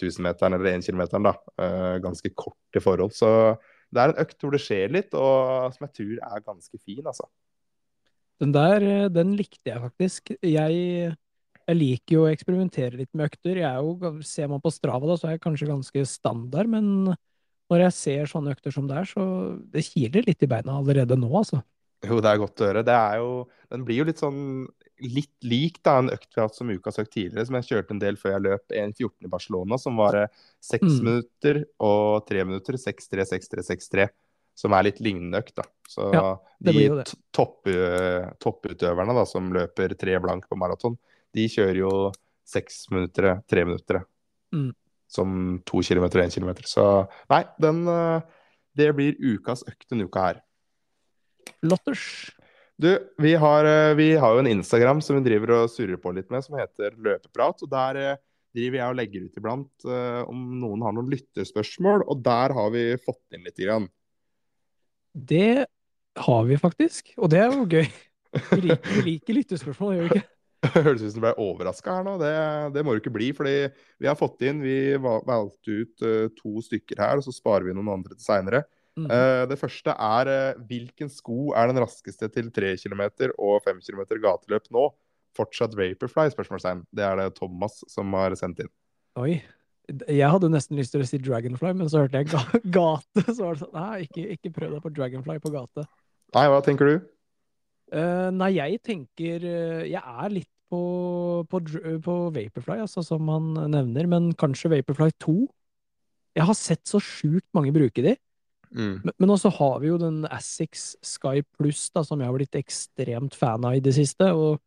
1000-meteren 0.00 0.56
eller 0.56 0.76
1 0.76 0.86
km 0.86 1.06
da, 1.24 1.34
eh, 1.62 1.96
ganske 2.04 2.30
kort 2.34 2.76
i 2.76 2.82
forhold. 2.82 3.14
Så 3.16 3.56
det 3.92 4.02
er 4.02 4.12
en 4.12 4.22
økt 4.24 4.40
hvor 4.42 4.54
det 4.54 4.62
skjer 4.62 4.92
litt, 4.92 5.14
og 5.14 5.74
som 5.74 5.86
jeg 5.86 5.94
tror 5.98 6.16
er 6.30 6.46
ganske 6.46 6.80
fin, 6.82 7.04
altså. 7.04 7.28
Den 8.42 8.52
der, 8.52 8.82
eh, 8.82 9.08
den 9.08 9.36
likte 9.36 9.70
jeg 9.70 9.80
faktisk. 9.80 10.34
Jeg, 10.42 11.16
jeg 11.66 11.76
liker 11.76 12.14
jo 12.14 12.24
å 12.24 12.30
eksperimentere 12.32 12.96
litt 13.00 13.10
med 13.14 13.26
økter. 13.30 13.56
Jeg 13.58 13.66
er 13.68 13.80
jo, 13.82 14.12
ser 14.22 14.48
man 14.52 14.60
på 14.62 14.70
Strava, 14.70 15.06
da, 15.10 15.16
så 15.18 15.26
er 15.28 15.36
jeg 15.36 15.44
kanskje 15.46 15.70
ganske 15.72 16.04
standard, 16.06 16.68
men 16.68 17.16
Når 17.66 17.80
jeg 17.82 17.92
ser 17.96 18.28
sånne 18.30 18.52
økter 18.54 18.70
som 18.70 18.86
det 18.86 18.94
er, 18.94 19.04
så 19.10 19.22
det 19.74 19.82
kiler 19.88 20.22
litt 20.22 20.42
i 20.42 20.46
beina 20.46 20.76
allerede 20.78 21.16
nå, 21.18 21.26
altså. 21.34 21.58
Jo, 22.06 22.20
det 22.22 22.30
er 22.30 22.38
godt 22.38 22.60
å 22.62 22.66
høre. 22.68 22.84
Det 22.86 22.94
er 22.94 23.16
jo 23.18 23.48
Den 23.72 23.82
blir 23.84 23.96
jo 23.98 24.04
litt 24.06 24.20
sånn 24.22 24.68
litt 25.02 25.32
lik 25.42 25.82
da, 25.82 25.98
en 25.98 26.08
økt 26.08 26.30
vi 26.30 26.38
har 26.40 26.46
hatt 26.46 26.54
som 26.56 26.70
ukas 26.70 26.96
økt 27.02 27.10
tidligere, 27.12 27.44
som 27.44 27.56
jeg 27.58 27.66
kjørte 27.68 27.90
en 27.92 27.98
del 28.00 28.16
før 28.16 28.30
jeg 28.36 28.44
løp 28.46 28.70
1.14 28.70 29.26
i 29.26 29.28
Barcelona, 29.28 29.76
som 29.82 29.98
var 29.98 30.30
seks 30.62 30.86
Mm. 30.86 31.02
minutter 31.04 31.58
og 31.80 32.24
tre 32.28 32.44
minutter. 32.44 32.78
6-3, 32.80 33.26
6-3, 33.26 33.66
6-3. 33.66 34.08
Som 34.56 34.72
er 34.72 34.86
litt 34.86 35.00
lignende 35.04 35.42
økt, 35.42 35.56
da. 35.58 35.66
Så 35.90 36.06
Ja, 36.14 36.38
de 36.62 37.04
topputøverne 38.40 39.14
da, 39.18 39.24
som 39.28 39.52
løper 39.52 39.92
tre 39.98 40.16
blank 40.22 40.46
på 40.48 40.56
maraton, 40.56 40.96
de 41.34 41.46
kjører 41.50 41.80
jo 41.82 41.92
seks 42.46 42.86
minutter, 42.92 43.40
tre 43.50 43.64
minutter. 43.66 44.02
Mm. 44.54 44.70
Som 45.10 45.60
to 45.66 45.82
kilometer 45.86 46.20
og 46.20 46.26
én 46.26 46.34
kilometer. 46.34 46.66
Så 46.68 46.84
nei, 47.30 47.44
den 47.62 47.84
eh, 47.90 48.34
Det 48.76 48.90
blir 48.92 49.16
ukas 49.16 49.64
økt 49.64 49.88
denne 49.90 50.06
uka 50.06 50.24
her. 50.28 50.40
Lotters. 51.64 52.32
Du, 52.76 52.90
vi 53.22 53.32
har, 53.40 53.64
eh, 53.64 53.94
vi 53.96 54.10
har 54.20 54.34
jo 54.34 54.42
en 54.42 54.50
Instagram 54.50 55.00
som 55.00 55.16
vi 55.16 55.24
driver 55.30 55.54
og 55.62 55.70
surrer 55.72 56.00
på 56.00 56.12
litt 56.12 56.28
med, 56.30 56.44
som 56.44 56.58
heter 56.60 56.96
Løpeprat. 56.98 57.64
og 57.64 57.72
Der 57.72 58.00
eh, 58.02 58.18
driver 58.56 58.80
jeg 58.80 58.90
og 58.90 58.98
legger 58.98 59.24
ut 59.24 59.38
iblant 59.40 59.86
om 60.32 60.44
noen 60.62 60.84
har 60.86 60.94
noen 60.96 61.10
lytterspørsmål, 61.12 62.06
og 62.08 62.22
der 62.24 62.54
har 62.56 62.70
vi 62.72 62.84
fått 63.04 63.36
inn 63.36 63.44
litt. 63.44 63.58
Grann. 63.60 63.90
Det 65.12 65.66
har 66.24 66.46
vi 66.48 66.56
faktisk, 66.56 67.12
og 67.20 67.28
det 67.34 67.42
er 67.44 67.52
jo 67.52 67.66
gøy. 67.68 67.90
Vi 68.48 68.62
liker, 68.64 68.94
vi 68.94 69.04
liker 69.10 69.36
lyttespørsmål, 69.36 69.92
gjør 69.96 70.06
vi 70.06 70.14
ikke? 70.14 70.24
Høres 70.86 71.02
ut 71.02 71.12
som 71.12 71.20
du 71.20 71.24
ble 71.24 71.34
overraska 71.42 71.98
her 71.98 72.06
nå. 72.06 72.16
Det, 72.20 72.32
det 72.76 72.84
må 72.84 72.94
du 72.94 73.02
ikke 73.02 73.14
bli. 73.14 73.32
fordi 73.36 73.56
vi 74.02 74.08
har 74.10 74.18
fått 74.18 74.42
inn 74.46 74.62
Vi 74.64 74.96
valgte 75.00 75.80
ut 75.82 76.06
uh, 76.06 76.26
to 76.38 76.62
stykker 76.64 77.02
her, 77.02 77.20
og 77.20 77.26
så 77.26 77.34
sparer 77.34 77.68
vi 77.68 77.76
noen 77.76 77.94
andre 77.98 78.16
til 78.16 78.26
seinere. 78.26 78.66
Mm. 78.96 79.10
det 79.50 79.58
første 79.60 79.92
er 79.92 80.28
uh, 80.32 80.60
hvilken 80.64 81.10
sko 81.12 81.50
er 81.52 81.68
den 81.68 81.82
raskeste 81.82 82.30
til 82.32 82.46
3 82.48 82.70
km 82.80 83.02
og 83.36 83.58
5 83.66 83.82
km 83.84 84.06
gateløp 84.22 84.70
nå? 84.72 84.86
Fortsatt 85.36 85.76
Vaporfly? 85.76 86.30
spørsmålstegn. 86.32 86.86
Det 86.96 87.04
er 87.04 87.20
det 87.20 87.34
Thomas 87.36 87.82
som 87.92 88.14
har 88.16 88.32
sendt 88.40 88.64
inn. 88.64 88.72
Oi. 89.20 89.42
Jeg 89.86 90.30
hadde 90.32 90.48
nesten 90.50 90.80
lyst 90.80 90.96
til 90.96 91.04
å 91.04 91.06
si 91.06 91.20
Dragonfly, 91.22 91.70
men 91.78 91.90
så 91.92 92.02
hørte 92.02 92.22
jeg 92.22 92.30
ga 92.32 92.40
gate. 92.78 93.26
Så 93.28 93.38
var 93.42 93.54
det 93.54 93.62
sånn 93.62 93.76
Nei, 93.76 94.00
ikke, 94.08 94.24
ikke 94.34 94.54
prøv 94.56 94.74
deg 94.74 94.82
på 94.82 94.94
Dragonfly 94.96 95.38
på 95.44 95.52
gate. 95.54 95.86
Nei, 96.34 96.46
hva 96.50 96.62
tenker 96.64 96.90
du? 96.90 96.96
Uh, 97.94 98.32
nei, 98.34 98.56
jeg 98.56 98.80
tenker 98.82 99.44
Jeg 99.86 100.00
er 100.00 100.32
litt 100.32 100.50
på, 100.70 100.80
på, 101.50 101.60
på 102.04 102.14
Vaporfly, 102.34 102.80
altså, 102.84 103.04
som 103.06 103.28
han 103.32 103.52
nevner, 103.72 104.08
men 104.10 104.30
kanskje 104.38 104.72
Vaporfly 104.72 105.12
2. 105.22 105.36
Jeg 106.36 106.48
har 106.48 106.58
sett 106.58 106.84
så 106.88 107.00
sjukt 107.00 107.48
mange 107.56 107.72
bruke 107.74 108.04
de. 108.04 108.16
Mm. 108.76 109.00
Men, 109.04 109.12
men 109.16 109.32
også 109.32 109.50
har 109.56 109.78
vi 109.80 109.90
jo 109.92 109.98
den 110.00 110.24
Assix 110.28 110.94
Sky 111.04 111.40
Plus, 111.56 111.86
da, 111.94 112.02
som 112.04 112.20
jeg 112.20 112.28
har 112.28 112.36
blitt 112.36 112.58
ekstremt 112.58 113.36
fan 113.38 113.64
av 113.64 113.78
i 113.78 113.84
det 113.84 113.94
siste. 113.96 114.32
Og 114.34 114.58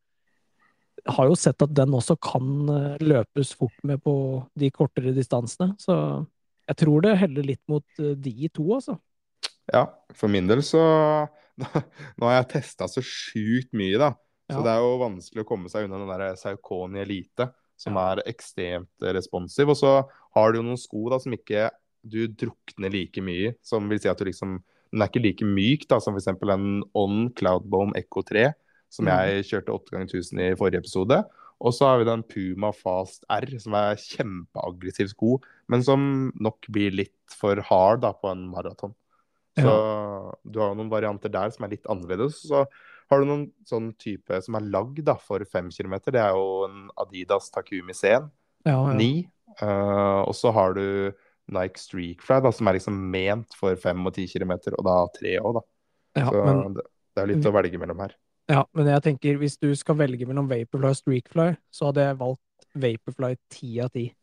har 1.07 1.29
jo 1.29 1.37
sett 1.39 1.61
at 1.63 1.75
den 1.75 1.93
også 1.95 2.17
kan 2.21 2.69
eh, 2.73 3.03
løpes 3.03 3.53
fort 3.59 3.75
med 3.87 4.01
på 4.03 4.13
de 4.59 4.71
kortere 4.73 5.13
distansene. 5.15 5.73
Så 5.81 5.95
jeg 6.69 6.81
tror 6.83 7.05
det 7.05 7.19
heller 7.21 7.45
litt 7.45 7.63
mot 7.71 8.01
eh, 8.01 8.15
de 8.17 8.49
to, 8.53 8.65
altså. 8.75 8.97
Ja, 9.69 9.85
for 10.17 10.31
min 10.31 10.47
del 10.49 10.63
så 10.65 10.81
Nå 12.17 12.23
har 12.23 12.37
jeg 12.39 12.51
testa 12.53 12.87
så 12.87 13.03
sjukt 13.03 13.73
mye, 13.75 13.99
da. 13.99 14.13
Så 14.49 14.63
det 14.65 14.71
er 14.73 14.81
jo 14.81 15.01
vanskelig 15.01 15.43
å 15.43 15.47
komme 15.47 15.69
seg 15.69 15.85
unna 15.85 15.99
den 16.01 16.09
der 16.09 16.37
Saucony 16.39 17.03
Elite, 17.03 17.51
som 17.79 17.95
Ja. 17.95 18.13
er 18.13 18.23
ekstremt 18.25 19.05
responsiv. 19.15 19.69
Og 19.69 19.77
så 19.77 20.09
har 20.35 20.51
du 20.51 20.59
jo 20.59 20.63
noen 20.65 20.79
sko 20.79 21.09
da 21.09 21.19
som 21.19 21.31
ikke 21.31 21.69
du 22.03 22.27
drukner 22.27 22.91
like 22.91 23.21
mye. 23.21 23.55
Som 23.61 23.87
vil 23.89 23.99
si 23.99 24.09
at 24.09 24.17
du 24.17 24.25
liksom 24.25 24.63
Den 24.91 25.03
er 25.03 25.07
ikke 25.07 25.21
like 25.21 25.45
myk 25.45 25.87
da 25.87 25.99
som 26.01 26.15
f.eks. 26.15 26.27
en 26.27 26.83
On 26.95 27.29
Cloudbome 27.29 27.93
Echo 27.95 28.23
3, 28.23 28.55
som 28.89 29.05
mm. 29.05 29.11
jeg 29.11 29.43
kjørte 29.45 29.75
8 29.75 29.91
ganger 29.93 30.07
1000 30.09 30.39
i 30.41 30.55
forrige 30.57 30.81
episode. 30.81 31.23
Og 31.61 31.75
så 31.75 31.85
har 31.85 31.99
vi 31.99 32.07
den 32.07 32.23
Puma 32.23 32.71
Fast 32.73 33.23
R, 33.29 33.45
som 33.59 33.75
er 33.77 33.99
kjempeaggressiv 34.01 35.11
sko, 35.11 35.35
men 35.69 35.83
som 35.85 36.31
nok 36.41 36.65
blir 36.73 36.89
litt 36.89 37.13
for 37.29 37.61
hard 37.69 38.01
da 38.01 38.15
på 38.17 38.31
en 38.31 38.47
maraton. 38.49 38.95
Så 39.59 39.73
du 40.41 40.59
har 40.61 40.71
jo 40.71 40.79
noen 40.79 40.89
varianter 40.89 41.29
der 41.29 41.51
som 41.53 41.65
er 41.65 41.75
litt 41.75 41.85
annerledes. 41.91 42.41
Så 42.47 42.63
har 43.09 43.19
du 43.23 43.25
noen 43.29 43.45
sånn 43.65 43.91
type 43.97 44.41
som 44.45 44.55
er 44.59 44.67
lagd 44.69 45.01
da, 45.07 45.15
for 45.17 45.39
5 45.45 45.71
kilometer. 45.73 46.11
Det 46.13 46.21
er 46.21 46.35
jo 46.37 46.65
en 46.67 46.89
Adidas 47.01 47.49
Takumi 47.53 47.93
Sen 47.97 48.29
Ja, 48.65 48.75
ja. 48.91 48.93
9. 48.93 49.09
Eh, 49.61 50.21
og 50.27 50.35
så 50.37 50.51
har 50.53 50.73
du 50.77 51.11
Nike 51.49 51.81
Streakfly, 51.81 52.39
da, 52.45 52.51
som 52.53 52.67
er 52.69 52.77
liksom 52.77 52.93
ment 53.11 53.55
for 53.57 53.73
5 53.75 54.05
og 54.05 54.13
10 54.13 54.27
kilometer, 54.35 54.75
og 54.77 54.85
da 54.85 54.97
3 55.17 55.37
òg, 55.41 55.57
da. 55.57 55.63
ja 56.21 56.27
Så 56.29 56.43
men, 56.45 56.73
det, 56.77 56.83
det 57.15 57.23
er 57.23 57.31
litt 57.33 57.47
å 57.49 57.53
velge 57.55 57.79
mellom 57.81 57.99
her. 58.05 58.13
ja, 58.49 58.63
men 58.77 58.85
jeg 58.93 59.01
tenker 59.07 59.37
hvis 59.41 59.57
du 59.57 59.71
skal 59.75 59.95
velge 59.97 60.27
mellom 60.29 60.47
Vaporfly 60.49 60.91
og 60.93 60.99
Streakfly, 61.01 61.47
så 61.73 61.89
hadde 61.89 62.05
jeg 62.05 62.19
valgt 62.21 62.69
Vaporfly 62.75 63.35
10 63.49 63.79
av 63.87 63.89
10. 63.97 64.11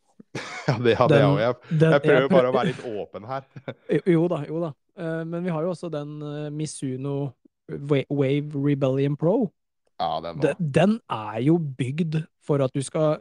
Ja, 0.66 0.74
det 0.82 0.94
hadde 0.98 1.14
jeg 1.18 1.22
Den- 1.22 1.34
òg. 1.34 1.40
Jeg, 1.42 1.80
jeg 1.80 2.02
prøver 2.02 2.28
bare 2.32 2.48
å 2.50 2.54
være 2.54 2.70
litt 2.72 2.86
åpen 3.02 3.26
her. 3.28 3.44
Jo- 3.98 4.06
Jo 4.14 4.22
da, 4.32 4.38
jo 4.48 4.60
da. 4.64 4.70
Eh, 4.98 5.24
Men 5.24 5.44
vi 5.44 5.50
har 5.54 5.62
jo 5.66 5.70
også 5.74 5.90
den 5.92 6.16
eh, 6.22 6.48
Misuno 6.50 7.32
Wave 7.68 8.54
Rebellion 8.54 9.16
Pro. 9.18 9.50
Ja, 9.98 10.20
den 10.20 10.40
Den, 10.40 10.56
den 10.60 10.96
er 11.10 11.38
jo 11.40 11.58
bygd 11.58 12.20
for 12.44 12.62
at 12.62 12.72
du 12.76 12.82
skal 12.84 13.18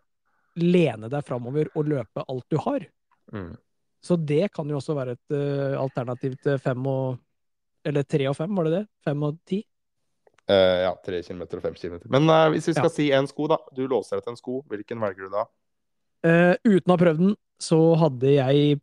lene 0.59 1.09
deg 1.11 1.23
framover 1.27 1.69
og 1.75 1.87
løpe 1.89 2.23
alt 2.29 2.45
du 2.51 2.57
har. 2.61 2.85
Mm. 3.33 3.55
Så 4.05 4.15
det 4.21 4.51
kan 4.53 4.69
jo 4.69 4.77
også 4.77 4.93
være 4.95 5.15
et 5.17 5.33
uh, 5.33 5.81
alternativ 5.81 6.35
til 6.43 6.59
fem 6.61 6.85
og 6.87 7.17
Eller 7.85 8.03
tre 8.03 8.25
og 8.29 8.35
fem, 8.37 8.49
var 8.57 8.65
det 8.65 8.71
det? 8.79 8.85
Fem 9.05 9.23
og 9.23 9.35
ti? 9.45 9.59
Eh, 10.49 10.79
ja, 10.81 10.91
tre 11.05 11.19
kilometer 11.21 11.57
og 11.59 11.63
fem 11.67 11.73
kilometer. 11.77 12.09
Men 12.09 12.29
uh, 12.29 12.49
hvis 12.53 12.67
vi 12.67 12.73
skal 12.73 12.89
Ja. 12.89 12.93
si 12.93 13.09
én 13.13 13.27
sko, 13.29 13.45
da. 13.47 13.57
Du 13.77 13.87
låser 13.87 14.17
etter 14.17 14.31
en 14.33 14.37
sko. 14.37 14.63
Hvilken 14.69 15.01
velger 15.01 15.27
du 15.27 15.35
da? 15.35 15.45
Uten 16.65 16.89
å 16.89 16.95
ha 16.95 16.97
prøvd 16.97 17.19
den, 17.21 17.35
så 17.61 17.77
hadde 18.01 18.31
jeg 18.33 18.79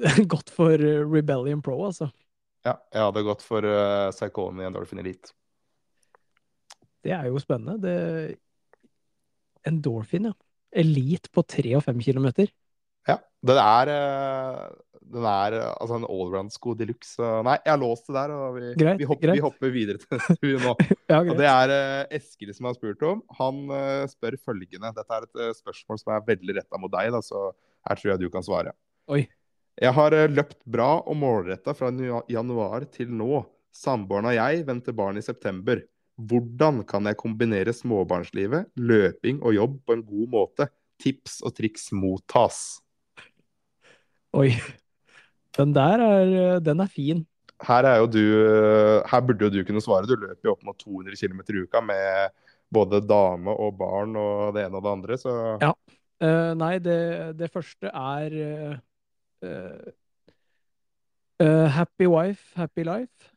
gått 0.32 0.48
for 0.50 0.72
Rebellion 0.80 1.60
Pro, 1.60 1.76
altså. 1.84 2.08
Ja, 2.66 2.76
jeg 2.92 3.04
hadde 3.06 3.24
gått 3.24 3.42
for 3.44 3.64
uh, 3.64 4.10
i 4.12 4.66
Endorphin 4.66 5.00
Elite. 5.00 5.32
Det 7.00 7.14
er 7.16 7.30
jo 7.30 7.40
spennende. 7.40 7.80
Det 7.80 8.38
Endorphin, 9.66 10.28
ja. 10.30 10.36
Elite 10.70 11.32
på 11.34 11.42
3 11.42 11.74
og 11.78 11.84
5 11.86 12.02
kilometer. 12.04 12.50
Ja. 13.08 13.18
Den 13.40 13.56
er, 13.56 13.88
eh, 13.88 14.64
den 15.14 15.24
er 15.24 15.54
eh, 15.56 15.68
altså 15.80 15.96
en 15.96 16.04
allround-sko 16.04 16.74
de 16.76 16.90
luxe. 16.90 17.24
Nei, 17.46 17.56
jeg 17.64 17.72
har 17.72 17.80
låst 17.80 18.10
det 18.10 18.16
der, 18.18 18.34
og 18.36 18.58
vi, 18.58 18.72
Greit, 18.82 19.00
vi, 19.00 19.08
hopper, 19.08 19.32
vi 19.32 19.44
hopper 19.44 19.72
videre 19.72 20.02
til 20.02 20.12
neste 20.18 20.52
nå. 20.60 20.74
Ja, 21.12 21.22
Og 21.22 21.32
det 21.40 21.48
er 21.48 21.74
eh, 21.74 22.18
Eskil 22.20 22.52
som 22.56 22.68
har 22.68 22.76
spurt 22.76 23.02
om. 23.08 23.24
Han 23.40 23.64
eh, 23.74 24.04
spør 24.12 24.36
følgende. 24.44 24.92
Dette 24.96 25.16
er 25.16 25.26
et 25.26 25.42
eh, 25.46 25.56
spørsmål 25.56 26.02
som 26.02 26.14
er 26.14 26.26
veldig 26.28 26.58
retta 26.60 26.80
mot 26.80 26.92
deg, 26.92 27.14
da, 27.16 27.22
så 27.24 27.48
her 27.88 28.00
tror 28.00 28.12
jeg 28.12 28.22
du 28.22 28.28
kan 28.32 28.44
svare. 28.44 28.76
Oi. 29.10 29.24
Jeg 29.78 29.94
har 29.96 30.16
eh, 30.16 30.28
løpt 30.28 30.58
bra 30.68 30.90
og 31.00 31.16
målretta 31.16 31.74
fra 31.76 31.90
januar 32.28 32.86
til 32.92 33.12
nå. 33.14 33.44
Samboeren 33.70 34.26
og 34.26 34.34
jeg 34.34 34.64
venter 34.66 34.94
barn 34.96 35.20
i 35.20 35.24
september. 35.24 35.80
Hvordan 36.20 36.82
kan 36.88 37.06
jeg 37.08 37.16
kombinere 37.20 37.72
småbarnslivet, 37.72 38.72
løping 38.76 39.38
og 39.46 39.54
jobb 39.56 39.78
på 39.86 39.96
en 39.96 40.04
god 40.04 40.32
måte? 40.34 40.66
Tips 41.00 41.38
og 41.46 41.54
triks 41.56 41.88
mottas. 41.96 42.80
Oi. 44.36 44.50
Den 45.56 45.72
der 45.74 46.02
er 46.04 46.34
eh, 46.40 46.58
Den 46.62 46.84
er 46.84 46.90
fin. 46.90 47.24
Her, 47.60 47.84
er 47.84 48.04
du, 48.08 48.20
eh, 48.20 49.08
her 49.08 49.24
burde 49.24 49.48
jo 49.48 49.54
du 49.54 49.64
kunne 49.68 49.84
svare. 49.84 50.08
Du 50.08 50.16
løper 50.18 50.50
jo 50.50 50.56
opp 50.56 50.66
mot 50.66 50.76
200 50.80 51.16
km 51.16 51.40
i 51.46 51.64
uka 51.64 51.80
med 51.84 52.36
både 52.70 53.00
dame 53.06 53.54
og 53.54 53.74
barn 53.80 54.12
og 54.18 54.52
det 54.56 54.66
ene 54.66 54.76
og 54.76 54.84
det 54.84 54.92
andre, 54.98 55.18
så 55.18 55.32
Ja. 55.62 55.72
Nei, 56.20 56.74
det, 56.84 57.38
det 57.40 57.46
første 57.48 57.88
er 57.88 58.34
eh, 59.46 59.92
Happy 61.76 62.06
wife, 62.10 62.52
happy 62.58 62.84
life. 62.84 63.30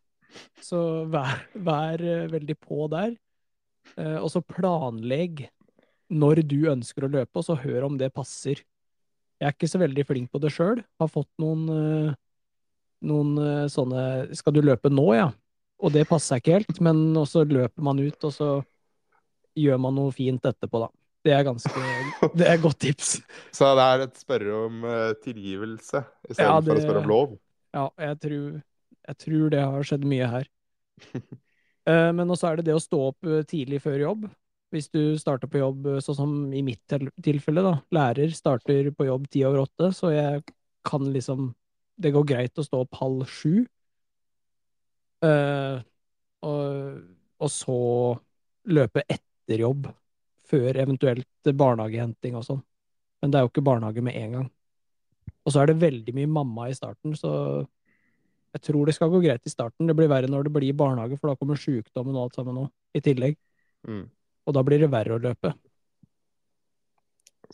Så 0.63 0.79
vær, 1.11 1.43
vær 1.53 2.01
eh, 2.01 2.27
veldig 2.31 2.57
på 2.61 2.87
der. 2.91 3.15
Uh, 3.99 4.23
og 4.23 4.29
så 4.31 4.39
planlegg 4.39 5.43
når 6.13 6.39
du 6.47 6.69
ønsker 6.71 7.05
å 7.05 7.11
løpe, 7.11 7.35
og 7.35 7.45
så 7.45 7.57
hør 7.59 7.89
om 7.89 7.97
det 7.99 8.13
passer. 8.15 8.61
Jeg 9.41 9.49
er 9.49 9.55
ikke 9.55 9.69
så 9.69 9.81
veldig 9.81 10.05
flink 10.07 10.31
på 10.31 10.39
det 10.41 10.53
sjøl. 10.55 10.79
Har 11.01 11.11
fått 11.11 11.29
noen, 11.41 11.65
uh, 11.67 12.13
noen 13.03 13.33
uh, 13.37 13.65
sånne 13.71 14.33
Skal 14.39 14.55
du 14.55 14.61
løpe 14.63 14.91
nå, 14.93 15.07
ja? 15.17 15.29
Og 15.83 15.91
det 15.91 16.05
passer 16.07 16.39
ikke 16.39 16.61
helt, 16.61 16.79
men 16.83 17.11
også 17.19 17.43
løper 17.49 17.83
man 17.83 17.99
ut, 17.99 18.17
og 18.23 18.31
så 18.31 18.49
gjør 19.59 19.81
man 19.83 19.97
noe 19.99 20.13
fint 20.15 20.45
etterpå, 20.47 20.85
da. 20.85 20.89
Det 21.23 21.31
er 21.31 21.45
ganske 21.47 21.83
Det 22.35 22.47
er 22.49 22.59
godt 22.61 22.79
tips. 22.83 23.15
Så 23.57 23.69
det 23.77 23.87
er 23.87 24.05
et 24.07 24.19
spørre 24.19 24.57
om 24.65 24.83
uh, 24.83 25.13
tilgivelse 25.23 26.03
istedenfor 26.29 26.43
Ja, 26.43 26.59
for 26.67 26.75
å 26.75 26.85
spørre 26.85 27.03
om 27.03 27.11
lov. 27.11 27.37
Ja, 27.73 27.87
jeg 28.09 28.19
tror, 28.25 28.59
jeg 29.07 29.19
tror 29.23 29.49
det 29.53 29.63
har 29.63 29.87
skjedd 29.87 30.05
mye 30.09 30.29
her. 30.37 30.51
Eh, 31.83 32.13
Men 32.15 32.29
også 32.31 32.47
er 32.47 32.61
det 32.61 32.69
det 32.69 32.77
å 32.77 32.79
stå 32.79 32.97
opp 33.09 33.27
eh, 33.27 33.41
tidlig 33.43 33.81
før 33.83 33.97
jobb. 33.99 34.21
Hvis 34.71 34.85
du 34.87 35.17
starter 35.19 35.49
på 35.51 35.59
jobb, 35.59 35.89
eh, 35.91 35.97
sånn 35.99 36.15
som 36.15 36.35
i 36.55 36.61
mitt 36.63 36.93
tilfelle, 37.19 37.59
da. 37.59 37.73
Lærer 37.91 38.31
starter 38.31 38.87
på 38.95 39.09
jobb 39.09 39.25
ti 39.27 39.41
over 39.43 39.65
åtte, 39.65 39.89
så 39.91 40.13
jeg 40.13 40.45
kan 40.87 41.09
liksom 41.11 41.49
det 41.99 42.13
går 42.15 42.25
greit 42.27 42.57
å 42.59 42.65
stå 42.65 42.83
opp 42.85 42.97
halv 43.01 43.25
sju. 43.29 43.65
Eh, 45.23 45.83
og, 46.43 47.03
og 47.39 47.51
så 47.51 47.77
løpe 48.73 49.03
etter 49.05 49.63
jobb, 49.63 49.87
før 50.49 50.79
eventuelt 50.81 51.53
barnehagehenting 51.57 52.35
og 52.39 52.45
sånn. 52.47 52.61
Men 53.23 53.31
det 53.31 53.39
er 53.39 53.45
jo 53.45 53.51
ikke 53.53 53.65
barnehage 53.65 54.03
med 54.03 54.17
en 54.19 54.37
gang. 54.37 54.49
Og 55.43 55.53
så 55.53 55.61
er 55.61 55.71
det 55.71 55.81
veldig 55.81 56.15
mye 56.15 56.31
mamma 56.31 56.69
i 56.71 56.75
starten, 56.75 57.15
så 57.19 57.31
jeg 58.53 58.63
tror 58.67 58.87
det 58.87 58.95
skal 58.95 59.11
gå 59.11 59.21
greit 59.23 59.47
i 59.47 59.51
starten. 59.51 59.87
Det 59.89 59.95
blir 59.97 60.11
verre 60.11 60.29
når 60.29 60.47
det 60.47 60.53
blir 60.55 60.75
barnehage, 60.77 61.17
for 61.19 61.31
da 61.31 61.37
kommer 61.39 61.59
sjukdommen 61.59 62.15
og 62.15 62.27
alt 62.27 62.39
sammen 62.39 62.57
nå, 62.59 62.65
i 62.95 63.01
tillegg. 63.03 63.37
Mm. 63.87 64.03
Og 64.47 64.55
da 64.55 64.63
blir 64.67 64.83
det 64.83 64.91
verre 64.93 65.17
å 65.17 65.23
løpe. 65.23 65.53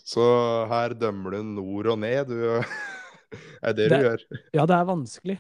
Så 0.04 0.26
her 0.70 0.96
dømmer 0.98 1.38
du 1.38 1.54
nord 1.56 1.94
og 1.94 2.02
ned, 2.02 2.34
du. 2.34 2.60
er 3.66 3.78
det, 3.78 3.88
det 3.88 3.90
du 3.94 4.08
gjør? 4.10 4.26
Ja, 4.58 4.66
det 4.70 4.76
er 4.76 4.90
vanskelig. 4.90 5.38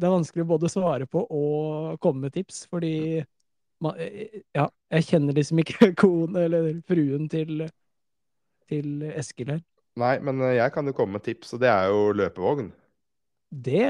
Det 0.00 0.08
er 0.08 0.14
vanskelig 0.14 0.46
både 0.48 0.68
å 0.68 0.72
svare 0.72 1.08
på 1.10 1.24
og 1.24 1.98
komme 2.00 2.28
med 2.28 2.36
tips, 2.36 2.64
fordi 2.70 2.94
ja, 3.80 4.66
jeg 4.92 5.06
kjenner 5.08 5.36
liksom 5.36 5.62
ikke 5.62 5.90
kone 6.02 6.46
eller 6.46 6.70
fruen 6.88 7.28
til, 7.32 7.64
til 8.68 9.04
Eskil 9.14 9.54
her. 9.56 9.62
Nei, 10.00 10.14
men 10.24 10.40
eh, 10.44 10.56
jeg 10.58 10.74
kan 10.74 10.86
jo 10.86 10.94
komme 10.96 11.18
med 11.18 11.24
tips, 11.26 11.54
og 11.56 11.62
det 11.62 11.70
er 11.72 11.90
jo 11.90 12.10
løpevogn. 12.16 12.70
Det 13.50 13.86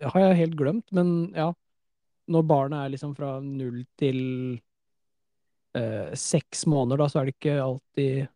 har 0.00 0.24
jeg 0.24 0.40
helt 0.44 0.58
glemt, 0.58 0.88
men 0.96 1.30
ja. 1.36 1.52
Når 2.30 2.44
barnet 2.46 2.78
er 2.78 2.90
liksom 2.92 3.14
fra 3.16 3.40
null 3.42 3.80
til 3.98 4.20
eh, 5.74 6.12
seks 6.14 6.62
måneder, 6.70 7.00
da, 7.00 7.08
så 7.10 7.18
er 7.20 7.26
det 7.26 7.34
ikke 7.34 7.56
alltid 7.58 8.28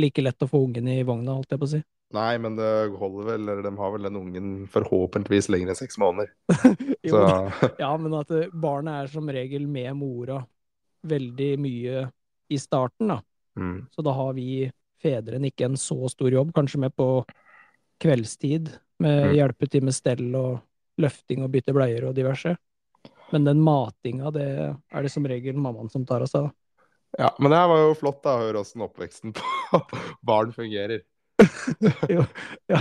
like 0.00 0.24
lett 0.24 0.46
å 0.46 0.48
få 0.48 0.62
ungen 0.64 0.88
i 0.88 1.02
vogna, 1.04 1.34
holdt 1.36 1.52
jeg 1.52 1.60
på 1.60 1.68
å 1.68 1.72
si. 1.74 1.80
Nei, 2.10 2.38
men 2.42 2.56
det 2.58 2.70
holder 2.98 3.28
vel, 3.28 3.44
eller 3.48 3.62
de 3.62 3.70
har 3.78 3.92
vel 3.94 4.08
den 4.08 4.18
ungen 4.18 4.48
forhåpentligvis 4.70 5.46
lenger 5.52 5.70
enn 5.70 5.78
seks 5.78 5.98
måneder. 6.02 6.32
jo, 7.06 7.20
ja, 7.84 7.90
men 8.02 8.16
at 8.18 8.32
eh, 8.34 8.50
barnet 8.50 9.04
er 9.04 9.12
som 9.12 9.30
regel 9.30 9.68
med 9.70 9.94
mora 9.98 10.40
veldig 11.06 11.50
mye 11.62 12.00
i 12.50 12.58
starten, 12.58 13.12
da. 13.12 13.20
Mm. 13.58 13.86
Så 13.94 14.02
da 14.02 14.14
har 14.16 14.34
vi 14.34 14.64
fedrene 15.00 15.52
ikke 15.52 15.68
en 15.70 15.78
så 15.80 16.10
stor 16.10 16.34
jobb, 16.34 16.50
kanskje 16.56 16.82
med 16.82 16.96
på 16.98 17.22
kveldstid, 18.02 18.72
med 19.00 19.30
Mm. 19.30 19.34
hjelpetid 19.36 19.86
med 19.86 19.94
stell 19.96 20.34
og 20.36 20.58
løfting 21.00 21.44
og 21.44 21.52
bytte 21.54 21.72
bleier 21.72 22.04
og 22.08 22.16
diverse. 22.18 22.56
Men 23.30 23.46
den 23.46 23.62
matinga, 23.62 24.32
det 24.34 24.48
er 24.90 25.06
det 25.06 25.12
som 25.12 25.24
regel 25.24 25.56
mammaen 25.56 25.88
som 25.92 26.04
tar 26.04 26.26
av 26.26 26.28
seg. 26.28 26.48
da. 26.50 26.50
Ja, 27.18 27.30
men 27.38 27.50
det 27.50 27.58
her 27.58 27.70
var 27.70 27.80
jo 27.80 27.94
flott 27.98 28.20
da, 28.22 28.34
å 28.34 28.42
høre 28.44 28.60
åssen 28.60 28.84
oppveksten 28.84 29.32
på 29.34 29.80
barn 30.26 30.52
fungerer. 30.52 31.02
Jo, 32.14 32.24
ja, 32.70 32.80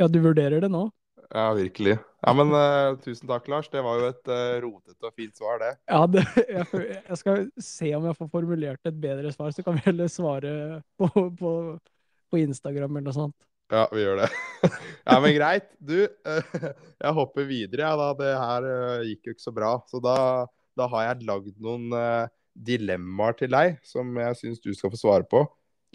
ja, 0.00 0.08
du 0.08 0.18
vurderer 0.24 0.62
det 0.64 0.70
nå? 0.72 0.86
Ja, 1.30 1.52
virkelig. 1.54 1.98
Ja, 2.24 2.32
men 2.34 2.50
uh, 2.50 2.96
tusen 3.04 3.28
takk, 3.30 3.46
Lars. 3.48 3.68
Det 3.70 3.82
var 3.86 4.00
jo 4.00 4.08
et 4.10 4.30
uh, 4.30 4.56
rotete 4.64 5.06
og 5.06 5.14
fint 5.14 5.36
svar, 5.38 5.60
det. 5.62 5.70
Ja, 5.86 6.00
det, 6.10 6.24
jeg, 6.56 6.66
jeg, 6.96 7.18
skal 7.20 7.44
se 7.62 7.92
om 7.96 8.08
jeg 8.08 8.18
får 8.18 8.30
formulert 8.32 8.90
et 8.90 8.98
bedre 9.02 9.30
svar, 9.34 9.52
så 9.54 9.62
kan 9.66 9.78
vi 9.78 9.84
heller 9.84 10.10
svare 10.10 10.52
på, 10.98 11.06
på, 11.38 11.52
på 12.30 12.40
Instagram 12.42 12.98
eller 12.98 13.06
noe 13.10 13.16
sånt. 13.16 13.36
Ja, 13.70 13.84
vi 13.92 14.02
gjør 14.02 14.24
det. 14.24 14.30
ja, 15.06 15.20
men 15.22 15.36
greit. 15.36 15.70
Du, 15.78 16.00
uh, 16.02 16.66
jeg 16.98 17.14
hopper 17.20 17.46
videre, 17.46 17.86
ja, 17.86 17.94
da. 18.00 18.10
Det 18.18 18.34
her 18.34 19.06
gikk 19.12 19.30
jo 19.30 19.36
ikke 19.36 19.46
så 19.46 19.54
bra. 19.54 19.76
Så 19.92 20.02
da, 20.02 20.16
da 20.78 20.90
har 20.90 21.06
jeg 21.12 21.30
lagd 21.30 21.54
noen 21.62 21.94
dilemmaer 22.58 23.38
til 23.38 23.54
deg 23.54 23.78
som 23.86 24.10
jeg 24.18 24.42
syns 24.42 24.66
du 24.66 24.72
skal 24.74 24.90
få 24.90 24.98
svare 24.98 25.30
på. 25.30 25.46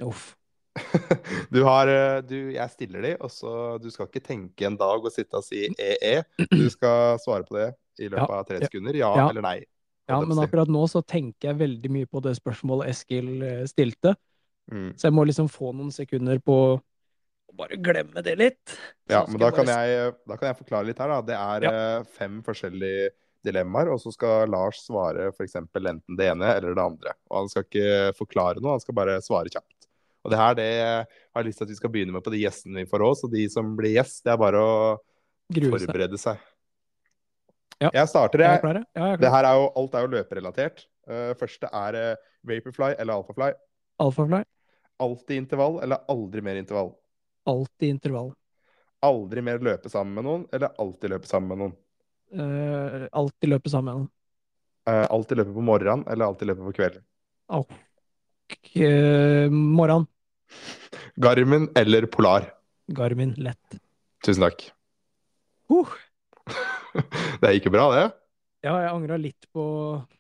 Uff. 0.08 0.32
Du 1.56 1.62
har 1.64 1.88
du, 2.28 2.36
Jeg 2.56 2.70
stiller 2.74 3.02
de, 3.06 3.14
og 3.24 3.32
så 3.32 3.52
Du 3.82 3.88
skal 3.94 4.10
ikke 4.10 4.24
tenke 4.26 4.66
en 4.68 4.76
dag 4.80 5.04
og 5.06 5.12
sitte 5.14 5.40
og 5.40 5.46
si 5.48 5.66
EE. 5.80 6.24
Du 6.52 6.66
skal 6.74 7.16
svare 7.24 7.46
på 7.48 7.56
det 7.58 7.70
i 8.04 8.10
løpet 8.12 8.28
Ja, 8.28 8.40
av 8.42 8.48
tre 8.50 8.60
sekunder. 8.66 8.98
Ja, 9.00 9.12
ja. 9.16 9.30
eller 9.32 9.46
nei. 9.46 9.58
Ja, 10.10 10.20
men 10.22 10.38
akkurat 10.44 10.70
nå 10.70 10.84
så 10.92 11.00
tenker 11.02 11.50
jeg 11.54 11.58
veldig 11.64 11.90
mye 11.96 12.10
på 12.12 12.20
det 12.22 12.36
spørsmålet 12.38 12.92
Eskil 12.94 13.30
eh, 13.42 13.64
stilte, 13.72 14.16
Mm. 14.66 14.96
så 14.98 15.06
jeg 15.06 15.14
må 15.14 15.22
liksom 15.30 15.46
få 15.46 15.68
noen 15.78 15.92
sekunder 15.94 16.40
på 16.42 16.54
å 16.74 17.54
bare 17.54 17.78
glemme 17.78 18.24
det 18.26 18.32
litt. 18.40 18.72
Ja, 19.06 19.20
men 19.30 19.38
da 19.38 19.52
kan, 19.54 19.68
bare- 19.70 19.92
jeg, 19.92 20.14
da 20.26 20.38
kan 20.42 20.48
jeg 20.50 20.58
forklare 20.58 20.88
litt 20.88 20.98
her. 21.04 21.12
da. 21.14 21.20
Det 21.22 21.36
er 21.38 21.66
ja. 21.68 21.74
fem 22.18 22.40
forskjellige 22.42 23.12
dilemmaer, 23.46 23.92
og 23.94 24.02
så 24.02 24.10
skal 24.16 24.50
Lars 24.50 24.80
svare 24.88 25.28
f.eks. 25.30 25.54
enten 25.62 26.18
det 26.18 26.32
ene 26.32 26.50
eller 26.56 26.74
det 26.74 26.82
andre. 26.82 27.14
Og 27.30 27.44
Han 27.44 27.52
skal 27.54 27.68
ikke 27.68 28.18
forklare 28.18 28.58
noe, 28.58 28.74
han 28.74 28.82
skal 28.82 28.98
bare 28.98 29.20
svare 29.22 29.54
kjapt. 29.54 29.75
Og 30.26 30.32
det 30.34 30.40
her 30.42 30.56
det 30.58 30.66
har 30.82 31.06
jeg 31.44 31.46
lyst 31.52 31.60
til 31.62 31.68
at 31.68 31.72
vi 31.76 31.78
skal 31.78 31.92
begynne 31.94 32.16
med 32.16 32.24
på 32.26 32.32
de 32.34 32.40
gjestene 32.42 32.82
vi 32.82 32.90
får 32.90 33.04
òg. 33.06 33.16
Så 33.20 33.30
de 33.32 33.44
som 33.54 33.76
blir 33.78 33.94
gjest, 34.00 34.24
det 34.26 34.34
er 34.34 34.40
bare 34.42 34.58
å 34.66 34.74
Gruse. 35.54 35.86
forberede 35.86 36.18
seg. 36.18 36.42
Ja. 37.84 37.92
Jeg 37.94 38.08
starter, 38.10 38.40
Er 38.42 38.56
jeg 38.56 38.62
jeg. 38.64 38.86
ja? 38.96 39.06
Jeg 39.12 39.20
Det 39.20 39.32
her 39.36 39.46
er 39.46 39.56
jo, 39.60 39.66
alt 39.76 39.96
er 39.96 40.06
jo 40.06 40.12
løperelatert. 40.16 40.86
Uh, 41.06 41.34
første 41.38 41.70
er 41.70 41.98
uh, 42.00 42.16
Vaporfly 42.48 42.96
eller 42.98 43.14
Alphafly. 43.20 43.52
Alphafly. 44.02 44.42
Alltid 45.00 45.38
intervall 45.44 45.82
eller 45.84 46.02
aldri 46.10 46.42
mer 46.42 46.56
intervall. 46.56 46.94
Alltid 47.46 47.90
intervall. 47.90 48.32
Aldri 49.06 49.42
mer 49.46 49.60
løpe 49.60 49.92
sammen 49.92 50.16
med 50.16 50.24
noen 50.26 50.46
eller 50.56 50.72
alltid 50.82 51.12
løpe 51.14 51.28
sammen 51.30 51.52
med 51.52 51.62
noen. 51.62 51.76
Uh, 52.34 53.06
alltid 53.12 53.52
løpe 53.52 53.70
sammen. 53.70 54.08
med 54.08 54.12
Uh, 54.88 55.06
alltid 55.10 55.38
løpe 55.40 55.54
på 55.54 55.62
morgenen 55.66 56.06
eller 56.08 56.26
alltid 56.30 56.48
løpe 56.48 56.62
på 56.66 56.74
kvelden. 56.78 57.04
Au. 57.50 57.64
K- 58.48 58.82
eh, 58.86 59.50
morgen. 59.50 60.06
Garmin 61.22 61.70
eller 61.76 62.08
Polar. 62.12 62.50
Garmin 62.88 63.34
lett. 63.38 63.80
Tusen 64.26 64.46
takk. 64.46 64.68
Uh. 65.72 65.94
det 67.42 67.56
gikk 67.56 67.70
jo 67.70 67.76
bra, 67.76 67.88
det. 67.96 68.06
Ja, 68.66 68.76
jeg 68.82 68.92
angra 68.92 69.18
litt 69.22 69.48
på 69.54 69.64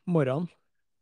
morgenen. 0.09 0.49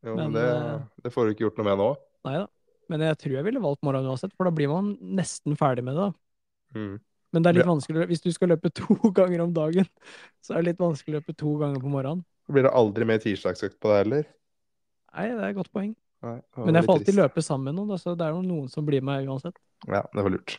Jo, 0.03 0.17
Men, 0.17 0.31
men 0.31 0.35
det, 0.35 0.49
eh, 0.51 0.83
det 1.05 1.13
får 1.13 1.25
du 1.25 1.33
ikke 1.33 1.45
gjort 1.45 1.59
noe 1.59 1.69
med 1.69 1.79
nå. 1.79 1.87
Nei 2.27 2.35
da. 2.41 2.45
Men 2.91 3.05
jeg 3.07 3.19
tror 3.21 3.35
jeg 3.37 3.47
ville 3.47 3.63
valgt 3.63 3.85
morgenen 3.87 4.11
uansett, 4.11 4.33
for 4.35 4.47
da 4.47 4.53
blir 4.55 4.69
man 4.71 4.93
nesten 5.15 5.55
ferdig 5.59 5.85
med 5.87 5.95
det. 5.97 6.09
Mm. 6.75 6.93
Men 7.33 7.45
det 7.45 7.49
er 7.49 7.57
litt 7.57 7.69
vanskelig 7.69 8.05
hvis 8.11 8.23
du 8.23 8.29
skal 8.35 8.51
løpe 8.53 8.69
to 8.81 8.97
ganger 9.15 9.45
om 9.45 9.55
dagen. 9.55 9.87
Så 10.43 10.53
er 10.53 10.61
det 10.61 10.73
litt 10.73 10.83
vanskelig 10.83 11.15
å 11.15 11.21
løpe 11.21 11.35
to 11.39 11.55
ganger 11.61 11.83
på 11.83 11.91
morgenen. 11.91 12.23
Blir 12.51 12.67
det 12.67 12.73
aldri 12.75 13.07
mer 13.07 13.21
tirsdagsøkt 13.23 13.79
på 13.81 13.91
deg 13.91 14.01
heller. 14.03 14.25
Nei, 15.13 15.27
det 15.31 15.39
er 15.39 15.51
et 15.53 15.57
godt 15.57 15.71
poeng. 15.73 15.93
Nei, 16.23 16.37
Men 16.55 16.77
jeg 16.79 16.87
får 16.87 16.99
alltid 16.99 17.17
løpe 17.19 17.43
sammen 17.43 17.71
med 17.71 17.81
noen, 17.81 17.99
så 17.99 18.13
det 18.15 18.27
er 18.27 18.35
jo 18.35 18.43
noen 18.45 18.69
som 18.71 18.85
blir 18.87 19.03
med 19.03 19.27
uansett. 19.27 19.57
Ja, 19.87 20.05
det 20.07 20.23
var 20.23 20.31
lurt. 20.31 20.55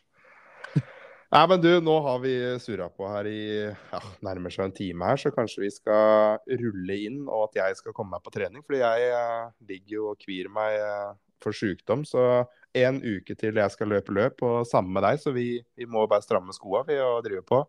Nei, 1.35 1.43
men 1.51 1.62
du, 1.65 1.71
nå 1.83 1.95
har 2.05 2.21
vi 2.23 2.33
surra 2.62 2.87
på 2.95 3.09
her 3.11 3.27
i 3.27 3.41
ja, 3.67 4.01
nærmer 4.23 4.53
seg 4.55 4.69
en 4.69 4.75
time 4.77 5.09
her, 5.09 5.19
så 5.19 5.33
kanskje 5.35 5.65
vi 5.65 5.71
skal 5.75 6.37
rulle 6.61 6.99
inn, 7.09 7.25
og 7.25 7.49
at 7.49 7.59
jeg 7.59 7.79
skal 7.81 7.97
komme 7.97 8.15
meg 8.15 8.23
på 8.23 8.35
trening. 8.37 8.62
Fordi 8.62 8.85
jeg 8.85 9.09
eh, 9.17 9.49
ligger 9.67 9.97
jo 9.97 10.11
og 10.12 10.21
kvir 10.21 10.53
meg 10.55 10.77
eh, 10.79 11.17
for 11.43 11.57
sykdom, 11.57 12.05
så 12.07 12.45
en 12.75 13.01
uke 13.03 13.35
til 13.39 13.59
jeg 13.59 13.75
skal 13.75 13.91
løpe 13.91 14.15
løp, 14.15 14.45
og 14.47 14.69
sammen 14.69 14.95
med 14.95 15.07
deg, 15.07 15.19
så 15.23 15.35
vi, 15.35 15.49
vi 15.75 15.89
må 15.91 16.05
bare 16.11 16.23
stramme 16.23 16.55
skoa 16.55 16.85
vi 16.87 17.01
og 17.03 17.25
drive 17.27 17.43
på. 17.49 17.65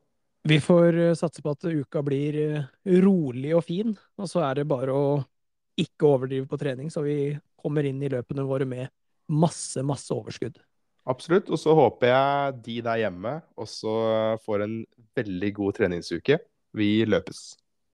Vi 0.45 0.59
får 0.61 0.99
eh, 1.01 1.15
satse 1.17 1.41
på 1.41 1.55
at 1.55 1.65
uka 1.65 2.03
blir 2.05 2.37
eh, 2.43 2.65
rolig 3.01 3.55
og 3.57 3.65
fin, 3.65 3.95
og 4.21 4.29
så 4.29 4.43
er 4.45 4.61
det 4.61 4.69
bare 4.69 4.93
å 4.93 5.07
ikke 5.81 6.05
overdrive 6.05 6.45
på 6.49 6.59
trening, 6.61 6.93
så 6.93 7.01
vi 7.01 7.33
kommer 7.65 7.89
inn 7.89 7.99
i 8.05 8.11
løpene 8.13 8.45
våre 8.45 8.69
med 8.69 8.93
masse, 9.33 9.81
masse 9.81 10.13
overskudd. 10.13 10.61
Absolutt. 11.09 11.49
Og 11.53 11.61
så 11.61 11.73
håper 11.77 12.11
jeg 12.11 12.57
de 12.65 12.79
der 12.85 13.03
hjemme 13.03 13.35
også 13.61 13.93
får 14.45 14.65
en 14.65 14.79
veldig 15.17 15.51
god 15.59 15.79
treningsuke. 15.81 16.39
Vi 16.75 16.89
løpes. 17.09 17.53